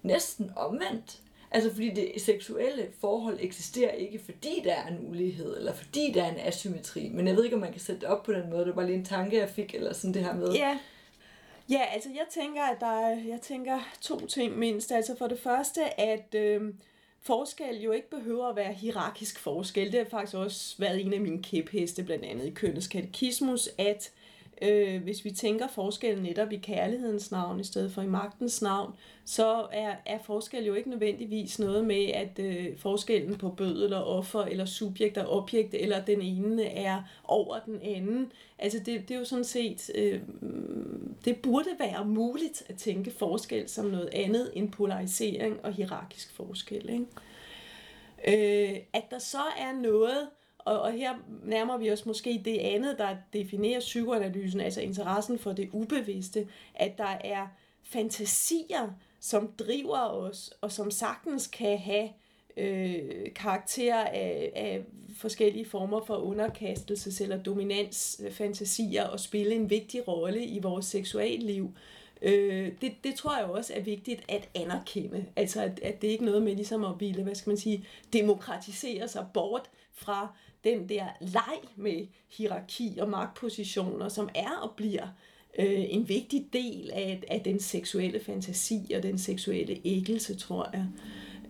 næsten 0.04 0.52
omvendt. 0.56 1.22
Altså 1.52 1.74
fordi 1.74 1.90
det 1.90 2.22
seksuelle 2.22 2.88
forhold 3.00 3.38
eksisterer 3.42 3.92
ikke, 3.92 4.20
fordi 4.20 4.62
der 4.64 4.74
er 4.74 4.88
en 4.88 5.10
ulighed, 5.10 5.58
eller 5.58 5.74
fordi 5.74 6.12
der 6.14 6.24
er 6.24 6.32
en 6.32 6.40
asymmetri. 6.40 7.10
Men 7.14 7.28
jeg 7.28 7.36
ved 7.36 7.44
ikke, 7.44 7.56
om 7.56 7.62
man 7.62 7.72
kan 7.72 7.82
sætte 7.82 8.02
det 8.02 8.10
op 8.10 8.24
på 8.24 8.34
den 8.34 8.50
måde. 8.50 8.60
Det 8.60 8.68
var 8.68 8.76
bare 8.76 8.86
lige 8.86 8.98
en 8.98 9.06
tanke, 9.06 9.38
jeg 9.38 9.50
fik, 9.50 9.76
eller 9.76 9.94
sådan 9.94 10.14
det 10.14 10.24
her 10.24 10.36
med. 10.36 10.54
Ja, 10.54 10.80
ja 11.70 11.82
altså 11.94 12.10
jeg 12.10 12.26
tænker, 12.30 12.64
at 12.64 12.78
der 12.80 13.02
er, 13.02 13.20
jeg 13.28 13.42
tænker 13.42 13.80
to 14.02 14.26
ting 14.26 14.58
mindst. 14.58 14.92
Altså 14.92 15.16
for 15.18 15.28
det 15.28 15.40
første, 15.40 16.00
at 16.00 16.36
øh, 16.36 16.74
forskel 17.22 17.82
jo 17.82 17.92
ikke 17.92 18.10
behøver 18.10 18.48
at 18.48 18.56
være 18.56 18.74
hierarkisk 18.74 19.40
forskel. 19.40 19.92
Det 19.92 20.00
har 20.00 20.10
faktisk 20.10 20.36
også 20.36 20.76
været 20.78 21.06
en 21.06 21.14
af 21.14 21.22
mine 21.22 21.44
kæpheste, 21.44 22.04
blandt 22.04 22.26
andet 22.26 22.46
i 22.46 22.52
kønnets 22.52 22.88
katekismus, 22.88 23.70
at 23.78 24.12
øh, 24.12 24.27
øh, 24.62 25.04
hvis 25.04 25.26
vi 25.26 25.32
tænker 25.32 25.68
forskellen 25.68 26.24
netop 26.24 26.52
i 26.52 26.58
kærlighedens 26.58 27.32
navn 27.32 27.60
i 27.60 27.64
stedet 27.64 27.92
for 27.92 28.02
i 28.02 28.08
magtens 28.08 28.62
navn, 28.62 28.94
så 29.26 29.68
er, 29.72 29.96
er 30.06 30.20
forskel 30.26 30.66
jo 30.66 30.74
ikke 30.74 30.90
nødvendigvis 30.90 31.60
noget 31.60 31.86
med, 31.86 32.06
at 32.06 32.40
øh, 32.40 32.78
forskellen 32.78 33.38
på 33.38 33.50
bød 33.50 33.84
eller 33.84 34.00
offer 34.00 34.42
eller 34.42 34.66
subjekt 34.66 35.18
og 35.18 35.38
objekt, 35.38 35.74
eller 35.74 36.06
den 36.06 36.22
ene 36.22 36.66
er 36.66 37.04
over 37.24 37.60
den 37.60 37.80
anden. 37.84 38.32
Altså 38.60 38.80
det, 38.80 39.10
det 39.10 39.16
er 39.16 39.20
jo 39.20 39.26
sådan 39.26 39.46
set, 39.46 39.92
øh, 39.96 40.22
det 41.26 41.38
burde 41.38 41.70
være 41.80 42.06
muligt 42.06 42.64
at 42.70 42.76
tænke 42.76 43.12
forskel 43.12 43.70
som 43.70 43.86
noget 43.86 44.10
andet 44.14 44.52
end 44.54 44.72
polarisering 44.72 45.66
og 45.66 45.74
hierarkisk 45.74 46.36
forskel. 46.36 46.90
Ikke? 46.90 47.06
Øh, 48.28 48.80
at 48.94 49.04
der 49.12 49.20
så 49.20 49.42
er 49.60 49.82
noget, 49.82 50.28
og, 50.68 50.82
og 50.82 50.92
her 50.92 51.14
nærmer 51.44 51.78
vi 51.78 51.92
os 51.92 52.06
måske 52.06 52.42
det 52.46 52.58
andet, 52.58 52.98
der 52.98 53.16
definerer 53.34 53.80
psykoanalysen, 53.80 54.60
altså 54.62 54.82
interessen 54.82 55.40
for 55.40 55.54
det 55.54 55.70
ubevidste, 55.72 56.48
at 56.76 56.98
der 56.98 57.18
er 57.24 57.48
fantasier, 57.84 58.90
som 59.20 59.52
driver 59.60 60.00
os, 60.00 60.54
og 60.62 60.72
som 60.72 60.92
sagtens 60.92 61.48
kan 61.48 61.78
have 61.78 62.10
øh, 62.58 63.34
karakter 63.36 63.96
af, 63.96 64.52
af 64.56 64.84
forskellige 65.16 65.66
former 65.66 66.06
for 66.06 66.16
underkastelse 66.16 67.24
eller 67.24 67.44
dominansfantasier 67.44 69.04
og 69.04 69.20
spille 69.20 69.56
en 69.56 69.70
vigtig 69.70 70.08
rolle 70.08 70.46
i 70.46 70.60
vores 70.60 70.86
seksualliv. 70.86 71.74
Øh, 72.22 72.72
det, 72.82 72.94
det 73.04 73.16
tror 73.16 73.38
jeg 73.38 73.46
også 73.46 73.74
er 73.76 73.82
vigtigt 73.82 74.24
at 74.28 74.50
anerkende. 74.56 75.26
Altså 75.36 75.62
at, 75.62 75.80
at 75.80 76.02
det 76.02 76.08
ikke 76.08 76.22
er 76.22 76.26
noget 76.26 76.44
med 76.44 76.56
ligesom 76.56 76.84
at 76.84 77.00
ville, 77.00 77.24
hvad 77.24 77.36
skal 77.36 77.50
man 77.50 77.58
sige, 77.58 77.86
demokratisere 78.14 79.08
sig 79.08 79.26
bort 79.34 79.70
fra 79.94 80.36
den 80.64 80.90
der 80.90 81.06
leg 81.22 81.60
med 81.76 82.08
hierarki 82.38 82.98
og 83.02 83.10
magtpositioner, 83.10 84.10
som 84.10 84.30
er 84.36 84.52
og 84.62 84.72
bliver 84.78 85.08
øh, 85.60 85.86
en 85.90 86.10
vigtig 86.10 86.50
del 86.54 86.92
af, 86.94 87.24
af 87.28 87.42
den 87.42 87.60
seksuelle 87.60 88.20
fantasi 88.20 88.92
og 88.96 89.04
den 89.04 89.18
seksuelle 89.18 89.82
æggelse, 89.86 90.36
tror 90.36 90.70
jeg. 90.74 90.86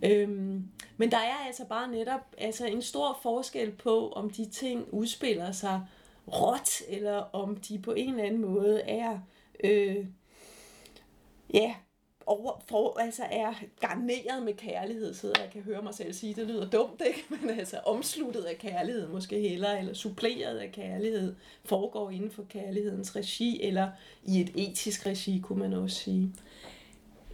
Øhm, 0.03 0.63
men 0.97 1.11
der 1.11 1.17
er 1.17 1.45
altså 1.47 1.65
bare 1.65 1.91
netop 1.91 2.35
altså 2.37 2.65
en 2.65 2.81
stor 2.81 3.19
forskel 3.21 3.71
på, 3.71 4.11
om 4.11 4.29
de 4.29 4.45
ting 4.45 4.85
udspiller 4.91 5.51
sig 5.51 5.81
råt, 6.27 6.69
eller 6.87 7.15
om 7.15 7.55
de 7.55 7.79
på 7.79 7.91
en 7.91 8.09
eller 8.09 8.23
anden 8.23 8.41
måde 8.41 8.81
er 8.81 9.19
øh, 9.63 10.05
ja, 11.53 11.75
over, 12.27 12.63
for, 12.67 12.99
altså 12.99 13.23
er 13.31 13.53
garneret 13.79 14.43
med 14.43 14.53
kærlighed, 14.53 15.13
så 15.13 15.27
jeg 15.27 15.49
kan 15.53 15.61
høre 15.61 15.81
mig 15.81 15.93
selv 15.93 16.13
sige, 16.13 16.33
det 16.33 16.47
lyder 16.47 16.69
dumt, 16.69 17.01
ikke? 17.07 17.25
men 17.41 17.59
altså 17.59 17.79
omsluttet 17.85 18.43
af 18.43 18.57
kærlighed 18.57 19.07
måske 19.07 19.39
heller, 19.39 19.77
eller 19.77 19.93
suppleret 19.93 20.57
af 20.57 20.71
kærlighed, 20.71 21.35
foregår 21.65 22.09
inden 22.09 22.31
for 22.31 22.43
kærlighedens 22.49 23.15
regi, 23.15 23.63
eller 23.63 23.89
i 24.23 24.41
et 24.41 24.51
etisk 24.55 25.05
regi, 25.05 25.39
kunne 25.39 25.59
man 25.59 25.73
også 25.73 25.95
sige. 25.95 26.33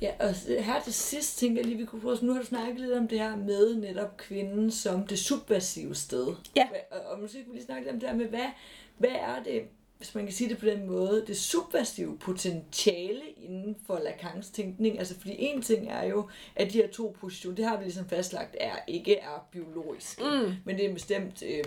Ja, 0.02 0.12
og 0.20 0.34
her 0.64 0.82
til 0.84 0.94
sidst 0.94 1.38
tænker 1.38 1.62
jeg 1.62 1.66
lige, 1.66 1.78
vi 1.78 1.86
kunne 1.86 2.02
prøve, 2.02 2.18
nu 2.22 2.34
har 2.34 2.42
du 2.42 2.46
snakket 2.46 2.80
lidt 2.80 2.94
om 2.94 3.08
det 3.08 3.20
her 3.20 3.36
med 3.36 3.76
netop 3.76 4.18
kvinden 4.18 4.72
som 4.72 5.08
det 5.08 5.20
subversive 5.20 5.96
sted. 5.96 6.28
Ja. 6.56 6.68
Og, 6.92 7.02
og 7.02 7.20
måske 7.22 7.44
kunne 7.44 7.52
vi 7.52 7.58
lige 7.58 7.66
snakke 7.66 7.84
lidt 7.84 7.94
om 7.94 8.00
det 8.00 8.10
her 8.10 8.16
med, 8.16 8.26
hvad, 8.26 8.50
hvad 8.98 9.10
er 9.10 9.44
det, 9.44 9.62
hvis 10.04 10.16
man 10.16 10.26
kan 10.26 10.34
sige 10.34 10.50
det 10.50 10.58
på 10.58 10.66
den 10.66 10.88
måde, 10.88 11.24
det 11.28 11.38
subversive 11.38 12.18
potentiale 12.18 13.22
inden 13.38 13.76
for 13.88 14.00
Lacans 14.00 14.50
tænkning. 14.50 15.00
Altså 15.00 15.20
fordi 15.20 15.36
en 15.38 15.62
ting 15.62 15.90
er 15.90 16.04
jo, 16.04 16.30
at 16.56 16.74
de 16.74 16.78
her 16.78 16.88
to 16.88 17.16
positioner, 17.20 17.56
det 17.56 17.66
har 17.66 17.78
vi 17.78 17.84
ligesom 17.84 18.10
fastlagt, 18.10 18.56
er 18.60 18.76
ikke 18.88 19.18
er 19.18 19.48
biologisk, 19.52 20.20
mm. 20.20 20.54
men 20.66 20.76
det 20.76 20.86
er 20.86 20.90
en 20.90 20.94
bestemt 20.94 21.44
øh, 21.44 21.64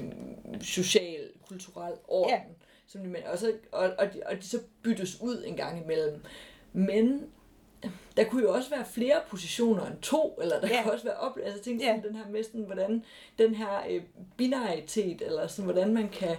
social, 0.62 1.28
kulturel 1.49 1.93
orden. 2.09 2.34
Ja. 2.34 2.41
Som 2.87 3.05
de, 3.05 3.22
og, 3.26 3.39
så, 3.39 3.53
og, 3.72 3.93
og, 3.99 4.14
de, 4.14 4.22
og 4.26 4.37
de 4.37 4.43
så 4.43 4.59
byttes 4.82 5.20
ud 5.20 5.45
en 5.47 5.57
gang 5.57 5.82
imellem. 5.84 6.20
Men 6.72 7.26
der 8.16 8.24
kunne 8.24 8.43
jo 8.43 8.55
også 8.55 8.70
være 8.70 8.84
flere 8.84 9.20
positioner 9.30 9.87
end 9.87 10.01
to, 10.03 10.39
eller 10.43 10.61
der 10.61 10.68
ja. 10.68 10.82
kunne 10.82 10.93
også 10.93 11.05
være 11.05 11.16
op... 11.16 11.39
Altså 11.45 11.62
tænk 11.62 11.82
ja. 11.82 12.01
den 12.09 12.16
her 12.16 12.28
med 12.30 12.43
sådan, 12.43 12.61
hvordan 12.61 13.05
den 13.39 13.55
her 13.55 13.82
øh, 13.91 14.03
binaritet, 14.37 15.22
eller 15.22 15.47
sådan, 15.47 15.64
hvordan 15.64 15.95
man 15.95 16.09
kan 16.09 16.37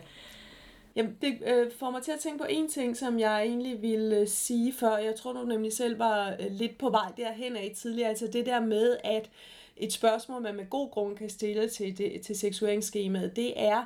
Jamen, 0.98 1.18
det 1.22 1.38
øh, 1.48 1.72
får 1.80 1.92
mig 1.92 2.04
til 2.04 2.12
at 2.12 2.20
tænke 2.20 2.38
på 2.38 2.46
en 2.50 2.70
ting, 2.70 2.98
som 2.98 3.20
jeg 3.20 3.44
egentlig 3.44 3.82
ville 3.82 4.18
øh, 4.18 4.28
sige 4.28 4.74
før. 4.74 4.98
Jeg 4.98 5.16
tror, 5.16 5.34
du 5.34 5.44
nemlig 5.44 5.74
selv 5.74 6.00
var 6.00 6.36
øh, 6.40 6.52
lidt 6.52 6.78
på 6.78 6.90
vej 6.90 7.12
derhen 7.18 7.56
af 7.56 7.72
tidligere. 7.76 8.10
Altså 8.10 8.28
det 8.34 8.46
der 8.46 8.60
med, 8.60 8.98
at 9.04 9.30
et 9.78 9.94
spørgsmål, 9.94 10.42
man 10.42 10.56
med 10.56 10.70
god 10.70 10.92
grund 10.92 11.18
kan 11.18 11.30
stille 11.30 11.70
til, 11.70 11.98
det, 11.98 12.22
til 12.22 12.36
seksueringsskemaet, 12.36 13.36
det 13.36 13.54
er, 13.56 13.84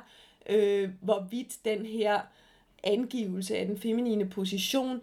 øh, 0.48 0.90
hvorvidt 1.00 1.64
den 1.64 1.86
her 1.86 2.20
angivelse 2.84 3.56
af 3.56 3.66
den 3.66 3.78
feminine 3.78 4.28
position 4.28 5.00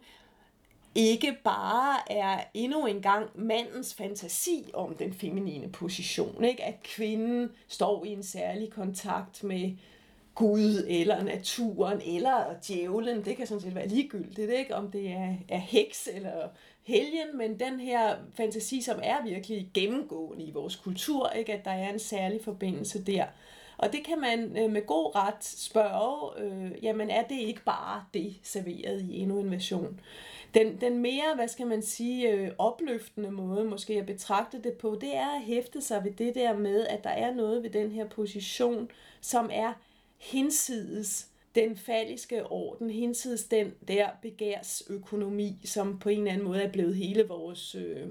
ikke 0.95 1.37
bare 1.43 2.11
er 2.11 2.43
endnu 2.53 2.85
en 2.85 3.01
gang 3.01 3.29
mandens 3.35 3.93
fantasi 3.93 4.71
om 4.73 4.95
den 4.95 5.13
feminine 5.13 5.71
position. 5.71 6.43
Ikke? 6.43 6.63
At 6.63 6.83
kvinden 6.83 7.51
står 7.67 8.05
i 8.05 8.09
en 8.09 8.23
særlig 8.23 8.69
kontakt 8.69 9.43
med 9.43 9.71
Gud, 10.39 10.85
eller 10.87 11.23
naturen, 11.23 12.01
eller 12.05 12.55
djævlen. 12.67 13.25
Det 13.25 13.37
kan 13.37 13.47
sådan 13.47 13.61
set 13.61 13.75
være 13.75 13.87
ligegyldigt, 13.87 14.51
ikke? 14.51 14.75
om 14.75 14.91
det 14.91 15.11
er, 15.11 15.33
er 15.49 15.57
heks 15.57 16.09
eller 16.13 16.47
helgen, 16.83 17.37
men 17.37 17.59
den 17.59 17.79
her 17.79 18.15
fantasi, 18.33 18.81
som 18.81 18.99
er 19.03 19.23
virkelig 19.23 19.69
gennemgående 19.73 20.43
i 20.43 20.51
vores 20.51 20.75
kultur, 20.75 21.29
ikke? 21.29 21.53
at 21.53 21.65
der 21.65 21.71
er 21.71 21.93
en 21.93 21.99
særlig 21.99 22.43
forbindelse 22.43 23.05
der. 23.05 23.25
Og 23.77 23.91
det 23.91 24.03
kan 24.05 24.19
man 24.19 24.57
øh, 24.57 24.71
med 24.71 24.85
god 24.85 25.15
ret 25.15 25.43
spørge, 25.43 26.43
øh, 26.43 26.83
jamen 26.83 27.09
er 27.09 27.23
det 27.23 27.39
ikke 27.39 27.63
bare 27.63 28.03
det 28.13 28.35
serveret 28.43 29.01
i 29.01 29.19
endnu 29.19 29.39
en 29.39 29.51
version? 29.51 29.99
Den, 30.53 30.81
den 30.81 30.97
mere, 30.97 31.35
hvad 31.35 31.47
skal 31.47 31.67
man 31.67 31.81
sige, 31.81 32.31
øh, 32.31 32.51
opløftende 32.57 33.31
måde 33.31 33.65
måske 33.65 33.93
at 33.93 34.05
betragte 34.05 34.61
det 34.61 34.73
på, 34.73 34.97
det 35.01 35.15
er 35.15 35.35
at 35.35 35.41
hæfte 35.41 35.81
sig 35.81 36.03
ved 36.03 36.11
det 36.11 36.35
der 36.35 36.57
med, 36.57 36.87
at 36.87 37.03
der 37.03 37.09
er 37.09 37.33
noget 37.33 37.63
ved 37.63 37.69
den 37.69 37.91
her 37.91 38.07
position, 38.07 38.91
som 39.21 39.49
er 39.53 39.73
hinsides 40.19 41.27
den 41.55 41.77
falliske 41.77 42.45
orden, 42.45 42.89
hinsides 42.89 43.43
den 43.43 43.73
der 43.87 44.09
begærsøkonomi, 44.21 45.57
som 45.65 45.99
på 45.99 46.09
en 46.09 46.17
eller 46.17 46.31
anden 46.31 46.47
måde 46.47 46.61
er 46.61 46.71
blevet 46.71 46.95
hele 46.95 47.27
vores 47.27 47.75
øh, 47.75 48.07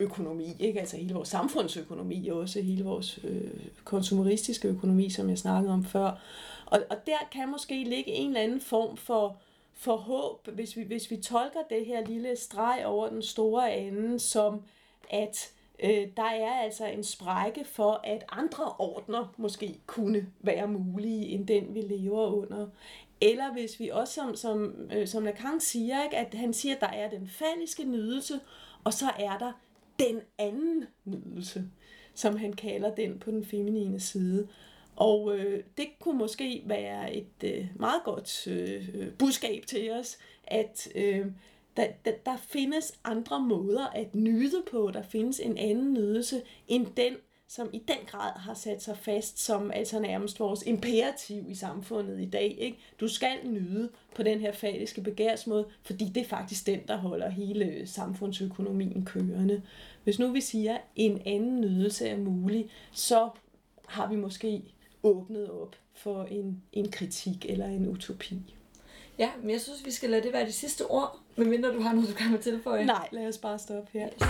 økonomi, 0.00 0.56
ikke? 0.58 0.80
altså 0.80 0.96
hele 0.96 1.14
vores 1.14 1.28
samfundsøkonomi, 1.28 2.28
og 2.28 2.38
også 2.38 2.60
hele 2.60 2.84
vores 2.84 3.20
øh, 3.24 3.50
konsumeristiske 3.84 4.68
økonomi, 4.68 5.10
som 5.10 5.28
jeg 5.28 5.38
snakkede 5.38 5.74
om 5.74 5.84
før. 5.84 6.20
Og, 6.66 6.80
og 6.90 6.96
der 7.06 7.28
kan 7.32 7.50
måske 7.50 7.84
ligge 7.84 8.10
en 8.10 8.28
eller 8.28 8.40
anden 8.40 8.60
form 8.60 8.96
for, 8.96 9.36
for 9.74 9.96
håb, 9.96 10.48
hvis 10.54 10.76
vi, 10.76 10.82
hvis 10.82 11.10
vi 11.10 11.16
tolker 11.16 11.60
det 11.70 11.86
her 11.86 12.06
lille 12.06 12.36
streg 12.36 12.82
over 12.86 13.08
den 13.08 13.22
store 13.22 13.78
ende, 13.78 14.18
som 14.18 14.62
at 15.10 15.52
øh, 15.82 16.06
der 16.16 16.22
er 16.22 16.52
altså 16.52 16.86
en 16.86 17.04
sprække 17.04 17.64
for, 17.64 18.00
at 18.04 18.24
andre 18.28 18.72
ordner 18.78 19.34
måske 19.36 19.80
kunne 19.86 20.26
være 20.40 20.68
mulige 20.68 21.26
end 21.26 21.46
den, 21.46 21.74
vi 21.74 21.80
lever 21.80 22.26
under. 22.26 22.66
Eller 23.20 23.52
hvis 23.52 23.80
vi 23.80 23.88
også, 23.88 24.14
som, 24.14 24.36
som, 24.36 24.74
øh, 24.92 25.06
som 25.08 25.24
Lacan 25.24 25.60
siger, 25.60 26.04
ikke, 26.04 26.16
at 26.16 26.34
han 26.34 26.52
siger, 26.52 26.74
at 26.74 26.80
der 26.80 26.86
er 26.88 27.10
den 27.10 27.28
faldiske 27.28 27.84
nydelse, 27.84 28.40
og 28.84 28.92
så 28.92 29.06
er 29.18 29.38
der 29.38 29.52
den 29.98 30.20
anden 30.38 30.84
nydelse. 31.04 31.64
som 32.14 32.36
han 32.36 32.52
kalder 32.52 32.94
den 32.94 33.18
på 33.18 33.30
den 33.30 33.44
feminine 33.44 34.00
side. 34.00 34.48
Og 34.96 35.38
øh, 35.38 35.62
det 35.76 35.86
kunne 36.00 36.18
måske 36.18 36.62
være 36.66 37.14
et 37.14 37.44
øh, 37.44 37.66
meget 37.76 38.02
godt 38.04 38.46
øh, 38.46 38.88
øh 38.94 39.12
budskab 39.12 39.66
til 39.66 39.90
os, 39.90 40.18
at 40.44 40.88
øh, 40.94 41.26
der, 41.78 41.86
der, 42.04 42.12
der 42.26 42.36
findes 42.36 42.98
andre 43.04 43.40
måder 43.40 43.86
at 43.86 44.14
nyde 44.14 44.62
på. 44.70 44.90
Der 44.94 45.02
findes 45.02 45.40
en 45.40 45.58
anden 45.58 45.92
nydelse 45.92 46.42
end 46.68 46.86
den, 46.96 47.14
som 47.48 47.70
i 47.72 47.78
den 47.78 47.96
grad 48.06 48.32
har 48.38 48.54
sat 48.54 48.82
sig 48.82 48.98
fast 48.98 49.38
som 49.38 49.70
altså 49.70 50.00
nærmest 50.00 50.40
vores 50.40 50.62
imperativ 50.66 51.44
i 51.48 51.54
samfundet 51.54 52.20
i 52.20 52.30
dag. 52.30 52.56
Ikke? 52.58 52.78
Du 53.00 53.08
skal 53.08 53.36
nyde 53.44 53.90
på 54.14 54.22
den 54.22 54.40
her 54.40 54.52
fatiske 54.52 55.00
begærsmåde, 55.00 55.66
fordi 55.82 56.04
det 56.04 56.20
er 56.20 56.28
faktisk 56.28 56.66
den, 56.66 56.80
der 56.88 56.96
holder 56.96 57.28
hele 57.28 57.86
samfundsøkonomien 57.86 59.04
kørende. 59.04 59.62
Hvis 60.04 60.18
nu 60.18 60.32
vi 60.32 60.40
siger, 60.40 60.74
at 60.74 60.80
en 60.96 61.22
anden 61.26 61.60
nydelse 61.60 62.08
er 62.08 62.16
mulig, 62.16 62.70
så 62.92 63.30
har 63.86 64.08
vi 64.08 64.16
måske 64.16 64.62
åbnet 65.02 65.50
op 65.50 65.76
for 65.94 66.24
en, 66.24 66.62
en 66.72 66.90
kritik 66.90 67.46
eller 67.48 67.66
en 67.66 67.88
utopi. 67.88 68.54
Ja, 69.18 69.30
men 69.42 69.50
jeg 69.50 69.60
synes, 69.60 69.84
vi 69.84 69.90
skal 69.90 70.10
lade 70.10 70.22
det 70.22 70.32
være 70.32 70.46
de 70.46 70.52
sidste 70.52 70.86
ord, 70.86 71.18
medmindre 71.36 71.72
du 71.72 71.80
har 71.80 71.92
noget, 71.92 72.08
du 72.08 72.14
kan 72.14 72.30
med 72.30 72.38
tilføje. 72.38 72.84
Nej, 72.84 73.08
lad 73.12 73.28
os 73.28 73.38
bare 73.38 73.58
stoppe 73.58 73.90
her. 73.92 74.08
Yes. 74.12 74.28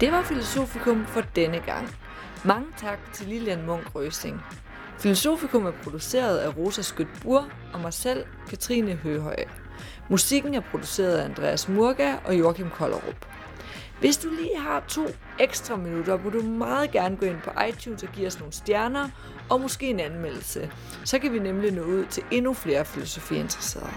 Det 0.00 0.12
var 0.12 0.22
Filosofikum 0.22 1.06
for 1.06 1.20
denne 1.20 1.60
gang. 1.60 1.88
Mange 2.44 2.66
tak 2.76 2.98
til 3.12 3.26
Lilian 3.26 3.66
Munk 3.66 3.94
Røsing. 3.94 4.40
Filosofikum 4.98 5.66
er 5.66 5.72
produceret 5.82 6.38
af 6.38 6.56
Rosa 6.56 6.82
Skødt 6.82 7.08
Bur 7.22 7.48
og 7.74 7.80
mig 7.80 7.92
selv, 7.92 8.24
Katrine 8.48 8.94
Høhøje. 8.94 9.65
Musikken 10.08 10.54
er 10.54 10.60
produceret 10.60 11.16
af 11.16 11.24
Andreas 11.24 11.68
Murga 11.68 12.14
og 12.24 12.38
Joachim 12.38 12.70
Kollerup. 12.70 13.26
Hvis 14.00 14.16
du 14.16 14.28
lige 14.28 14.58
har 14.58 14.84
to 14.88 15.06
ekstra 15.40 15.76
minutter, 15.76 16.18
må 16.24 16.30
du 16.30 16.42
meget 16.42 16.90
gerne 16.90 17.16
gå 17.16 17.26
ind 17.26 17.38
på 17.44 17.50
iTunes 17.68 18.02
og 18.02 18.08
give 18.08 18.26
os 18.26 18.38
nogle 18.38 18.52
stjerner 18.52 19.08
og 19.48 19.60
måske 19.60 19.86
en 19.86 20.00
anmeldelse. 20.00 20.70
Så 21.04 21.18
kan 21.18 21.32
vi 21.32 21.38
nemlig 21.38 21.72
nå 21.72 21.82
ud 21.82 22.06
til 22.06 22.22
endnu 22.30 22.54
flere 22.54 22.84
filosofiinteresserede. 22.84 23.90